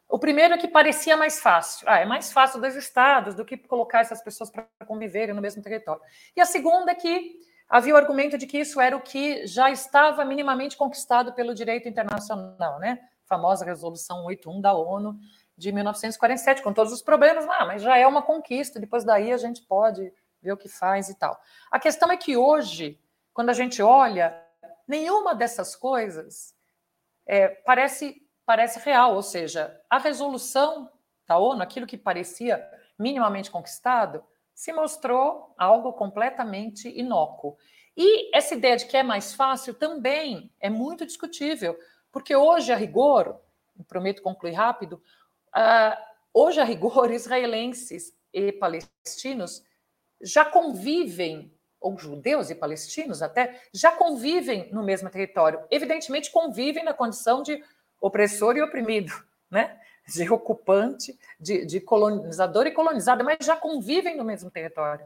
O 0.09 0.19
primeiro 0.19 0.55
é 0.55 0.57
que 0.57 0.67
parecia 0.67 1.15
mais 1.15 1.39
fácil. 1.39 1.87
Ah, 1.89 1.99
é 1.99 2.05
mais 2.05 2.33
fácil 2.33 2.59
dois 2.59 2.75
estados 2.75 3.33
do 3.33 3.45
que 3.45 3.55
colocar 3.55 4.01
essas 4.01 4.21
pessoas 4.21 4.49
para 4.49 4.67
conviverem 4.85 5.33
no 5.33 5.41
mesmo 5.41 5.63
território. 5.63 6.01
E 6.35 6.41
a 6.41 6.45
segunda 6.45 6.91
é 6.91 6.95
que 6.95 7.39
havia 7.70 7.93
o 7.93 7.97
argumento 7.97 8.38
de 8.38 8.45
que 8.45 8.59
isso 8.59 8.80
era 8.80 8.95
o 8.95 9.01
que 9.01 9.45
já 9.47 9.72
estava 9.72 10.24
minimamente 10.24 10.78
conquistado 10.78 11.34
pelo 11.34 11.53
direito 11.53 11.88
internacional, 11.88 12.80
né? 12.80 12.99
A 13.26 13.28
famosa 13.28 13.66
resolução 13.66 14.26
81 14.26 14.61
da 14.61 14.74
ONU 14.74 15.18
de 15.57 15.72
1947, 15.72 16.61
com 16.61 16.74
todos 16.74 16.91
os 16.91 17.01
problemas, 17.01 17.45
ah, 17.47 17.66
mas 17.66 17.82
já 17.82 17.97
é 17.97 18.05
uma 18.05 18.22
conquista, 18.22 18.80
depois 18.80 19.03
daí 19.03 19.32
a 19.32 19.38
gente 19.38 19.61
pode 19.61 20.11
ver 20.41 20.51
o 20.51 20.57
que 20.57 20.68
faz 20.68 21.09
e 21.09 21.16
tal. 21.16 21.39
A 21.72 21.80
questão 21.80 22.11
é 22.11 22.18
que 22.18 22.36
hoje, 22.36 22.99
quando 23.34 23.49
a 23.49 23.53
gente 23.53 23.82
olha, 23.82 24.38
nenhuma 24.88 25.34
dessas 25.34 25.76
coisas 25.76 26.53
é, 27.26 27.47
parece 27.47 28.22
parece 28.45 28.80
real, 28.80 29.16
ou 29.16 29.24
seja, 29.24 29.76
a 29.89 29.97
resolução 29.97 30.89
da 31.28 31.38
ONU, 31.38 31.63
aquilo 31.63 31.88
que 31.88 31.97
parecia 31.97 32.63
minimamente 32.97 33.49
conquistado, 33.49 34.24
se 34.56 34.72
mostrou 34.72 35.53
algo 35.58 35.91
completamente 35.91 36.88
inócuo. 36.88 37.58
E 37.95 38.36
essa 38.36 38.56
ideia 38.56 38.78
de 38.78 38.86
que 38.86 38.95
é 38.95 39.03
mais 39.03 39.34
fácil 39.34 39.74
também 39.74 40.49
é 40.60 40.70
muito 40.70 41.06
discutível, 41.06 41.78
porque 42.12 42.34
hoje, 42.34 42.72
a 42.72 42.76
rigor, 42.78 43.39
prometo 43.88 44.22
concluir 44.22 44.53
rápido, 44.53 45.01
uh, 45.56 46.01
hoje, 46.34 46.62
a 46.62 46.64
rigor, 46.64 47.12
israelenses 47.14 48.18
e 48.34 48.53
palestinos 48.53 49.62
já 50.22 50.45
convivem, 50.45 51.53
ou 51.80 51.97
judeus 51.99 52.49
e 52.49 52.56
palestinos 52.56 53.22
até, 53.22 53.62
já 53.74 53.91
convivem 53.91 54.72
no 54.72 54.84
mesmo 54.84 55.10
território. 55.10 55.62
Evidentemente, 55.70 56.32
convivem 56.32 56.84
na 56.84 56.93
condição 56.93 57.43
de 57.43 57.62
opressor 58.01 58.56
e 58.56 58.62
oprimido, 58.62 59.12
né? 59.51 59.80
De 60.08 60.30
ocupante, 60.32 61.18
de, 61.39 61.66
de 61.66 61.80
colonizador 61.82 62.68
e 62.68 62.72
colonizada, 62.72 63.24
mas 63.24 63.38
já 63.41 63.56
convivem 63.56 64.16
no 64.16 64.24
mesmo 64.24 64.51
território. 64.51 65.06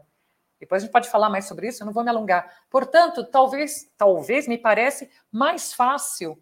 Depois 0.58 0.82
a 0.82 0.84
gente 0.84 0.92
pode 0.92 1.08
falar 1.08 1.30
mais 1.30 1.46
sobre 1.46 1.68
isso, 1.68 1.82
eu 1.82 1.86
não 1.86 1.92
vou 1.92 2.04
me 2.04 2.10
alongar. 2.10 2.64
Portanto, 2.68 3.24
talvez, 3.24 3.90
talvez 3.96 4.46
me 4.46 4.58
parece 4.58 5.10
mais 5.32 5.72
fácil 5.72 6.40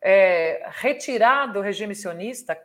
é, 0.00 0.68
retirar 0.72 1.46
do 1.46 1.60
regime 1.60 1.94
sionista, 1.94 2.58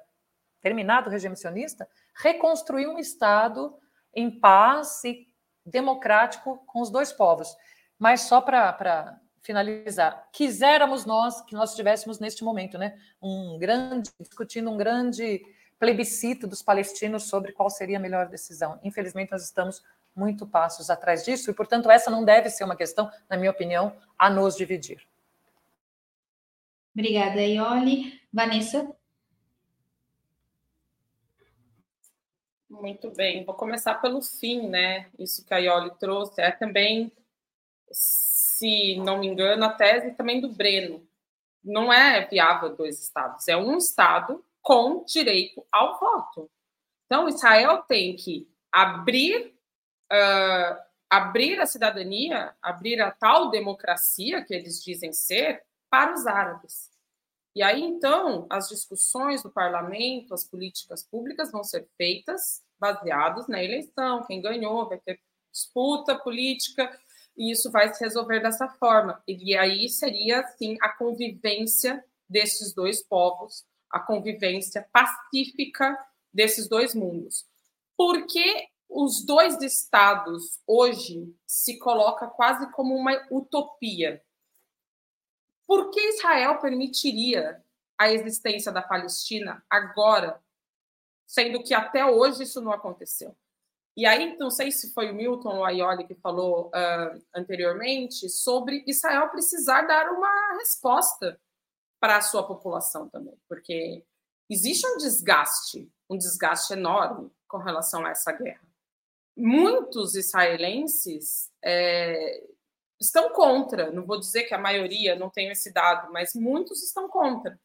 terminado 0.60 1.08
o 1.08 1.12
regime 1.12 1.36
sionista, 1.36 1.88
reconstruir 2.16 2.88
um 2.88 2.98
Estado 2.98 3.78
em 4.14 4.32
paz 4.40 5.04
e 5.04 5.28
democrático 5.64 6.64
com 6.66 6.82
os 6.82 6.90
dois 6.90 7.14
povos. 7.14 7.56
Mas 8.00 8.22
só 8.22 8.42
para 8.42 9.20
finalizar, 9.48 10.28
quiséramos 10.34 11.06
nós 11.06 11.42
que 11.42 11.56
nós 11.56 11.70
estivéssemos 11.70 12.20
neste 12.20 12.44
momento, 12.44 12.78
né, 12.78 13.00
um 13.22 13.58
grande 13.58 14.12
discutindo 14.20 14.70
um 14.70 14.76
grande 14.76 15.42
plebiscito 15.80 16.46
dos 16.46 16.62
palestinos 16.62 17.24
sobre 17.24 17.54
qual 17.54 17.70
seria 17.70 17.98
a 17.98 18.02
melhor 18.02 18.28
decisão. 18.28 18.78
Infelizmente 18.84 19.32
nós 19.32 19.44
estamos 19.44 19.82
muito 20.14 20.46
passos 20.46 20.90
atrás 20.90 21.24
disso 21.24 21.50
e, 21.50 21.54
portanto, 21.54 21.90
essa 21.90 22.12
não 22.12 22.26
deve 22.26 22.50
ser 22.50 22.66
uma 22.66 22.76
questão, 22.76 23.10
na 23.30 23.38
minha 23.38 23.52
opinião, 23.52 23.96
a 24.18 24.30
nos 24.30 24.58
dividir. 24.58 25.08
Obrigada, 26.94 27.40
Ioli. 27.40 28.20
Vanessa? 28.34 28.92
Muito 32.70 33.12
bem, 33.12 33.46
vou 33.46 33.56
começar 33.56 33.96
pelo 33.96 34.22
fim, 34.22 34.68
né? 34.68 35.10
Isso 35.18 35.46
que 35.46 35.54
a 35.54 35.58
Ioli 35.58 35.92
trouxe 36.00 36.42
é 36.42 36.52
também 36.52 37.12
se 38.58 38.98
não 38.98 39.20
me 39.20 39.28
engano, 39.28 39.66
a 39.66 39.70
tese 39.70 40.12
também 40.16 40.42
do 40.42 40.50
Breno. 40.50 41.08
Não 41.64 41.92
é 41.92 42.26
viável 42.26 42.76
dois 42.76 43.02
estados, 43.02 43.48
é 43.48 43.56
um 43.56 43.78
estado 43.78 44.44
com 44.62 45.04
direito 45.06 45.66
ao 45.72 46.00
voto. 46.00 46.50
Então, 47.06 47.30
Israel 47.30 47.84
tem 47.84 48.16
que 48.16 48.50
abrir, 48.72 49.56
uh, 50.12 50.82
abrir 51.10 51.60
a 51.60 51.66
cidadania, 51.66 52.54
abrir 52.62 53.00
a 53.02 53.12
tal 53.12 53.50
democracia 53.50 54.44
que 54.44 54.54
eles 54.54 54.84
dizem 54.84 55.14
ser 55.14 55.64
para 55.90 56.14
os 56.14 56.28
árabes. 56.28 56.92
E 57.56 57.64
aí, 57.64 57.82
então, 57.82 58.46
as 58.50 58.70
discussões 58.70 59.42
do 59.42 59.50
parlamento, 59.50 60.34
as 60.34 60.44
políticas 60.44 61.04
públicas 61.04 61.52
vão 61.52 61.64
ser 61.64 61.88
feitas 61.98 62.64
baseados 62.80 63.48
na 63.48 63.64
eleição, 63.64 64.26
quem 64.26 64.42
ganhou, 64.42 64.88
vai 64.88 65.00
ter 65.00 65.20
disputa 65.52 66.16
política, 66.16 67.00
e 67.38 67.52
isso 67.52 67.72
vai 67.72 67.94
se 67.94 68.04
resolver 68.04 68.40
dessa 68.40 68.68
forma. 68.68 69.22
E 69.28 69.56
aí 69.56 69.88
seria, 69.90 70.42
assim, 70.42 70.78
a 70.82 70.90
convivência 70.90 72.04
desses 72.28 72.74
dois 72.74 73.04
povos, 73.04 73.66
a 73.90 74.00
convivência 74.00 74.88
pacífica 74.92 75.98
desses 76.34 76.68
dois 76.68 76.96
mundos. 76.96 77.46
Porque 77.96 78.68
os 78.90 79.24
dois 79.26 79.62
estados 79.62 80.60
hoje 80.66 81.34
se 81.46 81.78
coloca 81.78 82.28
quase 82.28 82.72
como 82.72 82.96
uma 82.96 83.14
utopia. 83.30 84.24
Por 85.66 85.92
que 85.92 86.00
Israel 86.10 86.60
permitiria 86.60 87.64
a 87.98 88.12
existência 88.12 88.72
da 88.72 88.82
Palestina 88.82 89.64
agora, 89.70 90.42
sendo 91.26 91.62
que 91.62 91.74
até 91.74 92.06
hoje 92.06 92.44
isso 92.44 92.62
não 92.62 92.72
aconteceu? 92.72 93.36
E 93.98 94.06
aí, 94.06 94.38
não 94.38 94.52
sei 94.52 94.72
se 94.72 94.94
foi 94.94 95.10
o 95.10 95.16
Milton 95.16 95.58
ou 95.58 95.66
a 95.66 95.72
Ioli 95.72 96.06
que 96.06 96.14
falou 96.14 96.68
uh, 96.68 97.26
anteriormente 97.34 98.30
sobre 98.30 98.84
Israel 98.86 99.28
precisar 99.30 99.82
dar 99.88 100.12
uma 100.12 100.54
resposta 100.60 101.42
para 102.00 102.18
a 102.18 102.22
sua 102.22 102.46
população 102.46 103.10
também, 103.10 103.34
porque 103.50 104.06
existe 104.48 104.86
um 104.86 104.98
desgaste, 104.98 105.92
um 106.08 106.16
desgaste 106.16 106.74
enorme 106.74 107.32
com 107.48 107.58
relação 107.58 108.06
a 108.06 108.12
essa 108.12 108.32
guerra. 108.32 108.62
Muitos 109.36 110.14
israelenses 110.14 111.52
é, 111.64 112.44
estão 113.02 113.32
contra, 113.32 113.90
não 113.90 114.06
vou 114.06 114.20
dizer 114.20 114.44
que 114.44 114.54
a 114.54 114.60
maioria, 114.60 115.16
não 115.16 115.32
tenho 115.32 115.52
esse 115.52 115.74
dado, 115.74 116.14
mas 116.14 116.36
muitos 116.36 116.84
estão 116.84 117.10
contra. 117.10 117.60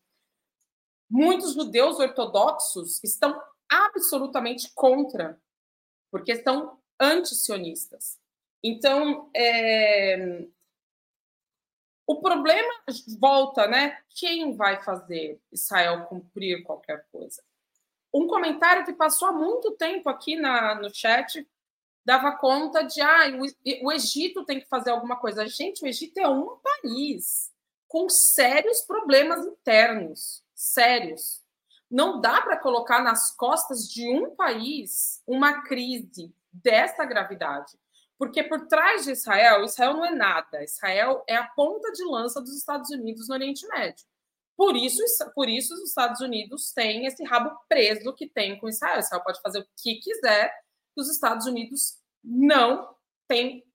Muitos 1.10 1.52
judeus 1.52 1.98
ortodoxos 1.98 3.04
estão 3.04 3.38
absolutamente 3.68 4.72
contra 4.74 5.38
porque 6.12 6.36
são 6.36 6.78
antisionistas. 7.00 8.20
Então, 8.62 9.30
é... 9.34 10.46
o 12.06 12.20
problema 12.20 12.72
volta, 13.18 13.66
né? 13.66 13.98
Quem 14.10 14.54
vai 14.54 14.80
fazer 14.82 15.40
Israel 15.50 16.04
cumprir 16.04 16.62
qualquer 16.62 17.06
coisa? 17.10 17.42
Um 18.12 18.26
comentário 18.26 18.84
que 18.84 18.92
passou 18.92 19.28
há 19.28 19.32
muito 19.32 19.72
tempo 19.72 20.10
aqui 20.10 20.36
na, 20.36 20.74
no 20.74 20.94
chat 20.94 21.48
dava 22.04 22.36
conta 22.36 22.82
de 22.82 23.00
ah, 23.00 23.24
o, 23.30 23.86
o 23.86 23.92
Egito 23.92 24.44
tem 24.44 24.60
que 24.60 24.68
fazer 24.68 24.90
alguma 24.90 25.16
coisa. 25.16 25.46
Gente, 25.46 25.82
o 25.82 25.86
Egito 25.86 26.18
é 26.18 26.28
um 26.28 26.58
país 26.58 27.50
com 27.88 28.08
sérios 28.08 28.82
problemas 28.82 29.46
internos, 29.46 30.44
sérios. 30.54 31.41
Não 31.92 32.22
dá 32.22 32.40
para 32.40 32.56
colocar 32.56 33.02
nas 33.02 33.30
costas 33.36 33.86
de 33.86 34.08
um 34.08 34.34
país 34.34 35.22
uma 35.26 35.62
crise 35.62 36.34
dessa 36.50 37.04
gravidade. 37.04 37.78
Porque 38.18 38.42
por 38.42 38.66
trás 38.66 39.04
de 39.04 39.10
Israel, 39.10 39.62
Israel 39.62 39.92
não 39.92 40.06
é 40.06 40.10
nada. 40.10 40.64
Israel 40.64 41.22
é 41.28 41.36
a 41.36 41.48
ponta 41.48 41.92
de 41.92 42.02
lança 42.04 42.40
dos 42.40 42.56
Estados 42.56 42.88
Unidos 42.90 43.28
no 43.28 43.34
Oriente 43.34 43.66
Médio. 43.68 44.06
Por 44.56 44.74
isso, 44.74 45.02
por 45.34 45.50
isso 45.50 45.74
os 45.74 45.82
Estados 45.82 46.22
Unidos 46.22 46.72
têm 46.72 47.04
esse 47.04 47.22
rabo 47.24 47.54
preso 47.68 48.14
que 48.14 48.26
tem 48.26 48.58
com 48.58 48.70
Israel. 48.70 48.98
Israel 48.98 49.22
pode 49.22 49.42
fazer 49.42 49.58
o 49.58 49.68
que 49.76 49.96
quiser, 49.96 50.50
e 50.96 51.00
os 51.00 51.10
Estados 51.10 51.46
Unidos 51.46 51.98
não 52.24 52.94
têm 53.28 53.66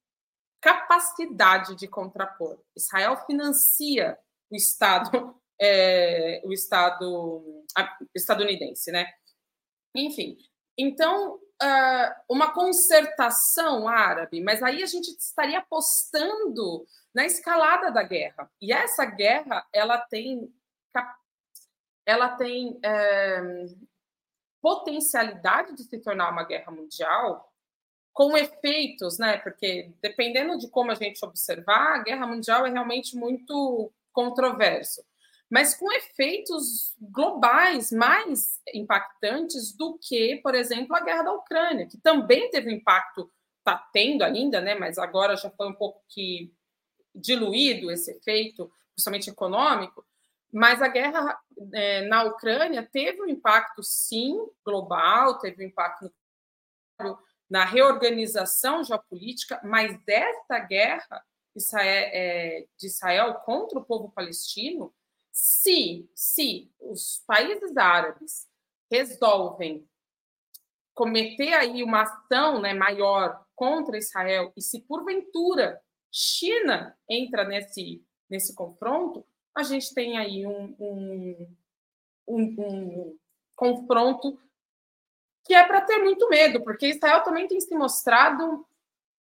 capacidade 0.60 1.76
de 1.76 1.88
contrapor. 1.88 2.60
Israel 2.76 3.16
financia 3.28 4.18
o 4.50 4.56
Estado 4.56 5.40
é, 5.60 6.42
o 6.44 6.54
Estado 6.54 7.64
estadunidense, 8.14 8.92
né? 8.92 9.08
Enfim, 9.96 10.38
então 10.78 11.36
uh, 11.36 12.16
uma 12.30 12.54
concertação 12.54 13.88
árabe, 13.88 14.42
mas 14.42 14.62
aí 14.62 14.84
a 14.84 14.86
gente 14.86 15.10
estaria 15.10 15.60
apostando 15.60 16.86
na 17.14 17.26
escalada 17.26 17.92
da 17.92 18.04
guerra. 18.04 18.50
E 18.62 18.72
essa 18.72 19.06
guerra 19.06 19.66
ela 19.74 19.98
tem 19.98 20.54
ela 22.06 22.30
tem 22.38 22.80
é, 22.86 23.66
potencialidade 24.62 25.76
de 25.76 25.84
se 25.84 26.00
tornar 26.00 26.32
uma 26.32 26.46
guerra 26.46 26.72
mundial 26.72 27.52
com 28.14 28.38
efeitos, 28.38 29.20
né? 29.20 29.38
Porque 29.40 29.92
dependendo 30.02 30.58
de 30.58 30.70
como 30.70 30.90
a 30.90 30.96
gente 30.96 31.24
observar, 31.26 31.96
a 31.96 32.04
guerra 32.04 32.26
mundial 32.26 32.66
é 32.66 32.70
realmente 32.70 33.16
muito 33.18 33.92
controverso 34.14 35.04
mas 35.50 35.76
com 35.76 35.92
efeitos 35.94 36.96
globais 37.00 37.92
mais 37.92 38.60
impactantes 38.74 39.74
do 39.76 39.98
que, 39.98 40.38
por 40.38 40.54
exemplo, 40.54 40.96
a 40.96 41.00
guerra 41.00 41.24
da 41.24 41.34
Ucrânia, 41.34 41.88
que 41.88 41.98
também 41.98 42.50
teve 42.50 42.70
um 42.70 42.76
impacto, 42.76 43.32
está 43.60 43.78
tendo 43.94 44.24
ainda, 44.24 44.60
né, 44.60 44.76
mas 44.76 44.98
agora 44.98 45.36
já 45.38 45.50
foi 45.50 45.68
um 45.68 45.74
pouco 45.74 46.04
que 46.10 46.54
diluído 47.16 47.92
esse 47.92 48.12
efeito, 48.12 48.72
principalmente 48.94 49.30
econômico, 49.30 50.06
mas 50.52 50.82
a 50.82 50.88
guerra 50.88 51.40
é, 51.74 52.08
na 52.08 52.24
Ucrânia 52.24 52.88
teve 52.92 53.22
um 53.22 53.28
impacto, 53.28 53.84
sim, 53.84 54.38
global, 54.64 55.40
teve 55.40 55.64
um 55.64 55.68
impacto 55.68 56.12
na 57.50 57.64
reorganização 57.64 58.84
geopolítica, 58.84 59.60
mas 59.64 59.98
essa 60.08 60.60
guerra 60.60 61.24
é, 61.82 62.66
de 62.78 62.88
Israel 62.88 63.36
contra 63.46 63.80
o 63.80 63.86
povo 63.86 64.12
palestino 64.12 64.94
se, 65.38 66.10
se 66.16 66.68
os 66.80 67.24
países 67.28 67.78
árabes 67.78 68.50
resolvem 68.90 69.88
cometer 70.96 71.54
aí 71.54 71.84
uma 71.84 72.02
ação 72.02 72.60
né, 72.60 72.74
maior 72.74 73.46
contra 73.56 74.00
Israel 74.00 74.52
e 74.58 74.62
se 74.64 74.82
porventura 74.82 75.80
China 76.12 76.98
entra 77.08 77.44
nesse, 77.44 78.04
nesse 78.28 78.56
confronto, 78.56 79.24
a 79.56 79.62
gente 79.62 79.94
tem 79.94 80.18
aí 80.18 80.48
um, 80.48 80.76
um, 80.80 81.56
um, 82.28 82.44
um 82.58 83.18
confronto 83.56 84.42
que 85.46 85.54
é 85.54 85.64
para 85.68 85.82
ter 85.82 86.00
muito 86.00 86.28
medo, 86.30 86.64
porque 86.64 86.88
Israel 86.88 87.22
também 87.22 87.48
tem 87.48 87.62
se 87.62 87.76
mostrado 87.76 88.67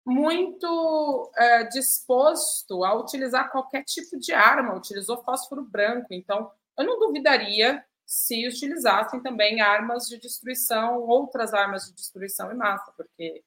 muito 0.06 1.32
é, 1.36 1.64
disposto 1.66 2.84
a 2.84 2.94
utilizar 2.94 3.52
qualquer 3.52 3.84
tipo 3.84 4.18
de 4.18 4.34
arma, 4.34 4.76
utilizou 4.76 5.24
fósforo 5.24 5.64
branco, 5.64 6.08
então 6.12 6.52
eu 6.78 6.86
não 6.86 7.00
duvidaria 7.00 7.84
se 8.06 8.48
utilizassem 8.48 9.22
também 9.22 9.62
armas 9.62 10.08
de 10.08 10.18
destruição, 10.18 11.02
outras 11.02 11.54
armas 11.54 11.86
de 11.86 11.94
destruição 11.94 12.52
em 12.52 12.58
massa, 12.58 12.92
porque 12.98 13.44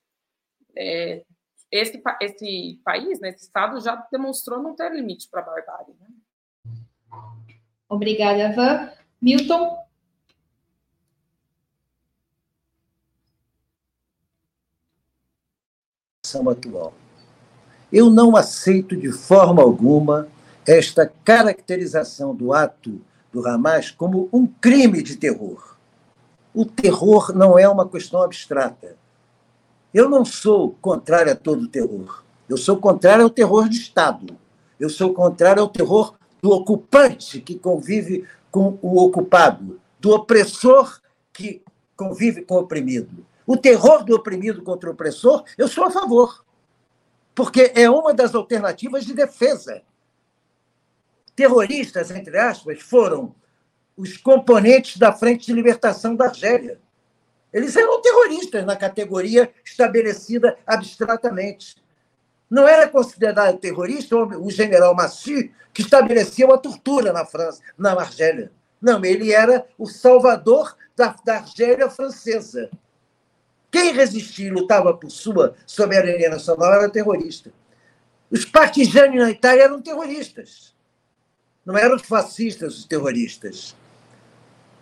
é, 0.76 1.22
esse, 1.70 2.02
esse 2.20 2.80
país, 2.84 3.20
né, 3.20 3.28
esse 3.28 3.44
Estado, 3.44 3.80
já 3.80 3.96
demonstrou 4.10 4.62
não 4.62 4.74
ter 4.74 4.90
limite 4.92 5.28
para 5.28 5.40
a 5.40 5.44
barbárie. 5.44 5.94
Né? 6.00 6.08
Obrigada, 7.88 8.54
Van. 8.54 8.90
Milton? 9.20 9.83
Atual. 16.50 16.94
Eu 17.92 18.10
não 18.10 18.34
aceito 18.34 18.96
de 18.96 19.12
forma 19.12 19.62
alguma 19.62 20.26
esta 20.66 21.10
caracterização 21.24 22.34
do 22.34 22.52
ato 22.52 23.00
do 23.32 23.46
Hamas 23.46 23.90
como 23.90 24.28
um 24.32 24.46
crime 24.46 25.02
de 25.02 25.16
terror. 25.16 25.76
O 26.54 26.64
terror 26.64 27.32
não 27.34 27.58
é 27.58 27.68
uma 27.68 27.88
questão 27.88 28.22
abstrata. 28.22 28.96
Eu 29.92 30.08
não 30.08 30.24
sou 30.24 30.74
contrário 30.80 31.32
a 31.32 31.36
todo 31.36 31.68
terror. 31.68 32.24
Eu 32.48 32.56
sou 32.56 32.78
contrário 32.78 33.24
ao 33.24 33.30
terror 33.30 33.68
de 33.68 33.76
Estado. 33.76 34.36
Eu 34.78 34.88
sou 34.88 35.12
contrário 35.12 35.62
ao 35.62 35.68
terror 35.68 36.14
do 36.42 36.50
ocupante 36.50 37.40
que 37.40 37.58
convive 37.58 38.24
com 38.50 38.78
o 38.82 39.02
ocupado, 39.02 39.80
do 40.00 40.10
opressor 40.10 41.00
que 41.32 41.62
convive 41.96 42.42
com 42.42 42.54
o 42.54 42.60
oprimido. 42.60 43.24
O 43.46 43.56
terror 43.56 44.04
do 44.04 44.14
oprimido 44.14 44.62
contra 44.62 44.88
o 44.88 44.92
opressor, 44.92 45.44
eu 45.58 45.68
sou 45.68 45.84
a 45.84 45.90
favor. 45.90 46.44
Porque 47.34 47.72
é 47.74 47.90
uma 47.90 48.14
das 48.14 48.34
alternativas 48.34 49.04
de 49.04 49.12
defesa. 49.12 49.82
Terroristas, 51.34 52.10
entre 52.10 52.38
aspas, 52.38 52.80
foram 52.80 53.34
os 53.96 54.16
componentes 54.16 54.96
da 54.96 55.12
Frente 55.12 55.46
de 55.46 55.52
Libertação 55.52 56.14
da 56.14 56.26
Argélia. 56.26 56.80
Eles 57.52 57.76
eram 57.76 58.00
terroristas 58.00 58.64
na 58.64 58.76
categoria 58.76 59.52
estabelecida 59.64 60.56
abstratamente. 60.66 61.76
Não 62.50 62.66
era 62.66 62.88
considerado 62.88 63.58
terrorista 63.58 64.16
o 64.16 64.50
general 64.50 64.94
Massy, 64.94 65.52
que 65.72 65.82
estabeleceu 65.82 66.52
a 66.52 66.58
tortura 66.58 67.12
na 67.12 67.24
França, 67.24 67.60
na 67.76 67.92
Argélia. 67.92 68.52
Não, 68.80 69.04
ele 69.04 69.32
era 69.32 69.66
o 69.78 69.86
salvador 69.86 70.76
da, 70.96 71.16
da 71.24 71.36
Argélia 71.36 71.88
francesa. 71.88 72.70
Quem 73.74 73.92
resistia 73.92 74.46
e 74.46 74.50
lutava 74.52 74.94
por 74.94 75.10
sua 75.10 75.56
soberania 75.66 76.30
nacional 76.30 76.74
era 76.74 76.88
terrorista. 76.88 77.52
Os 78.30 78.44
partisanos 78.44 79.16
na 79.16 79.32
Itália 79.32 79.64
eram 79.64 79.82
terroristas. 79.82 80.72
Não 81.66 81.76
eram 81.76 81.96
os 81.96 82.02
fascistas 82.02 82.78
os 82.78 82.84
terroristas. 82.84 83.74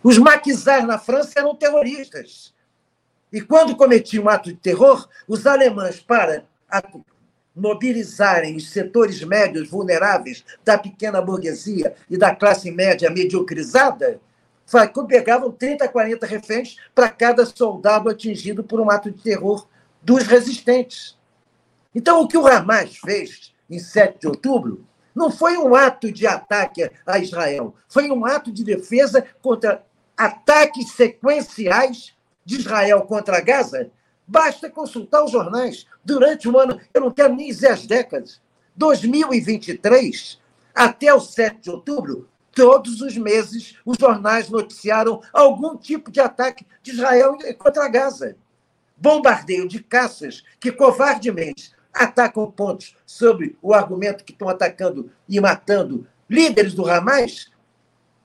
Os 0.02 0.18
maquisards 0.18 0.86
na 0.86 0.98
França 0.98 1.38
eram 1.38 1.54
terroristas. 1.56 2.52
E 3.32 3.40
quando 3.40 3.76
cometiam 3.76 4.24
um 4.24 4.28
ato 4.28 4.50
de 4.50 4.58
terror, 4.58 5.08
os 5.26 5.46
alemães, 5.46 5.98
para 5.98 6.44
mobilizarem 7.56 8.56
os 8.56 8.72
setores 8.72 9.24
médios 9.24 9.70
vulneráveis 9.70 10.44
da 10.62 10.76
pequena 10.76 11.22
burguesia 11.22 11.94
e 12.10 12.18
da 12.18 12.36
classe 12.36 12.70
média 12.70 13.08
mediocrizada, 13.08 14.20
pegavam 15.06 15.50
30, 15.50 15.88
40 15.88 16.26
reféns 16.26 16.76
para 16.94 17.08
cada 17.08 17.44
soldado 17.44 18.08
atingido 18.08 18.64
por 18.64 18.80
um 18.80 18.90
ato 18.90 19.10
de 19.10 19.22
terror 19.22 19.66
dos 20.02 20.24
resistentes. 20.24 21.18
Então, 21.94 22.22
o 22.22 22.28
que 22.28 22.38
o 22.38 22.46
Hamas 22.46 22.96
fez 22.96 23.52
em 23.68 23.78
7 23.78 24.20
de 24.20 24.28
outubro 24.28 24.86
não 25.14 25.30
foi 25.30 25.58
um 25.58 25.74
ato 25.74 26.10
de 26.10 26.26
ataque 26.26 26.90
a 27.06 27.18
Israel, 27.18 27.74
foi 27.88 28.10
um 28.10 28.24
ato 28.24 28.50
de 28.50 28.64
defesa 28.64 29.26
contra 29.42 29.84
ataques 30.16 30.92
sequenciais 30.92 32.14
de 32.44 32.56
Israel 32.56 33.02
contra 33.02 33.40
Gaza, 33.40 33.90
basta 34.26 34.70
consultar 34.70 35.22
os 35.22 35.30
jornais. 35.30 35.86
Durante 36.04 36.48
um 36.48 36.58
ano, 36.58 36.80
eu 36.94 37.00
não 37.00 37.10
quero 37.10 37.34
nem 37.34 37.48
dizer 37.48 37.68
as 37.68 37.86
décadas, 37.86 38.40
2023 38.74 40.40
até 40.74 41.12
o 41.12 41.20
7 41.20 41.60
de 41.60 41.70
outubro, 41.70 42.28
todos 42.54 43.00
os 43.00 43.16
meses 43.16 43.76
os 43.84 43.96
jornais 43.98 44.48
noticiaram 44.48 45.20
algum 45.32 45.76
tipo 45.76 46.10
de 46.10 46.20
ataque 46.20 46.66
de 46.82 46.92
Israel 46.92 47.36
contra 47.58 47.88
Gaza. 47.88 48.36
Bombardeio 48.96 49.66
de 49.66 49.82
caças 49.82 50.42
que 50.60 50.70
covardemente 50.70 51.72
atacam 51.92 52.50
pontos 52.50 52.96
sobre 53.04 53.56
o 53.60 53.74
argumento 53.74 54.24
que 54.24 54.32
estão 54.32 54.48
atacando 54.48 55.10
e 55.28 55.40
matando 55.40 56.06
líderes 56.28 56.72
do 56.72 56.88
Hamas, 56.88 57.50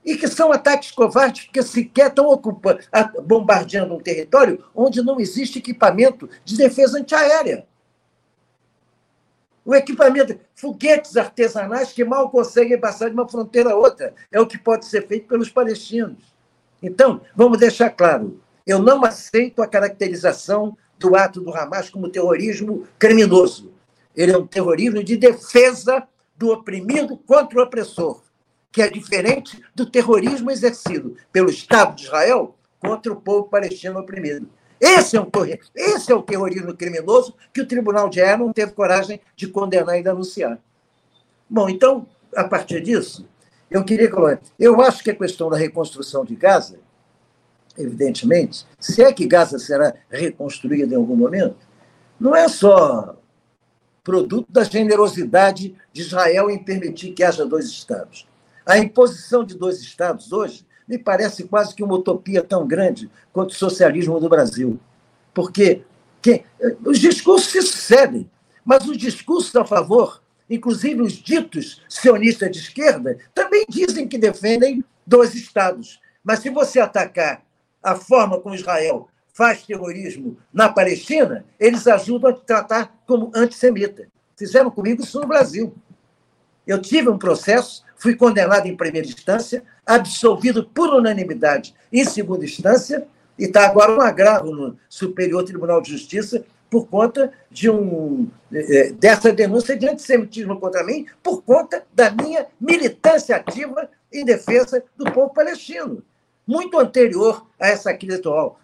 e 0.04 0.16
que 0.16 0.26
são 0.26 0.50
ataques 0.50 0.90
covardes 0.90 1.44
porque 1.44 1.62
sequer 1.62 2.08
estão 2.08 2.28
ocupando, 2.28 2.80
bombardeando 3.24 3.94
um 3.94 4.00
território 4.00 4.64
onde 4.74 5.02
não 5.02 5.20
existe 5.20 5.58
equipamento 5.58 6.30
de 6.44 6.56
defesa 6.56 6.98
antiaérea. 6.98 7.66
O 9.68 9.74
equipamento, 9.74 10.40
foguetes 10.54 11.14
artesanais 11.18 11.92
que 11.92 12.02
mal 12.02 12.30
conseguem 12.30 12.80
passar 12.80 13.10
de 13.10 13.14
uma 13.14 13.28
fronteira 13.28 13.72
a 13.72 13.76
outra, 13.76 14.14
é 14.32 14.40
o 14.40 14.46
que 14.46 14.56
pode 14.56 14.86
ser 14.86 15.06
feito 15.06 15.28
pelos 15.28 15.50
palestinos. 15.50 16.34
Então, 16.82 17.20
vamos 17.36 17.58
deixar 17.58 17.90
claro: 17.90 18.40
eu 18.66 18.78
não 18.78 19.04
aceito 19.04 19.60
a 19.60 19.66
caracterização 19.66 20.74
do 20.98 21.14
ato 21.14 21.42
do 21.42 21.54
Hamas 21.54 21.90
como 21.90 22.08
terrorismo 22.08 22.88
criminoso. 22.98 23.70
Ele 24.16 24.32
é 24.32 24.38
um 24.38 24.46
terrorismo 24.46 25.04
de 25.04 25.18
defesa 25.18 26.08
do 26.34 26.48
oprimido 26.48 27.18
contra 27.18 27.58
o 27.58 27.62
opressor 27.62 28.22
que 28.72 28.80
é 28.80 28.88
diferente 28.88 29.62
do 29.74 29.84
terrorismo 29.84 30.50
exercido 30.50 31.14
pelo 31.30 31.50
Estado 31.50 31.94
de 31.94 32.04
Israel 32.04 32.56
contra 32.80 33.12
o 33.12 33.20
povo 33.20 33.50
palestino 33.50 34.00
oprimido. 34.00 34.48
Esse 34.80 35.16
é, 35.16 35.20
um, 35.20 35.28
esse 35.74 36.12
é 36.12 36.14
o 36.14 36.22
terrorismo 36.22 36.74
criminoso 36.74 37.34
que 37.52 37.60
o 37.60 37.66
Tribunal 37.66 38.08
de 38.08 38.20
Haia 38.20 38.36
não 38.36 38.52
teve 38.52 38.72
coragem 38.72 39.20
de 39.34 39.48
condenar 39.48 39.98
e 39.98 40.02
denunciar. 40.02 40.58
Bom, 41.50 41.68
então, 41.68 42.06
a 42.36 42.44
partir 42.44 42.80
disso, 42.80 43.26
eu 43.70 43.84
queria 43.84 44.10
colocar. 44.10 44.40
Eu 44.58 44.80
acho 44.80 45.02
que 45.02 45.10
a 45.10 45.14
questão 45.14 45.50
da 45.50 45.56
reconstrução 45.56 46.24
de 46.24 46.36
Gaza, 46.36 46.78
evidentemente, 47.76 48.66
se 48.78 49.02
é 49.02 49.12
que 49.12 49.26
Gaza 49.26 49.58
será 49.58 49.94
reconstruída 50.10 50.94
em 50.94 50.96
algum 50.96 51.16
momento, 51.16 51.56
não 52.20 52.34
é 52.34 52.48
só 52.48 53.16
produto 54.04 54.46
da 54.50 54.64
generosidade 54.64 55.76
de 55.92 56.00
Israel 56.00 56.50
em 56.50 56.58
permitir 56.58 57.12
que 57.12 57.22
haja 57.22 57.44
dois 57.44 57.66
Estados. 57.66 58.26
A 58.64 58.78
imposição 58.78 59.44
de 59.44 59.54
dois 59.54 59.80
estados 59.80 60.32
hoje 60.32 60.66
me 60.88 60.98
parece 60.98 61.44
quase 61.44 61.74
que 61.74 61.82
uma 61.84 61.94
utopia 61.94 62.42
tão 62.42 62.66
grande 62.66 63.10
quanto 63.32 63.50
o 63.50 63.54
socialismo 63.54 64.18
do 64.18 64.28
Brasil. 64.28 64.80
Porque 65.34 65.82
que, 66.22 66.42
os 66.84 66.98
discursos 66.98 67.50
se 67.50 67.62
sucedem, 67.62 68.28
mas 68.64 68.86
os 68.88 68.96
discursos 68.96 69.54
a 69.54 69.64
favor, 69.64 70.22
inclusive 70.48 71.02
os 71.02 71.12
ditos 71.12 71.82
sionistas 71.88 72.50
de 72.50 72.58
esquerda, 72.58 73.18
também 73.34 73.64
dizem 73.68 74.08
que 74.08 74.18
defendem 74.18 74.84
dois 75.06 75.34
estados. 75.34 76.00
Mas 76.24 76.40
se 76.40 76.50
você 76.50 76.80
atacar 76.80 77.42
a 77.82 77.94
forma 77.94 78.40
como 78.40 78.54
Israel 78.54 79.08
faz 79.32 79.62
terrorismo 79.62 80.36
na 80.52 80.68
Palestina, 80.68 81.44
eles 81.60 81.86
ajudam 81.86 82.30
a 82.30 82.32
te 82.32 82.44
tratar 82.44 82.92
como 83.06 83.30
antissemita. 83.34 84.08
Fizeram 84.36 84.70
comigo 84.70 85.02
isso 85.02 85.20
no 85.20 85.28
Brasil. 85.28 85.74
Eu 86.66 86.80
tive 86.80 87.08
um 87.08 87.18
processo 87.18 87.84
fui 87.98 88.14
condenado 88.14 88.66
em 88.66 88.76
primeira 88.76 89.06
instância, 89.06 89.62
absolvido 89.84 90.64
por 90.64 90.94
unanimidade 90.94 91.74
em 91.92 92.04
segunda 92.04 92.44
instância, 92.44 93.06
e 93.38 93.44
está 93.44 93.66
agora 93.66 93.92
um 93.92 94.00
agravo 94.00 94.50
no 94.50 94.76
Superior 94.88 95.44
Tribunal 95.44 95.80
de 95.80 95.90
Justiça 95.90 96.44
por 96.70 96.86
conta 96.86 97.32
de 97.50 97.70
um 97.70 98.28
eh, 98.52 98.92
dessa 98.92 99.32
denúncia 99.32 99.76
de 99.76 99.88
antissemitismo 99.88 100.58
contra 100.60 100.84
mim, 100.84 101.06
por 101.22 101.42
conta 101.42 101.84
da 101.94 102.10
minha 102.10 102.46
militância 102.60 103.36
ativa 103.36 103.88
em 104.12 104.24
defesa 104.24 104.82
do 104.96 105.10
povo 105.12 105.32
palestino, 105.32 106.02
muito 106.46 106.78
anterior 106.78 107.46
a 107.58 107.68
essa 107.68 107.94
crise 107.94 108.16
atual, 108.16 108.58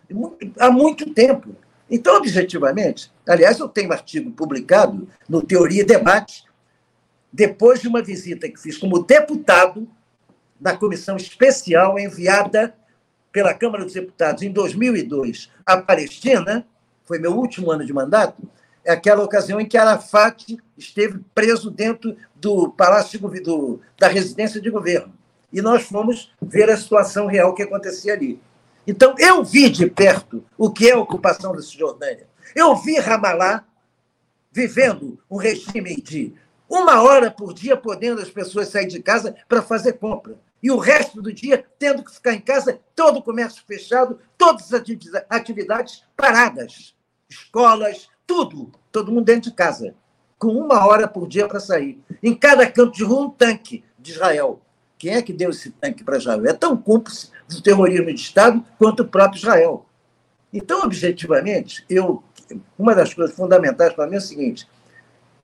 há 0.59 0.71
muito 0.71 1.13
tempo. 1.13 1.55
Então, 1.91 2.17
objetivamente, 2.17 3.13
aliás, 3.27 3.59
eu 3.59 3.69
tenho 3.69 3.91
um 3.91 3.93
artigo 3.93 4.31
publicado 4.31 5.07
no 5.29 5.43
Teoria 5.43 5.83
e 5.83 5.87
Debate, 5.87 6.45
depois 7.35 7.81
de 7.81 7.89
uma 7.89 8.01
visita 8.01 8.49
que 8.49 8.61
fiz 8.61 8.79
como 8.79 9.03
deputado 9.03 9.89
na 10.61 10.77
comissão 10.77 11.17
especial 11.17 11.99
enviada 11.99 12.73
pela 13.33 13.53
Câmara 13.53 13.83
dos 13.83 13.93
Deputados 13.93 14.45
em 14.45 14.53
2002 14.53 15.51
à 15.67 15.77
Palestina, 15.77 16.65
foi 17.03 17.19
meu 17.19 17.33
último 17.33 17.73
ano 17.73 17.85
de 17.85 17.93
mandato, 17.93 18.41
é 18.85 18.93
aquela 18.93 19.25
ocasião 19.25 19.61
em 19.61 19.67
que 19.67 19.77
Arafat 19.77 20.57
esteve 20.79 21.19
preso 21.35 21.73
dentro 21.73 22.17
do 22.37 22.71
palácio 22.71 23.19
do, 23.19 23.81
da 23.99 24.07
residência 24.07 24.61
de 24.61 24.71
governo. 24.71 25.13
e 25.53 25.61
nós 25.61 25.83
fomos 25.83 26.33
ver 26.41 26.71
a 26.71 26.77
situação 26.77 27.27
real 27.27 27.53
que 27.53 27.65
acontecia 27.65 28.13
ali. 28.13 28.41
Então, 28.87 29.17
eu 29.19 29.43
vi 29.43 29.69
de 29.69 29.89
perto 29.89 30.45
o 30.57 30.71
que 30.71 30.89
é 30.89 30.93
a 30.93 30.99
ocupação 30.99 31.53
da 31.53 31.61
Cisjordânia. 31.61 32.29
Eu 32.55 32.77
vi 32.77 32.97
Ramallah 33.01 33.65
vivendo 34.53 35.19
um 35.29 35.37
regime 35.37 35.97
de 35.97 36.33
uma 36.69 37.03
hora 37.03 37.31
por 37.31 37.53
dia 37.53 37.77
podendo 37.77 38.21
as 38.21 38.31
pessoas 38.31 38.69
sair 38.69 38.87
de 38.87 39.01
casa 39.01 39.35
para 39.49 39.63
fazer 39.63 39.95
compra. 39.95 40.39
E 40.63 40.71
o 40.71 40.79
resto 40.79 41.21
do 41.21 41.33
dia 41.33 41.65
tendo 41.79 42.03
que 42.03 42.13
ficar 42.13 42.33
em 42.33 42.41
casa, 42.41 42.81
todo 42.97 43.19
o 43.19 43.23
comércio 43.23 43.63
fechado, 43.67 44.19
todas 44.39 44.73
as 44.73 44.83
atividades 45.29 46.05
paradas. 46.17 46.95
Escolas, 47.29 48.09
tudo, 48.27 48.73
todo 48.91 49.13
mundo 49.13 49.27
dentro 49.27 49.51
de 49.51 49.57
casa, 49.57 49.95
com 50.39 50.49
uma 50.49 50.87
hora 50.87 51.07
por 51.07 51.29
dia 51.29 51.47
para 51.47 51.61
sair. 51.61 52.03
Em 52.23 52.35
cada 52.35 52.71
canto 52.71 52.97
de 52.97 53.05
rua, 53.05 53.27
um 53.27 53.31
tanque 53.31 53.85
de 53.99 54.13
Israel. 54.13 54.61
Quem 54.99 55.15
é 55.15 55.23
que 55.23 55.33
deu 55.33 55.51
esse 55.51 55.71
tanque 55.71 56.03
para 56.03 56.17
Israel? 56.17 56.47
É 56.47 56.53
tão 56.53 56.77
cúmplice 56.77 57.31
do 57.49 57.61
terrorismo 57.61 58.07
de 58.07 58.21
Estado 58.21 58.65
quanto 58.79 59.03
o 59.03 59.09
próprio 59.09 59.39
Israel. 59.39 59.87
Então, 60.53 60.83
objetivamente, 60.83 61.85
eu, 61.91 62.23
uma 62.79 62.95
das 62.95 63.13
coisas 63.13 63.37
fundamentais 63.37 63.93
para 63.93 64.07
mim 64.07 64.15
é 64.15 64.19
o 64.19 64.23
seguinte: 64.23 64.69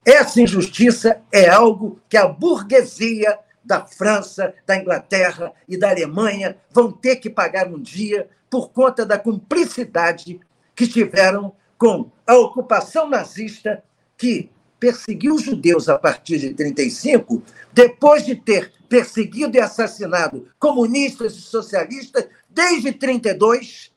essa 0.05 0.41
injustiça 0.41 1.21
é 1.31 1.47
algo 1.49 1.99
que 2.09 2.17
a 2.17 2.27
burguesia 2.27 3.37
da 3.63 3.85
França, 3.85 4.53
da 4.65 4.75
Inglaterra 4.75 5.53
e 5.67 5.77
da 5.77 5.89
Alemanha 5.89 6.57
vão 6.71 6.91
ter 6.91 7.17
que 7.17 7.29
pagar 7.29 7.67
um 7.67 7.79
dia 7.79 8.27
por 8.49 8.69
conta 8.69 9.05
da 9.05 9.19
cumplicidade 9.19 10.39
que 10.75 10.87
tiveram 10.87 11.53
com 11.77 12.11
a 12.25 12.35
ocupação 12.35 13.07
nazista 13.07 13.83
que 14.17 14.49
perseguiu 14.79 15.35
os 15.35 15.43
judeus 15.43 15.87
a 15.87 15.97
partir 15.97 16.39
de 16.39 16.47
1935, 16.47 17.43
depois 17.71 18.25
de 18.25 18.35
ter 18.35 18.73
perseguido 18.89 19.55
e 19.55 19.59
assassinado 19.59 20.47
comunistas 20.59 21.35
e 21.35 21.41
socialistas 21.41 22.27
desde 22.49 22.89
1932, 22.89 23.91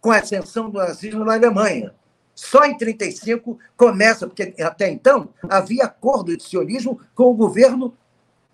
com 0.00 0.10
a 0.10 0.18
ascensão 0.18 0.70
do 0.70 0.78
nazismo 0.78 1.24
na 1.24 1.34
Alemanha. 1.34 1.94
Só 2.34 2.64
em 2.64 2.76
35 2.76 3.58
começa, 3.76 4.26
porque 4.26 4.54
até 4.60 4.90
então 4.90 5.28
havia 5.48 5.84
acordo 5.84 6.36
de 6.36 6.42
sionismo 6.42 7.00
com 7.14 7.24
o 7.24 7.34
governo, 7.34 7.94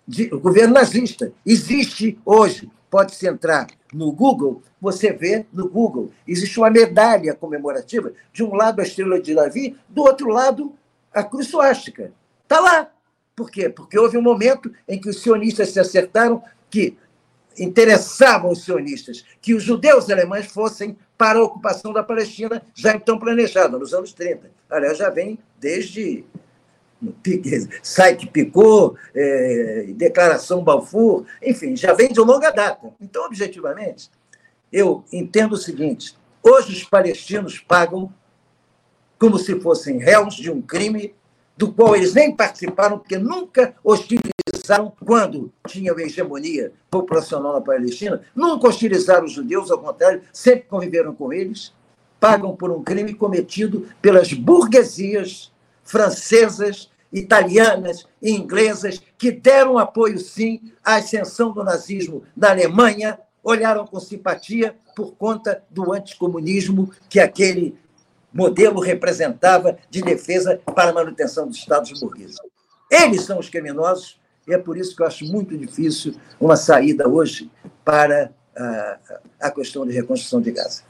de, 0.07 0.33
o 0.33 0.39
governo 0.39 0.73
nazista. 0.73 1.31
Existe 1.45 2.19
hoje, 2.25 2.69
pode-se 2.89 3.27
entrar 3.27 3.67
no 3.93 4.11
Google, 4.11 4.61
você 4.79 5.11
vê 5.11 5.45
no 5.51 5.67
Google, 5.69 6.11
existe 6.27 6.59
uma 6.59 6.69
medalha 6.69 7.33
comemorativa, 7.33 8.13
de 8.31 8.43
um 8.43 8.53
lado 8.53 8.79
a 8.79 8.83
estrela 8.83 9.19
de 9.19 9.33
Davi, 9.33 9.75
do 9.87 10.01
outro 10.03 10.29
lado 10.29 10.73
a 11.13 11.23
cruz 11.23 11.47
suástica. 11.47 12.11
Está 12.43 12.59
lá. 12.59 12.89
Por 13.35 13.49
quê? 13.49 13.69
Porque 13.69 13.97
houve 13.97 14.17
um 14.17 14.21
momento 14.21 14.71
em 14.87 14.99
que 14.99 15.09
os 15.09 15.21
sionistas 15.21 15.69
se 15.69 15.79
acertaram 15.79 16.43
que 16.69 16.97
interessavam 17.59 18.51
os 18.51 18.63
sionistas 18.63 19.23
que 19.41 19.53
os 19.53 19.63
judeus 19.63 20.09
alemães 20.09 20.47
fossem 20.47 20.97
para 21.17 21.39
a 21.39 21.43
ocupação 21.43 21.91
da 21.91 22.01
Palestina, 22.01 22.61
já 22.73 22.95
então 22.95 23.19
planejada, 23.19 23.77
nos 23.77 23.93
anos 23.93 24.13
30. 24.13 24.49
Aliás, 24.69 24.97
já 24.97 25.09
vem 25.09 25.37
desde 25.59 26.23
Sykes-Picot, 27.83 28.95
é, 29.13 29.85
Declaração 29.95 30.63
Balfour, 30.63 31.25
enfim, 31.41 31.75
já 31.75 31.93
vem 31.93 32.11
de 32.11 32.19
longa 32.19 32.51
data. 32.51 32.91
Então, 33.01 33.25
objetivamente, 33.25 34.09
eu 34.71 35.03
entendo 35.11 35.53
o 35.53 35.57
seguinte: 35.57 36.15
hoje 36.43 36.73
os 36.73 36.83
palestinos 36.83 37.59
pagam 37.59 38.13
como 39.17 39.37
se 39.37 39.59
fossem 39.59 39.97
réus 39.97 40.35
de 40.35 40.49
um 40.49 40.61
crime 40.61 41.13
do 41.57 41.73
qual 41.73 41.95
eles 41.95 42.13
nem 42.13 42.33
participaram, 42.33 42.97
porque 42.97 43.17
nunca 43.17 43.75
hostilizaram 44.69 44.93
quando 45.03 45.51
tinham 45.67 45.99
hegemonia 45.99 46.71
populacional 46.89 47.53
na 47.53 47.61
Palestina, 47.61 48.21
nunca 48.35 48.67
hostilizaram 48.67 49.25
os 49.25 49.31
judeus, 49.31 49.71
ao 49.71 49.79
contrário, 49.79 50.21
sempre 50.31 50.65
conviveram 50.67 51.13
com 51.13 51.33
eles, 51.33 51.73
pagam 52.19 52.55
por 52.55 52.71
um 52.71 52.83
crime 52.83 53.13
cometido 53.13 53.87
pelas 54.01 54.31
burguesias 54.31 55.51
francesas, 55.83 56.91
italianas 57.11 58.05
e 58.21 58.31
inglesas, 58.31 59.01
que 59.17 59.31
deram 59.31 59.79
apoio, 59.79 60.19
sim, 60.19 60.71
à 60.83 60.97
ascensão 60.97 61.51
do 61.51 61.63
nazismo 61.63 62.23
na 62.37 62.51
Alemanha, 62.51 63.19
olharam 63.43 63.87
com 63.87 63.99
simpatia 63.99 64.75
por 64.95 65.15
conta 65.15 65.63
do 65.71 65.91
anticomunismo 65.91 66.91
que 67.09 67.19
aquele 67.19 67.75
modelo 68.31 68.79
representava 68.79 69.77
de 69.89 70.01
defesa 70.01 70.61
para 70.75 70.91
a 70.91 70.93
manutenção 70.93 71.47
dos 71.47 71.57
Estados 71.57 71.99
burgueses. 71.99 72.37
Eles 72.91 73.21
são 73.21 73.39
os 73.39 73.49
criminosos, 73.49 74.19
e 74.49 74.53
é 74.53 74.57
por 74.57 74.75
isso 74.75 74.93
que 74.95 75.03
eu 75.03 75.07
acho 75.07 75.25
muito 75.25 75.55
difícil 75.55 76.15
uma 76.41 76.55
saída 76.55 77.07
hoje 77.07 77.51
para 77.85 78.33
a, 78.57 78.97
a 79.39 79.51
questão 79.51 79.85
de 79.85 79.93
reconstrução 79.93 80.41
de 80.41 80.51
Gaza. 80.51 80.81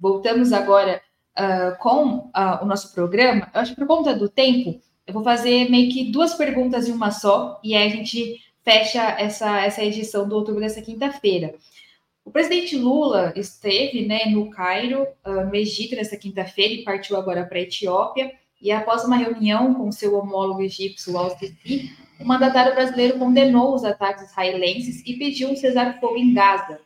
Voltamos 0.00 0.52
agora 0.52 1.00
uh, 1.38 1.78
com 1.78 2.16
uh, 2.16 2.62
o 2.62 2.66
nosso 2.66 2.94
programa. 2.94 3.50
Eu 3.54 3.60
acho 3.60 3.74
que 3.74 3.80
por 3.80 3.86
conta 3.86 4.14
do 4.14 4.28
tempo, 4.28 4.80
eu 5.06 5.14
vou 5.14 5.24
fazer 5.24 5.70
meio 5.70 5.90
que 5.90 6.10
duas 6.10 6.34
perguntas 6.34 6.88
em 6.88 6.92
uma 6.92 7.10
só, 7.10 7.60
e 7.64 7.74
aí 7.74 7.86
a 7.86 7.90
gente 7.90 8.40
fecha 8.62 9.02
essa, 9.18 9.60
essa 9.60 9.82
edição 9.82 10.28
do 10.28 10.36
outubro 10.36 10.60
dessa 10.60 10.82
quinta-feira. 10.82 11.54
O 12.24 12.30
presidente 12.30 12.76
Lula 12.76 13.32
esteve 13.34 14.06
né, 14.06 14.26
no 14.26 14.50
Cairo, 14.50 15.06
uh, 15.24 15.46
no 15.46 15.54
Egito, 15.54 15.96
nessa 15.96 16.16
quinta-feira, 16.16 16.74
e 16.74 16.84
partiu 16.84 17.16
agora 17.16 17.44
para 17.46 17.58
a 17.58 17.62
Etiópia. 17.62 18.30
E 18.60 18.70
após 18.70 19.04
uma 19.04 19.16
reunião 19.16 19.72
com 19.72 19.90
seu 19.90 20.14
homólogo 20.16 20.60
egípcio, 20.60 21.14
o 22.20 22.24
mandatário 22.24 22.74
brasileiro 22.74 23.18
condenou 23.18 23.74
os 23.74 23.84
ataques 23.84 24.30
israelenses 24.30 25.02
e 25.06 25.14
pediu 25.14 25.48
um 25.48 25.56
cessar-fogo 25.56 26.16
em 26.16 26.34
Gaza. 26.34 26.80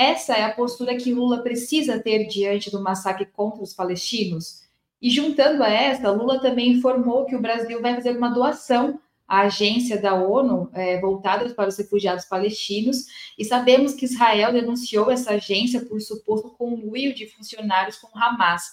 Essa 0.00 0.32
é 0.32 0.44
a 0.44 0.54
postura 0.54 0.96
que 0.96 1.12
Lula 1.12 1.42
precisa 1.42 2.00
ter 2.00 2.26
diante 2.26 2.70
do 2.70 2.82
massacre 2.82 3.26
contra 3.26 3.62
os 3.62 3.74
palestinos. 3.74 4.62
E 5.00 5.10
juntando 5.10 5.62
a 5.62 5.68
essa, 5.68 6.10
Lula 6.10 6.40
também 6.40 6.70
informou 6.70 7.26
que 7.26 7.36
o 7.36 7.40
Brasil 7.40 7.82
vai 7.82 7.94
fazer 7.96 8.16
uma 8.16 8.30
doação 8.30 8.98
à 9.28 9.42
agência 9.42 10.00
da 10.00 10.14
ONU 10.14 10.70
é, 10.72 10.98
voltada 10.98 11.50
para 11.50 11.68
os 11.68 11.76
refugiados 11.76 12.24
palestinos. 12.24 13.04
E 13.38 13.44
sabemos 13.44 13.92
que 13.92 14.06
Israel 14.06 14.54
denunciou 14.54 15.10
essa 15.10 15.32
agência 15.32 15.84
por 15.84 16.00
suposto 16.00 16.48
conluio 16.56 17.14
de 17.14 17.26
funcionários 17.26 17.98
com 17.98 18.08
Hamas. 18.18 18.72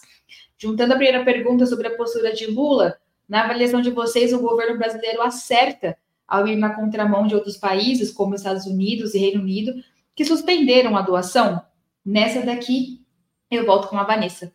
Juntando 0.57 0.93
a 0.93 0.95
primeira 0.95 1.25
pergunta 1.25 1.65
sobre 1.65 1.87
a 1.87 1.97
postura 1.97 2.31
de 2.31 2.47
Lula, 2.47 2.97
na 3.27 3.43
avaliação 3.43 3.81
de 3.81 3.91
vocês, 3.91 4.31
o 4.31 4.39
governo 4.39 4.77
brasileiro 4.77 5.21
acerta 5.21 5.97
ao 6.25 6.47
ir 6.47 6.55
na 6.55 6.73
contramão 6.73 7.27
de 7.27 7.35
outros 7.35 7.57
países, 7.57 8.13
como 8.13 8.33
Estados 8.33 8.65
Unidos 8.65 9.13
e 9.13 9.19
Reino 9.19 9.41
Unido, 9.41 9.73
que 10.17 10.25
suspenderam 10.25 10.97
a 10.97 11.03
doação? 11.03 11.63
Nessa 12.03 12.41
daqui, 12.41 13.05
eu 13.51 13.67
volto 13.67 13.87
com 13.87 13.99
a 13.99 14.03
Vanessa. 14.03 14.51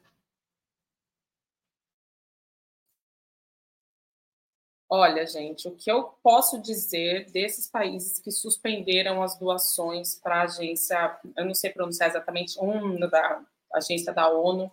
Olha, 4.90 5.24
gente, 5.24 5.68
o 5.68 5.76
que 5.76 5.90
eu 5.90 6.02
posso 6.20 6.60
dizer 6.60 7.30
desses 7.30 7.68
países 7.68 8.18
que 8.18 8.30
suspenderam 8.32 9.22
as 9.22 9.38
doações 9.38 10.16
para 10.16 10.40
a 10.40 10.42
agência, 10.42 11.18
eu 11.36 11.46
não 11.46 11.54
sei 11.54 11.70
pronunciar 11.70 12.10
exatamente, 12.10 12.58
um 12.60 12.98
da 12.98 13.40
agência 13.72 14.12
da 14.12 14.28
ONU, 14.28 14.70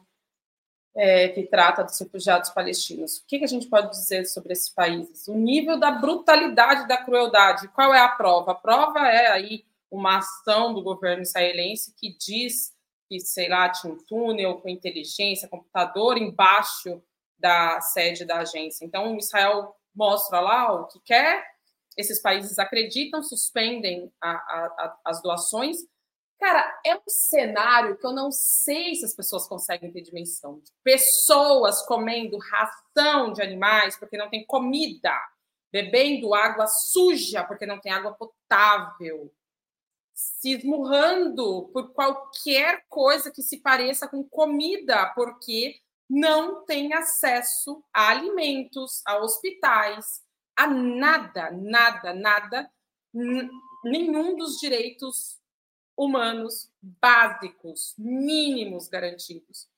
é, 0.95 1.29
que 1.29 1.43
trata 1.43 1.83
dos 1.83 1.99
refugiados 1.99 2.49
palestinos. 2.49 3.17
O 3.17 3.27
que, 3.27 3.37
que, 3.37 3.45
a 3.45 3.47
gente 3.47 3.67
pode 3.67 3.91
dizer 3.91 4.25
sobre 4.25 4.53
esses 4.53 4.69
países? 4.69 5.27
O 5.27 5.35
nível 5.35 5.79
da 5.79 5.91
brutalidade, 5.91 6.87
da 6.87 6.97
crueldade. 6.97 7.67
Qual 7.69 7.93
é 7.93 7.99
a 7.99 8.09
prova? 8.09 8.53
A 8.53 8.55
prova 8.55 9.07
é 9.07 9.27
aí 9.27 9.68
uma 9.91 10.17
ação 10.17 10.73
do 10.73 10.83
governo 10.83 11.23
israelense 11.23 11.93
que 11.97 12.15
diz 12.17 12.73
que, 13.07 13.19
sei 13.19 13.49
lá, 13.49 13.69
tinha 13.69 13.93
um 13.93 13.97
túnel 13.97 14.59
com 14.61 14.69
inteligência, 14.69 15.47
computador 15.47 16.17
embaixo 16.17 17.01
da 17.37 17.81
sede 17.81 18.25
da 18.25 18.39
agência. 18.39 18.85
Então, 18.85 19.17
Israel 19.17 19.75
mostra 19.95 20.39
lá 20.39 20.73
o 20.73 20.87
que 20.87 20.99
quer 21.01 21.43
esses 21.99 22.21
países 22.21 22.57
acreditam, 22.57 23.21
suspendem 23.21 24.09
a, 24.21 24.31
a, 24.31 24.65
a, 24.65 24.99
as 25.05 25.21
doações. 25.21 25.77
Cara, 26.39 26.79
é 26.85 26.95
um 26.95 27.09
cenário 27.09 27.97
que 27.97 28.05
eu 28.05 28.13
não 28.13 28.31
sei 28.31 28.95
se 28.95 29.03
as 29.03 29.13
pessoas 29.13 29.45
conseguem 29.45 29.91
ter 29.91 30.01
dimensão. 30.01 30.61
Pessoas 30.81 31.85
comendo 31.85 32.37
ração 32.37 33.33
de 33.33 33.41
animais 33.41 33.99
porque 33.99 34.15
não 34.15 34.29
tem 34.29 34.45
comida, 34.45 35.13
bebendo 35.73 36.33
água 36.33 36.65
suja 36.67 37.43
porque 37.43 37.65
não 37.65 37.81
tem 37.81 37.91
água 37.91 38.13
potável, 38.13 39.29
se 40.19 40.51
esmurrando 40.51 41.69
por 41.71 41.93
qualquer 41.93 42.85
coisa 42.89 43.31
que 43.31 43.41
se 43.41 43.59
pareça 43.59 44.05
com 44.05 44.21
comida, 44.21 45.05
porque 45.15 45.79
não 46.09 46.65
tem 46.65 46.93
acesso 46.93 47.81
a 47.93 48.09
alimentos, 48.09 49.01
a 49.05 49.17
hospitais, 49.17 50.21
a 50.57 50.67
nada, 50.67 51.51
nada, 51.51 52.13
nada, 52.13 52.69
nenhum 53.85 54.35
dos 54.35 54.59
direitos 54.59 55.39
humanos 55.95 56.69
básicos, 56.81 57.95
mínimos 57.97 58.89
garantidos. 58.89 59.69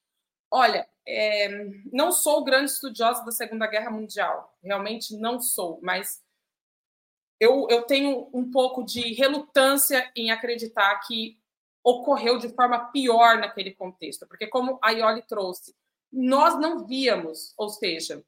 Olha, 0.50 0.89
é, 1.08 1.50
não 1.94 2.12
sou 2.12 2.44
grande 2.44 2.72
estudiosa 2.72 3.24
da 3.24 3.32
Segunda 3.32 3.68
Guerra 3.68 3.92
Mundial, 3.92 4.58
realmente 4.64 5.16
não 5.18 5.39
sou, 5.39 5.80
mas 5.84 6.24
eu, 7.42 7.66
eu 7.72 7.82
tenho 7.82 8.30
um 8.32 8.52
pouco 8.52 8.84
de 8.84 9.14
relutância 9.16 10.12
em 10.16 10.30
acreditar 10.30 10.96
que 11.08 11.39
ocorreu 11.84 12.38
de 12.38 12.50
forma 12.50 12.92
pior 12.92 13.39
naquele 13.39 13.72
contexto, 13.72 14.28
porque 14.28 14.46
como 14.46 14.78
a 14.80 14.92
Ioli 14.92 15.24
trouxe, 15.24 15.76
nós 16.14 16.60
não 16.60 16.86
víamos, 16.86 17.56
ou 17.58 17.68
seja, 17.68 18.24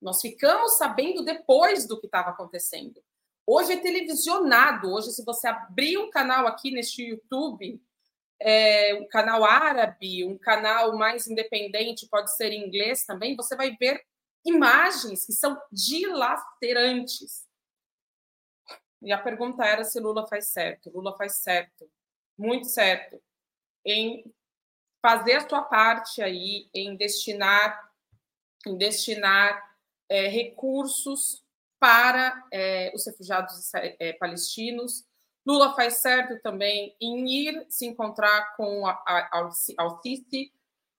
nós 0.00 0.20
ficamos 0.20 0.78
sabendo 0.78 1.24
depois 1.24 1.88
do 1.88 1.98
que 1.98 2.06
estava 2.06 2.30
acontecendo. 2.30 3.02
Hoje 3.44 3.72
é 3.72 3.78
televisionado, 3.78 4.92
hoje 4.92 5.10
se 5.10 5.24
você 5.24 5.48
abrir 5.48 5.98
um 5.98 6.08
canal 6.08 6.46
aqui 6.46 6.70
neste 6.70 7.02
YouTube, 7.02 7.82
é, 8.40 8.94
um 8.94 9.08
canal 9.08 9.44
árabe, 9.44 10.24
um 10.24 10.38
canal 10.38 10.96
mais 10.96 11.26
independente, 11.26 12.06
pode 12.08 12.32
ser 12.36 12.52
em 12.52 12.64
inglês 12.64 13.04
também, 13.04 13.34
você 13.34 13.56
vai 13.56 13.76
ver 13.76 14.00
imagens 14.44 15.26
que 15.26 15.32
são 15.32 15.60
dilacerantes. 15.72 17.45
E 19.02 19.12
a 19.12 19.18
pergunta 19.18 19.64
era 19.64 19.84
se 19.84 20.00
Lula 20.00 20.26
faz 20.26 20.48
certo. 20.48 20.90
Lula 20.90 21.16
faz 21.16 21.36
certo, 21.36 21.88
muito 22.36 22.66
certo, 22.66 23.20
em 23.84 24.24
fazer 25.00 25.34
a 25.34 25.48
sua 25.48 25.62
parte 25.62 26.22
aí, 26.22 26.68
em 26.74 26.96
destinar, 26.96 27.90
em 28.66 28.76
destinar 28.76 29.76
é, 30.08 30.26
recursos 30.28 31.44
para 31.78 32.44
é, 32.52 32.92
os 32.94 33.06
refugiados 33.06 33.72
é, 33.74 34.12
palestinos. 34.14 35.04
Lula 35.46 35.74
faz 35.74 35.98
certo 35.98 36.40
também 36.42 36.96
em 37.00 37.28
ir 37.28 37.66
se 37.68 37.86
encontrar 37.86 38.56
com 38.56 38.86
a, 38.86 38.92
a, 39.06 39.48
Al-Sisi 39.78 40.52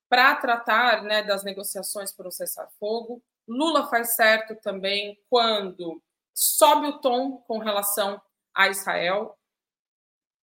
para 0.08 0.36
tratar 0.36 1.04
né, 1.04 1.22
das 1.22 1.44
negociações 1.44 2.14
por 2.14 2.26
um 2.26 2.32
cessar-fogo. 2.32 3.22
Lula 3.46 3.90
faz 3.90 4.16
certo 4.16 4.56
também 4.62 5.20
quando 5.30 6.02
sobe 6.38 6.86
o 6.86 7.00
tom 7.00 7.38
com 7.48 7.58
relação 7.58 8.22
a 8.54 8.68
Israel 8.68 9.36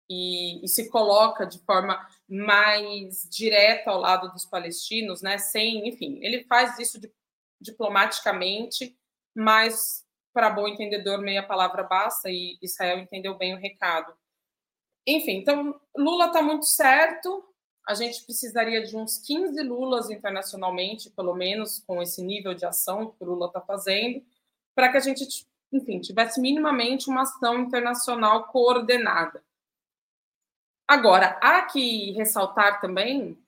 e, 0.08 0.64
e, 0.64 0.68
se 0.68 0.88
coloca 0.88 1.46
de 1.46 1.58
forma 1.60 2.08
mais 2.26 3.28
direta 3.30 3.90
ao 3.90 4.00
lado 4.00 4.32
dos 4.32 4.46
palestinos, 4.46 5.20
né? 5.20 5.36
Sem, 5.36 5.86
enfim, 5.86 6.18
ele 6.22 6.44
faz 6.44 6.78
isso 6.78 6.98
de, 6.98 7.12
diplomaticamente, 7.60 8.96
mas 9.34 10.06
para 10.32 10.48
bom 10.48 10.66
entendedor 10.66 11.20
meia 11.20 11.42
palavra 11.42 11.82
basta 11.82 12.30
e 12.30 12.58
Israel 12.62 12.98
entendeu 12.98 13.36
bem 13.36 13.54
o 13.54 13.58
recado. 13.58 14.14
Enfim, 15.06 15.38
então 15.38 15.78
Lula 15.94 16.26
está 16.26 16.40
muito 16.40 16.64
certo. 16.64 17.44
A 17.86 17.92
gente 17.92 18.24
precisaria 18.24 18.82
de 18.82 18.96
uns 18.96 19.18
15 19.18 19.62
Lulas 19.62 20.08
internacionalmente, 20.08 21.10
pelo 21.10 21.34
menos 21.34 21.80
com 21.80 22.00
esse 22.00 22.22
nível 22.22 22.54
de 22.54 22.64
ação 22.64 23.10
que 23.10 23.22
o 23.22 23.26
Lula 23.26 23.48
está 23.48 23.60
fazendo, 23.60 24.24
para 24.74 24.90
que 24.90 24.96
a 24.96 25.00
gente 25.00 25.26
enfim, 25.72 26.00
tivesse 26.00 26.40
minimamente 26.40 27.08
uma 27.08 27.22
ação 27.22 27.60
internacional 27.60 28.44
coordenada. 28.44 29.42
Agora, 30.86 31.38
há 31.40 31.62
que 31.62 32.12
ressaltar 32.12 32.80
também 32.80 33.38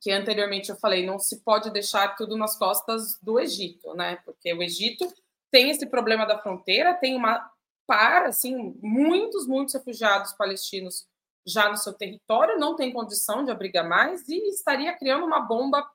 que 0.00 0.10
anteriormente 0.10 0.68
eu 0.68 0.76
falei, 0.76 1.06
não 1.06 1.18
se 1.18 1.40
pode 1.40 1.70
deixar 1.70 2.16
tudo 2.16 2.36
nas 2.36 2.58
costas 2.58 3.18
do 3.22 3.38
Egito, 3.38 3.94
né? 3.94 4.16
Porque 4.24 4.52
o 4.52 4.62
Egito 4.62 5.06
tem 5.50 5.70
esse 5.70 5.86
problema 5.86 6.26
da 6.26 6.38
fronteira, 6.38 6.92
tem 6.94 7.16
uma 7.16 7.50
para 7.86 8.28
assim, 8.28 8.74
muitos, 8.82 9.46
muitos 9.46 9.74
refugiados 9.74 10.32
palestinos 10.32 11.06
já 11.46 11.68
no 11.68 11.76
seu 11.76 11.92
território, 11.92 12.58
não 12.58 12.74
tem 12.74 12.92
condição 12.92 13.44
de 13.44 13.52
abrigar 13.52 13.88
mais 13.88 14.28
e 14.28 14.48
estaria 14.48 14.92
criando 14.98 15.24
uma 15.24 15.38
bomba 15.38 15.88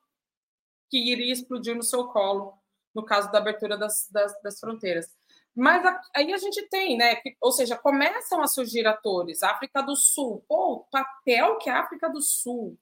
que 0.89 0.97
iria 0.97 1.33
explodir 1.33 1.75
no 1.75 1.83
seu 1.83 2.07
colo, 2.07 2.53
no 2.95 3.03
caso 3.03 3.29
da 3.29 3.39
abertura 3.39 3.77
das, 3.77 4.07
das, 4.09 4.41
das 4.41 4.59
fronteiras. 4.59 5.13
Mas 5.55 5.83
aí 6.15 6.33
a 6.33 6.37
gente 6.37 6.61
tem, 6.69 6.97
né? 6.97 7.21
ou 7.41 7.51
seja, 7.51 7.77
começam 7.77 8.41
a 8.41 8.47
surgir 8.47 8.87
atores. 8.87 9.43
África 9.43 9.81
do 9.81 9.95
Sul, 9.95 10.43
pô, 10.47 10.73
o 10.73 10.79
papel 10.85 11.57
que 11.57 11.69
a 11.69 11.79
África 11.81 12.09
do 12.09 12.21
Sul 12.21 12.77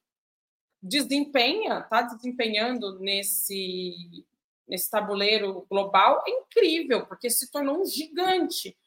desempenha, 0.81 1.79
está 1.79 2.03
desempenhando 2.03 2.99
nesse, 2.99 4.25
nesse 4.67 4.89
tabuleiro 4.89 5.65
global 5.69 6.23
é 6.25 6.31
incrível, 6.31 7.05
porque 7.05 7.29
se 7.29 7.51
tornou 7.51 7.81
um 7.81 7.85
gigante. 7.85 8.77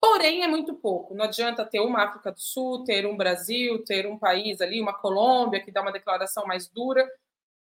Porém, 0.00 0.42
é 0.42 0.46
muito 0.46 0.74
pouco. 0.74 1.14
Não 1.14 1.24
adianta 1.24 1.64
ter 1.64 1.80
uma 1.80 2.04
África 2.04 2.30
do 2.30 2.40
Sul, 2.40 2.84
ter 2.84 3.06
um 3.06 3.16
Brasil, 3.16 3.82
ter 3.84 4.06
um 4.06 4.18
país 4.18 4.60
ali, 4.60 4.80
uma 4.80 4.96
Colômbia, 4.96 5.62
que 5.62 5.72
dá 5.72 5.82
uma 5.82 5.92
declaração 5.92 6.46
mais 6.46 6.68
dura, 6.68 7.08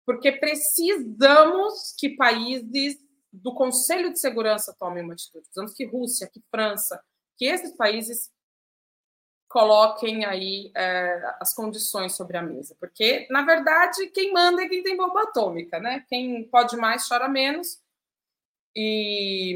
porque 0.04 0.32
precisamos 0.32 1.94
que 1.96 2.16
países 2.16 2.98
do 3.32 3.54
Conselho 3.54 4.12
de 4.12 4.20
Segurança 4.20 4.76
tome 4.78 5.00
uma 5.00 5.14
atitude. 5.14 5.44
Precisamos 5.44 5.72
que 5.72 5.86
Rússia, 5.86 6.28
que 6.28 6.42
França, 6.50 7.02
que 7.36 7.46
esses 7.46 7.74
países 7.74 8.30
coloquem 9.48 10.24
aí 10.24 10.72
é, 10.74 11.36
as 11.40 11.54
condições 11.54 12.16
sobre 12.16 12.38
a 12.38 12.42
mesa, 12.42 12.74
porque 12.80 13.26
na 13.30 13.42
verdade 13.42 14.06
quem 14.08 14.32
manda 14.32 14.62
é 14.62 14.68
quem 14.68 14.82
tem 14.82 14.96
bomba 14.96 15.24
atômica, 15.24 15.78
né? 15.78 16.04
Quem 16.08 16.48
pode 16.48 16.74
mais 16.76 17.06
chora 17.06 17.28
menos 17.28 17.78
e 18.74 19.54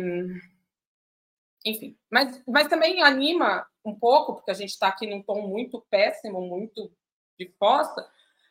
enfim, 1.65 1.99
mas, 2.11 2.43
mas 2.47 2.69
também 2.69 3.03
anima 3.03 3.67
um 3.85 3.95
pouco, 3.95 4.35
porque 4.35 4.51
a 4.51 4.55
gente 4.55 4.71
está 4.71 4.89
aqui 4.89 5.07
num 5.07 5.23
tom 5.23 5.49
muito 5.49 5.85
péssimo, 5.91 6.41
muito 6.43 6.93
de 7.39 7.49
fossa, 7.59 8.07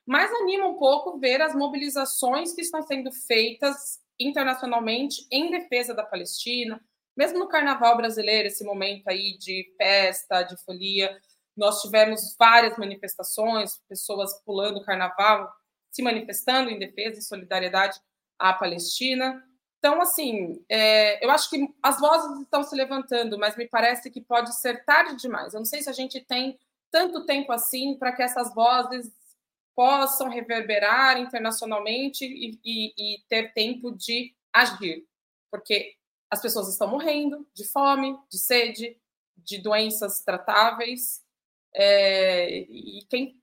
mas 0.06 0.32
anima 0.34 0.68
um 0.68 0.78
pouco 0.78 1.20
ver 1.20 1.42
as 1.42 1.56
mobilizações 1.56 2.54
que 2.54 2.62
estão 2.62 2.82
sendo 2.82 3.12
feitas 3.12 4.02
internacionalmente 4.20 5.28
em 5.32 5.52
defesa 5.52 5.94
da 5.94 6.04
Palestina, 6.04 6.82
mesmo 7.16 7.40
no 7.40 7.48
carnaval 7.48 7.96
brasileiro, 7.96 8.48
esse 8.48 8.64
momento 8.64 9.08
aí 9.08 9.38
de 9.38 9.74
festa, 9.78 10.44
de 10.44 10.58
folia, 10.64 11.18
nós 11.56 11.82
tivemos 11.82 12.36
várias 12.38 12.78
manifestações, 12.78 13.80
pessoas 13.88 14.34
pulando 14.46 14.78
o 14.78 14.84
carnaval, 14.84 15.50
se 15.90 16.02
manifestando 16.02 16.70
em 16.70 16.78
defesa 16.78 17.20
e 17.20 17.24
solidariedade 17.24 17.98
à 18.38 18.52
Palestina. 18.52 19.42
Então, 19.80 20.02
assim, 20.02 20.62
é, 20.68 21.24
eu 21.24 21.32
acho 21.32 21.50
que 21.50 21.74
as 21.82 22.00
vozes 22.00 22.42
estão 22.42 22.64
se 22.64 22.76
levantando, 22.76 23.40
mas 23.40 23.56
me 23.56 23.68
parece 23.68 24.12
que 24.12 24.20
pode 24.20 24.54
ser 24.60 24.84
tarde 24.84 25.16
demais. 25.16 25.54
Eu 25.54 25.60
não 25.60 25.66
sei 25.66 25.82
se 25.82 25.90
a 25.90 25.94
gente 25.94 26.20
tem 26.20 26.60
tanto 26.92 27.26
tempo 27.26 27.52
assim 27.54 27.98
para 27.98 28.12
que 28.12 28.24
essas 28.24 28.54
vozes 28.54 29.10
possam 29.76 30.30
reverberar 30.30 31.20
internacionalmente 31.20 32.26
e, 32.26 32.60
e, 32.64 32.94
e 32.98 33.24
ter 33.28 33.54
tempo 33.54 33.92
de 33.92 34.34
agir, 34.54 35.06
porque 35.52 35.96
as 36.32 36.42
pessoas 36.42 36.70
estão 36.70 36.88
morrendo 36.88 37.46
de 37.54 37.66
fome, 37.66 38.18
de 38.32 38.38
sede, 38.40 38.98
de 39.38 39.58
doenças 39.58 40.22
tratáveis, 40.22 41.24
é, 41.74 42.60
e 42.62 43.06
quem 43.10 43.38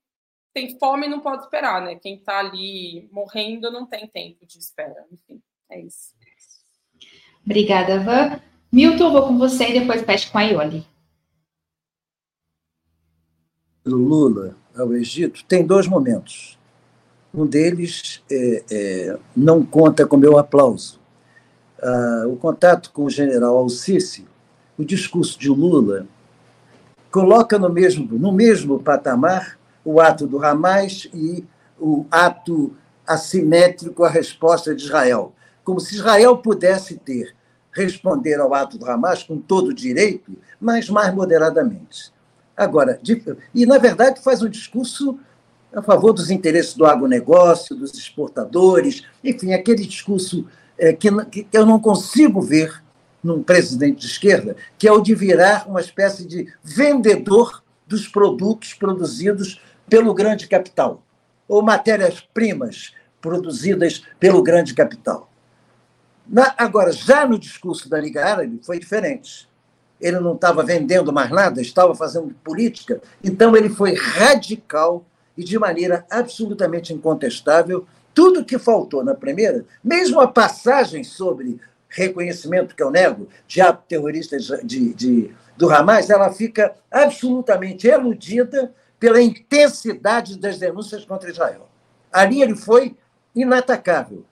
tem 0.54 0.78
fome 0.78 1.06
não 1.06 1.20
pode 1.20 1.44
esperar, 1.44 1.82
né? 1.82 1.96
Quem 1.96 2.16
está 2.16 2.38
ali 2.38 3.08
morrendo 3.12 3.70
não 3.70 3.86
tem 3.86 4.06
tempo 4.06 4.46
de 4.46 4.58
espera. 4.58 5.06
Enfim, 5.10 5.42
é 5.70 5.80
isso. 5.80 6.14
Obrigada, 7.44 8.00
Van. 8.00 8.40
Milton, 8.70 9.12
vou 9.12 9.26
com 9.28 9.38
você 9.38 9.68
e 9.68 9.80
depois 9.80 10.02
fecho 10.02 10.30
com 10.30 10.38
a 10.38 10.42
Ioli. 10.42 10.86
Lula 13.84 14.61
ao 14.76 14.92
Egito 14.94 15.44
tem 15.44 15.66
dois 15.66 15.86
momentos. 15.86 16.58
Um 17.34 17.46
deles 17.46 18.22
é, 18.30 18.64
é, 18.70 19.18
não 19.34 19.64
conta 19.64 20.06
com 20.06 20.16
meu 20.16 20.38
aplauso. 20.38 21.00
Ah, 21.82 22.24
o 22.28 22.36
contato 22.36 22.92
com 22.92 23.04
o 23.04 23.10
general 23.10 23.56
Al-Sisi, 23.56 24.26
o 24.78 24.84
discurso 24.84 25.38
de 25.38 25.48
Lula, 25.48 26.06
coloca 27.10 27.58
no 27.58 27.68
mesmo, 27.68 28.18
no 28.18 28.32
mesmo 28.32 28.78
patamar 28.78 29.58
o 29.84 30.00
ato 30.00 30.26
do 30.26 30.44
Hamas 30.44 31.08
e 31.12 31.44
o 31.78 32.06
ato 32.10 32.74
assimétrico 33.06 34.04
à 34.04 34.08
resposta 34.08 34.74
de 34.74 34.84
Israel. 34.84 35.32
Como 35.64 35.80
se 35.80 35.94
Israel 35.94 36.36
pudesse 36.38 36.96
ter 36.96 37.34
responder 37.72 38.38
ao 38.38 38.54
ato 38.54 38.78
do 38.78 38.88
Hamas 38.88 39.22
com 39.22 39.38
todo 39.38 39.72
direito, 39.72 40.36
mas 40.60 40.88
mais 40.88 41.12
moderadamente. 41.14 42.12
Agora, 42.56 42.98
de, 43.02 43.22
e 43.54 43.64
na 43.64 43.78
verdade 43.78 44.22
faz 44.22 44.42
um 44.42 44.48
discurso 44.48 45.18
a 45.74 45.82
favor 45.82 46.12
dos 46.12 46.30
interesses 46.30 46.74
do 46.74 46.84
agronegócio, 46.84 47.74
dos 47.74 47.94
exportadores, 47.94 49.04
enfim, 49.24 49.54
aquele 49.54 49.86
discurso 49.86 50.46
é, 50.78 50.92
que, 50.92 51.10
que 51.26 51.46
eu 51.52 51.64
não 51.64 51.80
consigo 51.80 52.42
ver 52.42 52.82
num 53.22 53.42
presidente 53.42 54.00
de 54.00 54.06
esquerda, 54.06 54.56
que 54.76 54.86
é 54.86 54.92
o 54.92 55.00
de 55.00 55.14
virar 55.14 55.66
uma 55.68 55.80
espécie 55.80 56.26
de 56.26 56.52
vendedor 56.62 57.62
dos 57.86 58.08
produtos 58.08 58.74
produzidos 58.74 59.60
pelo 59.88 60.12
grande 60.12 60.48
capital, 60.48 61.02
ou 61.48 61.62
matérias-primas 61.62 62.92
produzidas 63.20 64.02
pelo 64.18 64.42
grande 64.42 64.74
capital. 64.74 65.30
Na, 66.26 66.54
agora, 66.58 66.92
já 66.92 67.26
no 67.26 67.38
discurso 67.38 67.88
da 67.88 68.00
Liga 68.00 68.24
Árabe 68.24 68.60
foi 68.62 68.78
diferente. 68.78 69.48
Ele 70.02 70.18
não 70.20 70.34
estava 70.34 70.62
vendendo 70.62 71.12
mais 71.12 71.30
nada, 71.30 71.62
estava 71.62 71.94
fazendo 71.94 72.34
política. 72.44 73.00
Então, 73.24 73.56
ele 73.56 73.70
foi 73.70 73.94
radical 73.94 75.04
e, 75.38 75.44
de 75.44 75.58
maneira 75.58 76.04
absolutamente 76.10 76.92
incontestável, 76.92 77.86
tudo 78.12 78.44
que 78.44 78.58
faltou 78.58 79.02
na 79.02 79.14
primeira, 79.14 79.64
mesmo 79.82 80.20
a 80.20 80.26
passagem 80.26 81.02
sobre 81.02 81.58
reconhecimento 81.88 82.74
que 82.74 82.82
eu 82.82 82.90
nego 82.90 83.28
de 83.46 83.60
ato 83.60 83.84
terrorista 83.86 84.36
de, 84.38 84.92
de, 84.94 85.34
do 85.56 85.70
Hamas, 85.70 86.10
ela 86.10 86.32
fica 86.32 86.74
absolutamente 86.90 87.86
eludida 87.86 88.72
pela 88.98 89.20
intensidade 89.20 90.38
das 90.38 90.58
denúncias 90.58 91.04
contra 91.04 91.30
Israel. 91.30 91.68
Ali 92.12 92.42
ele 92.42 92.54
foi 92.54 92.96
inatacável. 93.34 94.24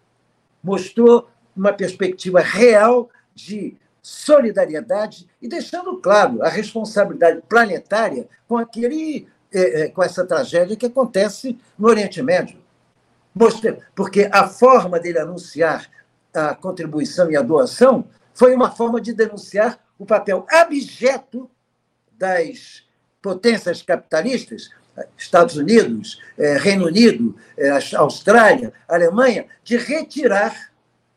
Mostrou 0.62 1.28
uma 1.56 1.72
perspectiva 1.72 2.40
real 2.40 3.08
de 3.34 3.76
solidariedade 4.02 5.28
e 5.40 5.48
deixando 5.48 5.96
claro 5.98 6.42
a 6.42 6.48
responsabilidade 6.48 7.42
planetária 7.48 8.28
com 8.48 8.56
aquele 8.56 9.28
é, 9.52 9.82
é, 9.82 9.88
com 9.88 10.02
essa 10.02 10.24
tragédia 10.24 10.76
que 10.76 10.86
acontece 10.86 11.58
no 11.76 11.88
Oriente 11.88 12.22
Médio. 12.22 12.58
Porque 13.94 14.28
a 14.30 14.46
forma 14.46 15.00
dele 15.00 15.18
anunciar 15.18 15.88
a 16.32 16.54
contribuição 16.54 17.30
e 17.30 17.36
a 17.36 17.42
doação 17.42 18.04
foi 18.32 18.54
uma 18.54 18.70
forma 18.70 19.00
de 19.00 19.12
denunciar 19.12 19.78
o 19.98 20.06
papel 20.06 20.46
abjeto 20.48 21.50
das 22.12 22.84
potências 23.20 23.82
capitalistas, 23.82 24.70
Estados 25.16 25.56
Unidos, 25.56 26.22
é, 26.38 26.56
Reino 26.56 26.86
Unido, 26.86 27.36
Austrália, 27.96 28.72
Alemanha, 28.86 29.46
de 29.64 29.76
retirar 29.76 30.69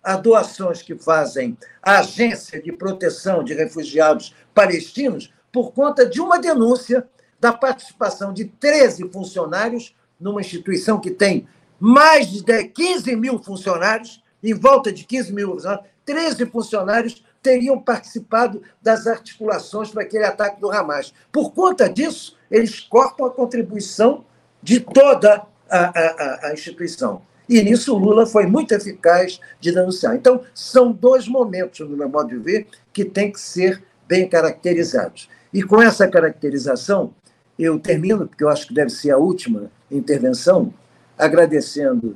as 0.03 0.21
doações 0.21 0.81
que 0.81 0.95
fazem 0.95 1.57
a 1.81 1.99
Agência 1.99 2.61
de 2.61 2.71
Proteção 2.71 3.43
de 3.43 3.53
Refugiados 3.53 4.35
Palestinos 4.53 5.33
por 5.51 5.71
conta 5.71 6.05
de 6.05 6.19
uma 6.19 6.39
denúncia 6.39 7.07
da 7.39 7.53
participação 7.53 8.33
de 8.33 8.45
13 8.45 9.09
funcionários 9.09 9.95
numa 10.19 10.41
instituição 10.41 10.99
que 10.99 11.11
tem 11.11 11.47
mais 11.79 12.29
de 12.29 12.43
10, 12.43 12.71
15 12.73 13.15
mil 13.15 13.41
funcionários, 13.41 14.23
em 14.41 14.53
volta 14.53 14.91
de 14.91 15.03
15 15.03 15.33
mil 15.33 15.51
funcionários, 15.51 15.93
13 16.05 16.45
funcionários 16.47 17.25
teriam 17.41 17.79
participado 17.79 18.61
das 18.81 19.05
articulações 19.05 19.89
para 19.89 20.03
aquele 20.03 20.25
ataque 20.25 20.59
do 20.59 20.71
Hamas. 20.71 21.13
Por 21.31 21.51
conta 21.51 21.89
disso, 21.89 22.37
eles 22.49 22.79
cortam 22.79 23.25
a 23.25 23.31
contribuição 23.31 24.25
de 24.61 24.79
toda 24.79 25.45
a, 25.69 25.99
a, 25.99 26.47
a 26.47 26.53
instituição. 26.53 27.21
E 27.47 27.61
nisso 27.61 27.97
Lula 27.97 28.25
foi 28.25 28.45
muito 28.45 28.73
eficaz 28.73 29.39
de 29.59 29.71
denunciar. 29.71 30.15
Então, 30.15 30.41
são 30.53 30.91
dois 30.91 31.27
momentos, 31.27 31.87
no 31.87 31.97
meu 31.97 32.09
modo 32.09 32.29
de 32.29 32.37
ver, 32.37 32.67
que 32.91 33.03
têm 33.03 33.31
que 33.31 33.39
ser 33.39 33.83
bem 34.07 34.27
caracterizados. 34.27 35.29
E 35.53 35.61
com 35.61 35.81
essa 35.81 36.07
caracterização, 36.07 37.13
eu 37.57 37.79
termino, 37.79 38.27
porque 38.27 38.43
eu 38.43 38.49
acho 38.49 38.67
que 38.67 38.73
deve 38.73 38.89
ser 38.89 39.11
a 39.11 39.17
última 39.17 39.69
intervenção, 39.91 40.73
agradecendo 41.17 42.15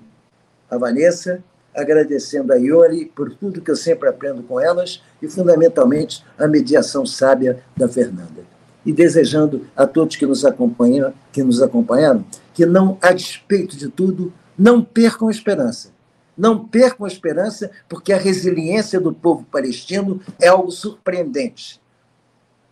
a 0.70 0.78
Vanessa, 0.78 1.44
agradecendo 1.76 2.52
a 2.52 2.56
Iori 2.56 3.06
por 3.16 3.34
tudo 3.36 3.62
que 3.62 3.70
eu 3.70 3.76
sempre 3.76 4.10
aprendo 4.10 4.42
com 4.42 4.60
elas 4.60 5.04
e, 5.22 5.28
fundamentalmente, 5.28 6.26
a 6.38 6.48
mediação 6.48 7.06
sábia 7.06 7.60
da 7.76 7.88
Fernanda. 7.88 8.44
E 8.84 8.92
desejando 8.92 9.68
a 9.76 9.86
todos 9.86 10.16
que 10.16 10.26
nos 10.26 10.44
acompanham, 10.44 11.14
que 11.32 11.44
nos 11.44 11.62
acompanharam, 11.62 12.26
que 12.54 12.66
não, 12.66 12.98
a 13.02 13.12
despeito 13.12 13.78
de 13.78 13.90
tudo, 13.90 14.34
não 14.58 14.84
percam 14.84 15.28
a 15.28 15.32
esperança. 15.32 15.94
Não 16.38 16.68
percam 16.68 17.06
a 17.06 17.10
esperança, 17.10 17.72
porque 17.88 18.14
a 18.14 18.18
resiliência 18.18 19.00
do 19.00 19.14
povo 19.14 19.44
palestino 19.46 20.22
é 20.40 20.48
algo 20.48 20.72
surpreendente. 20.72 21.82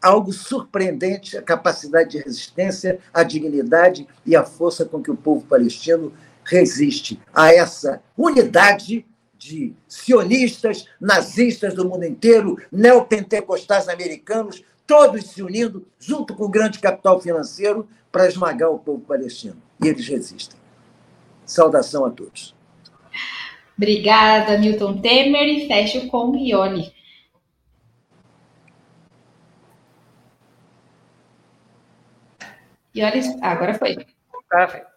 Algo 0.01 0.31
surpreendente 0.31 1.37
a 1.37 1.41
capacidade 1.41 2.11
de 2.11 2.19
resistência, 2.19 2.99
a 3.13 3.23
dignidade 3.23 4.07
e 4.25 4.35
a 4.35 4.43
força 4.43 4.85
com 4.85 5.01
que 5.01 5.09
o 5.09 5.15
povo 5.15 5.45
palestino 5.45 6.13
resiste 6.43 7.19
a 7.33 7.51
essa 7.51 8.01
unidade 8.15 9.05
de 9.35 9.73
sionistas, 9.87 10.85
nazistas 10.99 11.73
do 11.73 11.87
mundo 11.87 12.05
inteiro, 12.05 12.57
neopentecostais 12.71 13.87
americanos, 13.87 14.63
todos 14.85 15.25
se 15.31 15.41
unindo 15.41 15.87
junto 15.99 16.35
com 16.35 16.45
o 16.45 16.49
grande 16.49 16.79
capital 16.79 17.19
financeiro 17.19 17.87
para 18.11 18.27
esmagar 18.27 18.69
o 18.69 18.79
povo 18.79 19.01
palestino. 19.01 19.57
E 19.83 19.87
eles 19.87 20.07
resistem. 20.07 20.54
Saudação 21.45 22.05
a 22.05 22.09
todos. 22.09 22.55
Obrigada, 23.77 24.57
Milton 24.57 25.01
Temer, 25.01 25.47
e 25.47 25.67
fecho 25.67 26.07
com 26.07 26.35
Ione. 26.35 26.93
Ione, 32.95 33.39
agora 33.41 33.73
foi. 33.73 33.97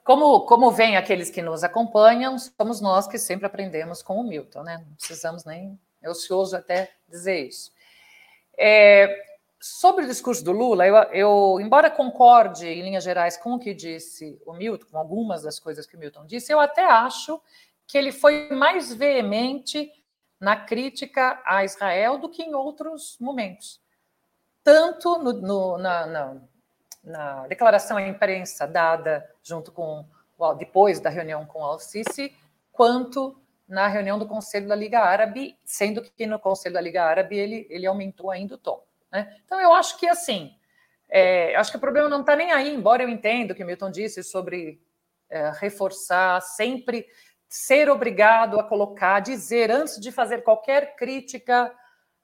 Como, 0.04 0.46
como 0.46 0.70
vem 0.70 0.96
aqueles 0.96 1.30
que 1.30 1.42
nos 1.42 1.64
acompanham, 1.64 2.38
somos 2.38 2.80
nós 2.80 3.08
que 3.08 3.18
sempre 3.18 3.46
aprendemos 3.46 4.02
com 4.02 4.20
o 4.20 4.22
Milton, 4.22 4.62
né? 4.62 4.84
Não 4.86 4.94
precisamos 4.94 5.44
nem. 5.44 5.78
É 6.00 6.08
ocioso 6.08 6.56
até 6.56 6.92
dizer 7.08 7.48
isso. 7.48 7.72
É, 8.56 9.27
Sobre 9.60 10.04
o 10.04 10.08
discurso 10.08 10.44
do 10.44 10.52
Lula, 10.52 10.86
eu, 10.86 10.94
eu, 11.12 11.60
embora 11.60 11.90
concorde 11.90 12.66
em 12.66 12.82
linhas 12.82 13.02
gerais 13.02 13.36
com 13.36 13.54
o 13.54 13.58
que 13.58 13.74
disse 13.74 14.40
o 14.46 14.52
Milton, 14.52 14.86
com 14.90 14.98
algumas 14.98 15.42
das 15.42 15.58
coisas 15.58 15.84
que 15.84 15.96
o 15.96 15.98
Milton 15.98 16.24
disse, 16.24 16.52
eu 16.52 16.60
até 16.60 16.84
acho 16.84 17.40
que 17.86 17.98
ele 17.98 18.12
foi 18.12 18.50
mais 18.50 18.92
veemente 18.92 19.90
na 20.38 20.54
crítica 20.54 21.42
a 21.44 21.64
Israel 21.64 22.18
do 22.18 22.28
que 22.28 22.42
em 22.42 22.54
outros 22.54 23.16
momentos. 23.20 23.80
Tanto 24.62 25.18
no, 25.18 25.32
no, 25.32 25.78
na, 25.78 26.06
na, 26.06 26.36
na, 27.02 27.46
declaração 27.48 27.96
à 27.96 28.02
imprensa 28.06 28.66
dada 28.66 29.28
junto 29.42 29.72
com 29.72 30.04
depois 30.56 31.00
da 31.00 31.10
reunião 31.10 31.44
com 31.44 31.60
o 31.60 31.64
Al-Sisi, 31.64 32.32
quanto 32.70 33.36
na 33.66 33.88
reunião 33.88 34.20
do 34.20 34.26
Conselho 34.26 34.68
da 34.68 34.76
Liga 34.76 35.00
Árabe, 35.00 35.58
sendo 35.64 36.00
que 36.02 36.26
no 36.26 36.38
Conselho 36.38 36.74
da 36.74 36.80
Liga 36.80 37.02
Árabe 37.02 37.36
ele, 37.36 37.66
ele 37.68 37.86
aumentou 37.86 38.30
ainda 38.30 38.54
o 38.54 38.58
tom. 38.58 38.87
Né? 39.10 39.36
Então, 39.44 39.60
eu 39.60 39.72
acho 39.72 39.98
que 39.98 40.08
assim, 40.08 40.54
é, 41.08 41.54
acho 41.56 41.70
que 41.70 41.76
o 41.76 41.80
problema 41.80 42.08
não 42.08 42.20
está 42.20 42.36
nem 42.36 42.52
aí, 42.52 42.74
embora 42.74 43.02
eu 43.02 43.08
entenda 43.08 43.52
o 43.52 43.56
que 43.56 43.62
o 43.62 43.66
Milton 43.66 43.90
disse 43.90 44.22
sobre 44.22 44.80
é, 45.30 45.50
reforçar, 45.58 46.40
sempre 46.40 47.06
ser 47.48 47.88
obrigado 47.88 48.60
a 48.60 48.64
colocar, 48.64 49.20
dizer, 49.20 49.70
antes 49.70 49.98
de 49.98 50.12
fazer 50.12 50.42
qualquer 50.42 50.96
crítica 50.96 51.74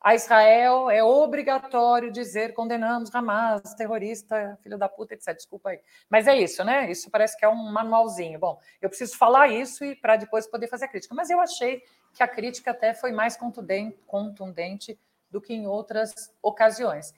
a 0.05 0.15
Israel, 0.15 0.91
é 0.91 1.03
obrigatório 1.03 2.13
dizer 2.13 2.53
condenamos 2.53 3.15
Hamas, 3.15 3.75
terrorista, 3.75 4.59
filho 4.63 4.77
da 4.77 4.87
puta, 4.87 5.15
etc. 5.15 5.35
Desculpa 5.35 5.71
aí. 5.71 5.81
Mas 6.11 6.27
é 6.27 6.37
isso, 6.37 6.63
né? 6.63 6.91
Isso 6.91 7.11
parece 7.11 7.39
que 7.39 7.45
é 7.45 7.49
um 7.49 7.73
manualzinho. 7.73 8.39
Bom, 8.39 8.61
eu 8.83 8.91
preciso 8.91 9.17
falar 9.17 9.49
isso 9.49 9.83
e 9.83 9.97
para 9.97 10.17
depois 10.17 10.47
poder 10.47 10.69
fazer 10.69 10.85
a 10.85 10.89
crítica. 10.89 11.15
Mas 11.15 11.31
eu 11.31 11.41
achei 11.41 11.83
que 12.13 12.23
a 12.23 12.29
crítica 12.29 12.73
até 12.73 12.93
foi 12.93 13.13
mais 13.13 13.35
contundente, 13.35 13.99
contundente 14.07 15.01
do 15.35 15.41
que 15.41 15.53
em 15.53 15.67
outras 15.67 16.15
ocasiões. 16.41 17.13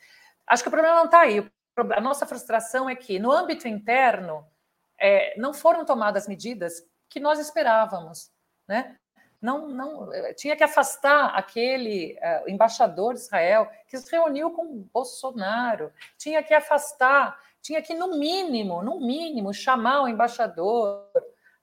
Acho 0.46 0.62
que 0.62 0.68
o 0.68 0.72
problema 0.72 0.96
não 0.96 1.04
está 1.04 1.20
aí. 1.20 1.46
A 1.94 2.00
nossa 2.00 2.24
frustração 2.24 2.88
é 2.88 2.96
que, 2.96 3.18
no 3.18 3.30
âmbito 3.30 3.68
interno, 3.68 4.44
é, 4.98 5.38
não 5.38 5.52
foram 5.52 5.84
tomadas 5.84 6.26
medidas 6.26 6.82
que 7.10 7.20
nós 7.20 7.38
esperávamos. 7.38 8.30
Né? 8.66 8.96
Não, 9.40 9.68
não, 9.68 10.12
é, 10.14 10.32
tinha 10.32 10.56
que 10.56 10.64
afastar 10.64 11.26
aquele 11.36 12.14
uh, 12.14 12.48
embaixador 12.50 13.12
de 13.12 13.20
Israel 13.20 13.68
que 13.86 13.98
se 13.98 14.10
reuniu 14.10 14.50
com 14.50 14.88
Bolsonaro, 14.92 15.92
tinha 16.16 16.42
que 16.42 16.54
afastar, 16.54 17.38
tinha 17.60 17.82
que, 17.82 17.92
no 17.92 18.18
mínimo, 18.18 18.82
no 18.82 18.98
mínimo, 18.98 19.52
chamar 19.52 20.02
o 20.02 20.08
embaixador 20.08 21.06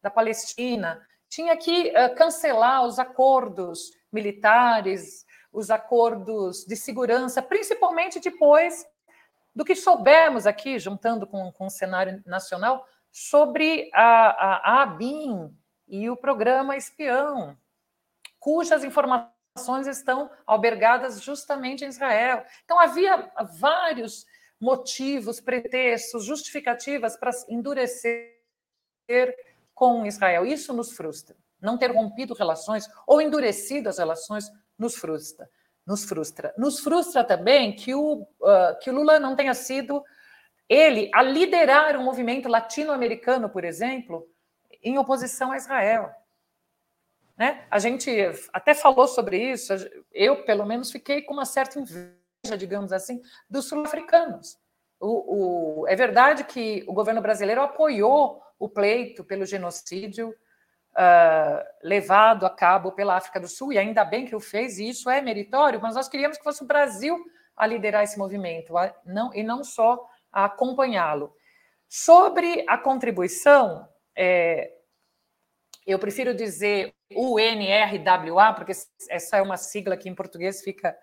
da 0.04 0.12
Palestina, 0.12 1.02
tinha 1.28 1.58
que 1.58 1.90
uh, 1.90 2.14
cancelar 2.16 2.86
os 2.86 3.00
acordos 3.00 3.92
militares 4.12 5.23
os 5.54 5.70
acordos 5.70 6.66
de 6.66 6.76
segurança, 6.76 7.42
principalmente 7.42 8.20
depois 8.20 8.86
do 9.56 9.64
que 9.64 9.76
soubemos 9.76 10.48
aqui, 10.48 10.80
juntando 10.80 11.28
com, 11.28 11.52
com 11.52 11.68
o 11.68 11.70
cenário 11.70 12.22
nacional, 12.26 12.86
sobre 13.12 13.92
a, 13.94 14.02
a, 14.02 14.56
a 14.80 14.82
ABIN 14.82 15.56
e 15.88 16.10
o 16.10 16.18
programa 16.18 16.76
espião, 16.76 17.56
cujas 18.40 18.84
informações 18.84 19.86
estão 19.86 20.32
albergadas 20.48 21.22
justamente 21.22 21.86
em 21.86 21.90
Israel. 21.90 22.44
Então, 22.66 22.80
havia 22.80 23.32
vários 23.60 24.26
motivos, 24.60 25.40
pretextos, 25.40 26.26
justificativas 26.26 27.16
para 27.16 27.32
endurecer 27.48 28.34
com 29.76 30.06
Israel. 30.06 30.46
Isso 30.46 30.74
nos 30.74 30.94
frustra. 30.94 31.36
Não 31.62 31.78
ter 31.78 31.92
rompido 31.92 32.34
relações 32.34 32.90
ou 33.06 33.22
endurecido 33.22 33.90
as 33.90 34.00
relações 34.00 34.50
nos 34.78 34.96
frustra. 34.96 35.50
Nos 35.86 36.06
frustra. 36.06 36.54
Nos 36.58 36.80
frustra 36.80 37.24
também 37.24 37.76
que 37.76 37.94
o, 37.94 38.22
uh, 38.22 38.80
que 38.82 38.90
o 38.90 38.94
Lula 38.94 39.20
não 39.20 39.36
tenha 39.36 39.54
sido 39.54 40.04
ele 40.68 41.12
a 41.14 41.22
liderar 41.22 41.98
um 41.98 42.04
movimento 42.04 42.48
latino-americano, 42.48 43.50
por 43.50 43.64
exemplo, 43.64 44.28
em 44.82 44.98
oposição 44.98 45.52
a 45.52 45.58
Israel. 45.58 46.10
Né? 47.38 47.66
A 47.70 47.80
gente 47.80 48.10
até 48.52 48.74
falou 48.74 49.08
sobre 49.08 49.52
isso, 49.52 49.74
eu, 50.12 50.44
pelo 50.46 50.66
menos, 50.66 50.92
fiquei 50.92 51.22
com 51.22 51.34
uma 51.34 51.46
certa 51.46 51.80
inveja, 51.80 52.58
digamos 52.58 52.94
assim, 52.94 53.22
dos 53.50 53.66
sul-africanos. 53.66 54.58
O, 55.00 55.82
o, 55.82 55.88
é 55.88 55.96
verdade 55.96 56.44
que 56.46 56.84
o 56.88 56.94
governo 56.94 57.22
brasileiro 57.22 57.62
apoiou 57.62 58.42
o 58.58 58.70
pleito 58.70 59.24
pelo 59.24 59.46
genocídio 59.46 60.34
uh, 60.94 61.64
levado 61.82 62.46
a 62.46 62.50
cabo 62.50 62.92
pela 62.92 63.16
África 63.16 63.40
do 63.40 63.48
Sul, 63.48 63.74
e 63.74 63.78
ainda 63.78 64.04
bem 64.06 64.26
que 64.26 64.36
o 64.36 64.40
fez, 64.40 64.78
e 64.78 64.90
isso 64.90 65.10
é 65.10 65.22
meritório, 65.22 65.82
mas 65.82 65.96
nós 65.96 66.08
queríamos 66.08 66.38
que 66.38 66.44
fosse 66.44 66.64
o 66.64 66.68
Brasil 66.68 67.18
a 67.56 67.68
liderar 67.68 68.04
esse 68.04 68.18
movimento, 68.18 68.78
a, 68.78 68.94
não, 69.06 69.34
e 69.34 69.44
não 69.44 69.64
só 69.64 70.04
a 70.32 70.46
acompanhá-lo. 70.46 71.36
Sobre 71.88 72.66
a 72.68 72.78
contribuição, 72.78 73.88
é, 74.16 74.72
eu 75.86 76.00
prefiro 76.00 76.34
dizer 76.34 76.94
UNRWA, 77.16 78.54
porque 78.54 78.72
essa 79.10 79.38
é 79.38 79.42
uma 79.42 79.58
sigla 79.58 79.98
que 79.98 80.10
em 80.10 80.16
português 80.16 80.62
fica, 80.62 80.98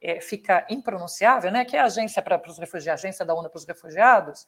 é, 0.00 0.20
fica 0.20 0.66
impronunciável, 0.68 1.52
né? 1.52 1.64
que 1.64 1.76
é 1.76 1.80
a 1.80 1.84
Agência 1.84 2.20
para 2.20 2.40
os 2.48 2.58
Refugiados, 2.58 3.04
Agência 3.04 3.24
da 3.24 3.34
ONU 3.34 3.48
para 3.48 3.58
os 3.58 3.66
Refugiados. 3.66 4.46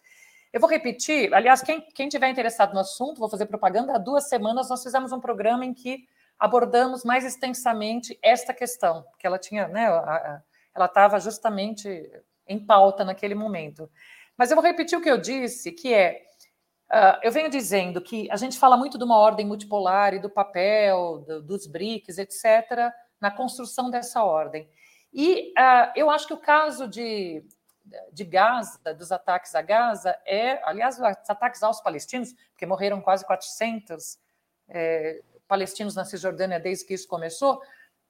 Eu 0.57 0.61
vou 0.61 0.71
repetir, 0.71 1.35
aliás, 1.35 1.61
quem, 1.61 1.83
quem 1.95 2.09
tiver 2.09 2.31
interessado 2.31 2.73
no 2.73 2.81
assunto, 2.81 3.19
vou 3.19 3.29
fazer 3.29 3.45
propaganda, 3.45 3.95
há 3.95 3.99
duas 3.99 4.27
semanas 4.27 4.71
nós 4.71 4.83
fizemos 4.83 5.13
um 5.13 5.21
programa 5.21 5.67
em 5.67 5.75
que 5.75 6.09
abordamos 6.39 7.05
mais 7.05 7.27
extensamente 7.27 8.19
esta 8.23 8.55
questão, 8.55 9.05
que 9.19 9.27
ela 9.27 9.39
tinha, 9.39 9.69
né, 9.69 9.85
ela 10.75 10.87
estava 10.87 11.21
justamente 11.21 12.11
em 12.49 12.59
pauta 12.59 13.05
naquele 13.05 13.35
momento. 13.35 13.87
Mas 14.35 14.51
eu 14.51 14.57
vou 14.57 14.65
repetir 14.65 14.99
o 14.99 15.03
que 15.03 15.11
eu 15.11 15.19
disse, 15.19 15.73
que 15.73 15.93
é 15.93 16.23
Uh, 16.89 17.19
eu 17.21 17.33
venho 17.33 17.51
dizendo 17.51 18.01
que 18.01 18.31
a 18.31 18.37
gente 18.37 18.57
fala 18.57 18.77
muito 18.77 18.97
de 18.97 19.03
uma 19.03 19.19
ordem 19.19 19.45
multipolar 19.45 20.15
e 20.15 20.21
do 20.21 20.31
papel 20.31 21.19
do, 21.27 21.43
dos 21.43 21.67
BRICS, 21.67 22.17
etc., 22.19 22.93
na 23.21 23.29
construção 23.29 23.91
dessa 23.91 24.23
ordem. 24.23 24.69
E 25.13 25.53
uh, 25.59 25.91
eu 25.97 26.09
acho 26.09 26.29
que 26.29 26.33
o 26.33 26.37
caso 26.37 26.87
de, 26.87 27.45
de 28.13 28.25
Gaza, 28.25 28.79
dos 28.95 29.13
ataques 29.13 29.55
a 29.55 29.63
Gaza, 29.63 30.19
é, 30.25 30.61
aliás, 30.65 30.99
os 30.99 31.05
ataques 31.05 31.63
aos 31.63 31.81
palestinos, 31.81 32.33
porque 32.51 32.67
morreram 32.67 33.01
quase 33.01 33.25
400 33.25 34.19
é, 34.69 35.23
palestinos 35.47 35.95
na 35.95 36.05
Cisjordânia 36.05 36.59
desde 36.59 36.85
que 36.85 36.95
isso 36.95 37.09
começou. 37.09 37.61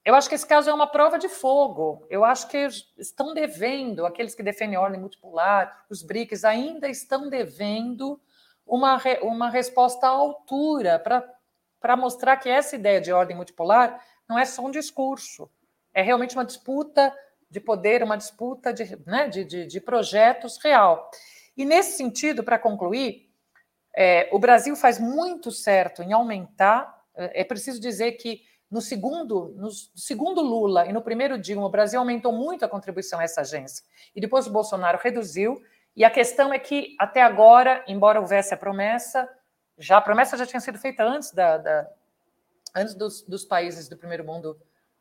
Eu 0.04 0.14
acho 0.14 0.28
que 0.28 0.36
esse 0.36 0.46
caso 0.46 0.70
é 0.70 0.72
uma 0.72 0.86
prova 0.86 1.18
de 1.18 1.28
fogo. 1.28 2.06
Eu 2.08 2.24
acho 2.24 2.48
que 2.48 2.68
estão 2.96 3.34
devendo, 3.34 4.06
aqueles 4.06 4.34
que 4.34 4.42
defendem 4.42 4.76
a 4.76 4.80
ordem 4.80 5.00
multipolar, 5.00 5.84
os 5.90 6.02
BRICS, 6.02 6.44
ainda 6.44 6.88
estão 6.88 7.28
devendo 7.28 8.20
uma, 8.64 9.00
uma 9.22 9.50
resposta 9.50 10.06
à 10.06 10.10
altura 10.10 10.98
para 11.80 11.96
mostrar 11.96 12.36
que 12.36 12.48
essa 12.48 12.76
ideia 12.76 13.00
de 13.00 13.12
ordem 13.12 13.36
multipolar 13.36 14.00
não 14.28 14.38
é 14.38 14.44
só 14.44 14.64
um 14.64 14.70
discurso, 14.70 15.50
é 15.92 16.02
realmente 16.02 16.36
uma 16.36 16.44
disputa 16.44 17.12
de 17.50 17.60
poder, 17.60 18.02
uma 18.02 18.16
disputa 18.16 18.72
de, 18.72 18.98
né, 19.06 19.28
de, 19.28 19.44
de, 19.44 19.66
de 19.66 19.80
projetos 19.80 20.58
real. 20.58 21.10
E 21.56 21.64
nesse 21.64 21.96
sentido, 21.96 22.42
para 22.42 22.58
concluir, 22.58 23.30
é, 23.96 24.28
o 24.32 24.38
Brasil 24.38 24.76
faz 24.76 24.98
muito 24.98 25.50
certo 25.50 26.02
em 26.02 26.12
aumentar. 26.12 27.02
É, 27.14 27.40
é 27.40 27.44
preciso 27.44 27.80
dizer 27.80 28.12
que 28.12 28.42
no 28.70 28.80
segundo, 28.80 29.54
no 29.56 29.70
segundo 29.70 30.42
Lula 30.42 30.86
e 30.86 30.92
no 30.92 31.00
primeiro 31.00 31.38
Dilma, 31.38 31.66
o 31.66 31.70
Brasil 31.70 31.98
aumentou 31.98 32.32
muito 32.32 32.64
a 32.64 32.68
contribuição 32.68 33.20
a 33.20 33.24
essa 33.24 33.42
agência. 33.42 33.84
E 34.14 34.20
depois 34.20 34.46
o 34.46 34.52
Bolsonaro 34.52 34.98
reduziu, 34.98 35.62
e 35.94 36.04
a 36.04 36.10
questão 36.10 36.52
é 36.52 36.58
que, 36.58 36.94
até 36.98 37.22
agora, 37.22 37.82
embora 37.88 38.20
houvesse 38.20 38.52
a 38.52 38.56
promessa, 38.56 39.28
já 39.78 39.96
a 39.96 40.00
promessa 40.00 40.36
já 40.36 40.44
tinha 40.44 40.60
sido 40.60 40.78
feita 40.78 41.04
antes, 41.04 41.32
da, 41.32 41.56
da 41.56 41.88
antes 42.74 42.94
dos, 42.94 43.22
dos, 43.22 43.44
países 43.44 43.88
do 43.88 43.96
primeiro 43.96 44.24
mundo 44.24 44.60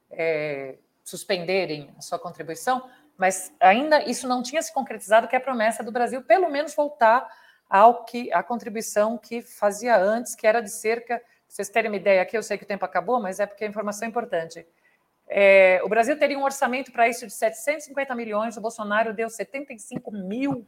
é, 0.09 0.77
suspenderem 1.05 1.93
a 1.97 2.01
sua 2.01 2.19
contribuição, 2.19 2.89
mas 3.15 3.53
ainda 3.59 4.03
isso 4.03 4.27
não 4.27 4.43
tinha 4.43 4.61
se 4.61 4.73
concretizado, 4.73 5.27
que 5.27 5.35
é 5.35 5.37
a 5.37 5.41
promessa 5.41 5.83
do 5.83 5.91
Brasil, 5.91 6.23
pelo 6.23 6.49
menos 6.49 6.75
voltar 6.75 7.25
ao 7.69 8.03
que 8.03 8.33
a 8.33 8.43
contribuição 8.43 9.17
que 9.17 9.41
fazia 9.41 9.97
antes, 9.97 10.35
que 10.35 10.45
era 10.45 10.61
de 10.61 10.69
cerca, 10.69 11.21
vocês 11.47 11.69
terem 11.69 11.89
uma 11.89 11.97
ideia 11.97 12.21
aqui, 12.21 12.37
eu 12.37 12.43
sei 12.43 12.57
que 12.57 12.63
o 12.63 12.67
tempo 12.67 12.83
acabou, 12.83 13.21
mas 13.21 13.39
é 13.39 13.45
porque 13.45 13.63
a 13.63 13.67
informação 13.67 14.05
é 14.05 14.09
importante. 14.09 14.67
É, 15.27 15.79
o 15.83 15.89
Brasil 15.89 16.17
teria 16.17 16.37
um 16.37 16.43
orçamento 16.43 16.91
para 16.91 17.07
isso 17.07 17.25
de 17.25 17.33
750 17.33 18.13
milhões, 18.15 18.57
o 18.57 18.61
Bolsonaro 18.61 19.13
deu 19.13 19.29
75 19.29 20.11
mil 20.11 20.67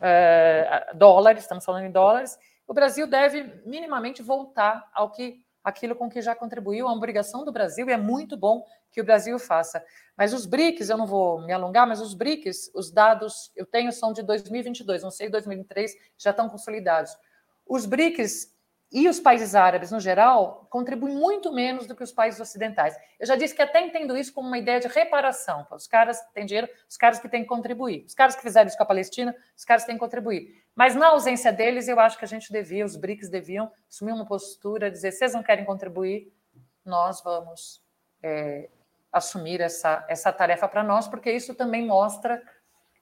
é, 0.00 0.90
dólares, 0.94 1.42
estamos 1.42 1.64
falando 1.64 1.84
em 1.84 1.90
dólares, 1.90 2.38
o 2.66 2.74
Brasil 2.74 3.06
deve 3.06 3.44
minimamente 3.64 4.22
voltar 4.22 4.90
ao 4.92 5.10
que 5.10 5.44
aquilo 5.62 5.96
com 5.96 6.08
que 6.08 6.22
já 6.22 6.34
contribuiu, 6.34 6.86
a 6.86 6.92
obrigação 6.92 7.44
do 7.44 7.52
Brasil, 7.52 7.88
e 7.88 7.92
é 7.92 7.96
muito 7.96 8.36
bom 8.36 8.64
que 8.96 9.00
o 9.02 9.04
Brasil 9.04 9.38
faça. 9.38 9.84
Mas 10.16 10.32
os 10.32 10.46
BRICS, 10.46 10.88
eu 10.88 10.96
não 10.96 11.06
vou 11.06 11.42
me 11.42 11.52
alongar, 11.52 11.86
mas 11.86 12.00
os 12.00 12.14
BRICS, 12.14 12.70
os 12.74 12.90
dados 12.90 13.52
eu 13.54 13.66
tenho 13.66 13.92
são 13.92 14.10
de 14.10 14.22
2022, 14.22 15.02
não 15.02 15.10
sei 15.10 15.28
2023, 15.28 15.94
já 16.16 16.30
estão 16.30 16.48
consolidados. 16.48 17.14
Os 17.66 17.84
BRICS 17.84 18.56
e 18.90 19.06
os 19.06 19.20
países 19.20 19.54
árabes, 19.54 19.90
no 19.90 20.00
geral, 20.00 20.66
contribuem 20.70 21.14
muito 21.14 21.52
menos 21.52 21.86
do 21.86 21.94
que 21.94 22.02
os 22.02 22.10
países 22.10 22.40
ocidentais. 22.40 22.96
Eu 23.20 23.26
já 23.26 23.36
disse 23.36 23.54
que 23.54 23.60
até 23.60 23.82
entendo 23.82 24.16
isso 24.16 24.32
como 24.32 24.48
uma 24.48 24.56
ideia 24.56 24.80
de 24.80 24.88
reparação. 24.88 25.66
Os 25.70 25.86
caras 25.86 26.18
têm 26.32 26.46
dinheiro, 26.46 26.70
os 26.88 26.96
caras 26.96 27.18
que 27.18 27.28
têm 27.28 27.42
que 27.42 27.48
contribuir. 27.48 28.02
Os 28.06 28.14
caras 28.14 28.34
que 28.34 28.40
fizeram 28.40 28.66
isso 28.66 28.78
com 28.78 28.82
a 28.84 28.86
Palestina, 28.86 29.36
os 29.54 29.64
caras 29.66 29.84
têm 29.84 29.96
que 29.96 30.00
contribuir. 30.00 30.64
Mas 30.74 30.94
na 30.94 31.08
ausência 31.08 31.52
deles, 31.52 31.86
eu 31.86 32.00
acho 32.00 32.16
que 32.16 32.24
a 32.24 32.28
gente 32.28 32.50
devia, 32.50 32.86
os 32.86 32.96
BRICS 32.96 33.28
deviam 33.28 33.70
assumir 33.90 34.12
uma 34.12 34.24
postura, 34.24 34.90
dizer: 34.90 35.12
vocês 35.12 35.34
não 35.34 35.42
querem 35.42 35.66
contribuir, 35.66 36.32
nós 36.82 37.22
vamos 37.22 37.84
é, 38.22 38.70
assumir 39.16 39.60
essa, 39.60 40.04
essa 40.08 40.32
tarefa 40.32 40.68
para 40.68 40.82
nós, 40.82 41.08
porque 41.08 41.30
isso 41.30 41.54
também 41.54 41.86
mostra 41.86 42.42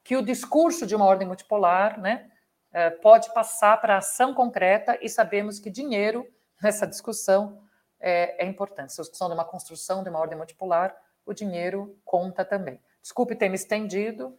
que 0.03 0.17
o 0.17 0.23
discurso 0.23 0.87
de 0.87 0.95
uma 0.95 1.05
ordem 1.05 1.27
multipolar, 1.27 1.99
né? 2.01 2.31
Eh, 2.73 2.91
pode 2.91 3.33
passar 3.33 3.81
para 3.81 3.99
ação 3.99 4.35
concreta 4.35 4.99
e 5.01 5.09
sabemos 5.09 5.59
que 5.59 5.71
dinheiro 5.71 6.27
nessa 6.63 6.87
discussão 6.87 7.63
é, 8.01 8.45
é 8.45 8.47
importante. 8.47 8.93
Se 8.93 9.01
a 9.01 9.03
discussão 9.03 9.29
de 9.29 9.35
uma 9.35 9.45
construção 9.45 10.03
de 10.03 10.11
uma 10.11 10.19
ordem 10.19 10.37
multipolar, 10.37 10.95
o 11.25 11.33
dinheiro 11.33 11.97
conta 12.05 12.45
também. 12.45 12.81
Desculpe 13.01 13.35
ter 13.35 13.49
me 13.49 13.55
estendido 13.55 14.37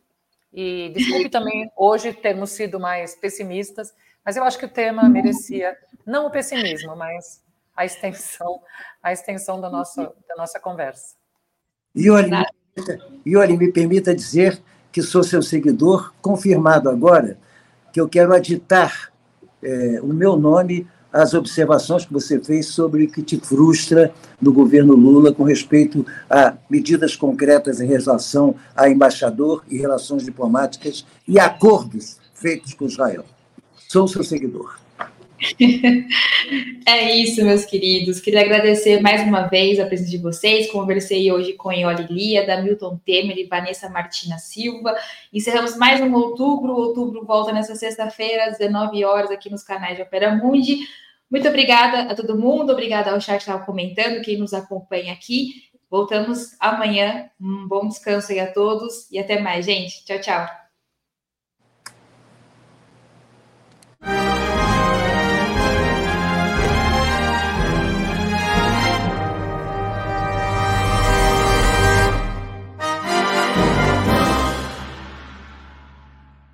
e 0.53 0.89
desculpe 0.93 1.30
também 1.30 1.71
hoje 1.76 2.13
termos 2.13 2.51
sido 2.51 2.80
mais 2.80 3.15
pessimistas, 3.15 3.93
mas 4.23 4.38
eu 4.38 4.43
acho 4.43 4.57
que 4.57 4.65
o 4.65 4.69
tema 4.69 5.07
merecia 5.09 5.78
não 6.05 6.28
o 6.28 6.32
pessimismo, 6.32 6.95
mas 6.95 7.43
a 7.76 7.86
extensão, 7.86 8.61
a 9.01 9.11
extensão 9.11 9.59
da 9.59 9.69
nossa, 9.69 10.13
da 10.28 10.36
nossa 10.36 10.59
conversa. 10.59 11.15
E 11.96 12.10
olha, 12.10 12.46
e 13.26 13.38
olha, 13.38 13.58
me 13.58 13.72
permita 13.72 14.14
dizer 14.14 14.62
que 14.91 15.02
sou 15.02 15.24
seu 15.24 15.41
seguidor, 15.41 16.14
confirmado 16.22 16.89
agora 16.89 17.38
que 17.93 18.02
eu 18.02 18.10
quero 18.10 18.34
aditar 18.34 19.12
é, 19.64 20.00
o 20.02 20.08
meu 20.08 20.36
nome 20.36 20.86
às 21.12 21.34
observações 21.34 22.04
que 22.04 22.12
você 22.12 22.38
fez 22.39 22.68
sobre 22.68 23.06
o 23.06 23.08
que 23.10 23.24
te 23.24 23.39
frustra 23.39 24.14
no 24.41 24.52
governo 24.52 24.93
Lula 24.93 25.34
com 25.34 25.43
respeito 25.43 26.06
a 26.30 26.56
medidas 26.70 27.16
concretas 27.16 27.80
em 27.80 27.88
relação 27.88 28.56
a 28.76 28.89
embaixador 28.89 29.64
e 29.70 29.78
relações 29.78 30.24
diplomáticas 30.24 31.06
e 31.26 31.39
acordos 31.39 32.18
feitos 32.34 32.74
com 32.74 32.86
Israel. 32.86 33.24
Sou 33.88 34.10
seu 34.10 34.24
seguidor. 34.26 34.85
É 36.88 37.16
isso, 37.16 37.43
meus 37.43 37.66
queridos. 37.66 38.20
Queria 38.20 38.41
agradecer 38.41 39.02
mais 39.02 39.24
uma 39.24 39.48
vez 39.48 39.80
a 39.80 39.86
presença 39.88 40.12
de 40.12 40.20
vocês. 40.20 40.72
Conversei 40.72 41.32
hoje 41.32 41.54
com 41.54 41.72
Ioli 41.72 42.06
Lia, 42.10 42.46
da 42.46 42.62
Milton 42.62 43.00
Temer 43.04 43.38
e 43.39 43.46
Vanessa 43.46 43.89
Martina 43.89 44.38
Silva. 44.38 44.96
Encerramos 45.34 45.76
mais 45.78 46.00
um 46.00 46.14
outubro. 46.14 46.74
O 46.74 46.78
outubro 46.78 47.26
volta 47.26 47.52
nessa 47.52 47.76
sexta-feira, 47.76 48.46
às 48.46 48.60
19 48.60 49.04
horas, 49.04 49.32
aqui 49.32 49.50
nos 49.50 49.64
canais 49.64 49.96
de 49.96 50.04
Opera 50.04 50.36
Mundi. 50.36 50.88
Muito 51.30 51.48
obrigada 51.48 52.04
a 52.04 52.16
todo 52.16 52.38
mundo, 52.38 52.72
obrigada 52.72 53.12
ao 53.12 53.20
chat 53.20 53.38
que 53.38 53.43
estava 53.43 53.66
comentando, 53.66 54.22
quem 54.22 54.38
nos 54.38 54.54
acompanha 54.54 55.12
aqui. 55.12 55.66
Voltamos 55.89 56.56
amanhã. 56.60 57.30
Um 57.41 57.68
bom 57.68 57.88
descanso 57.88 58.32
aí 58.32 58.39
a 58.39 58.52
todos 58.52 59.10
e 59.12 59.18
até 59.18 59.39
mais, 59.39 59.66
gente. 59.66 60.06
Tchau, 60.06 60.20
tchau. 60.20 60.64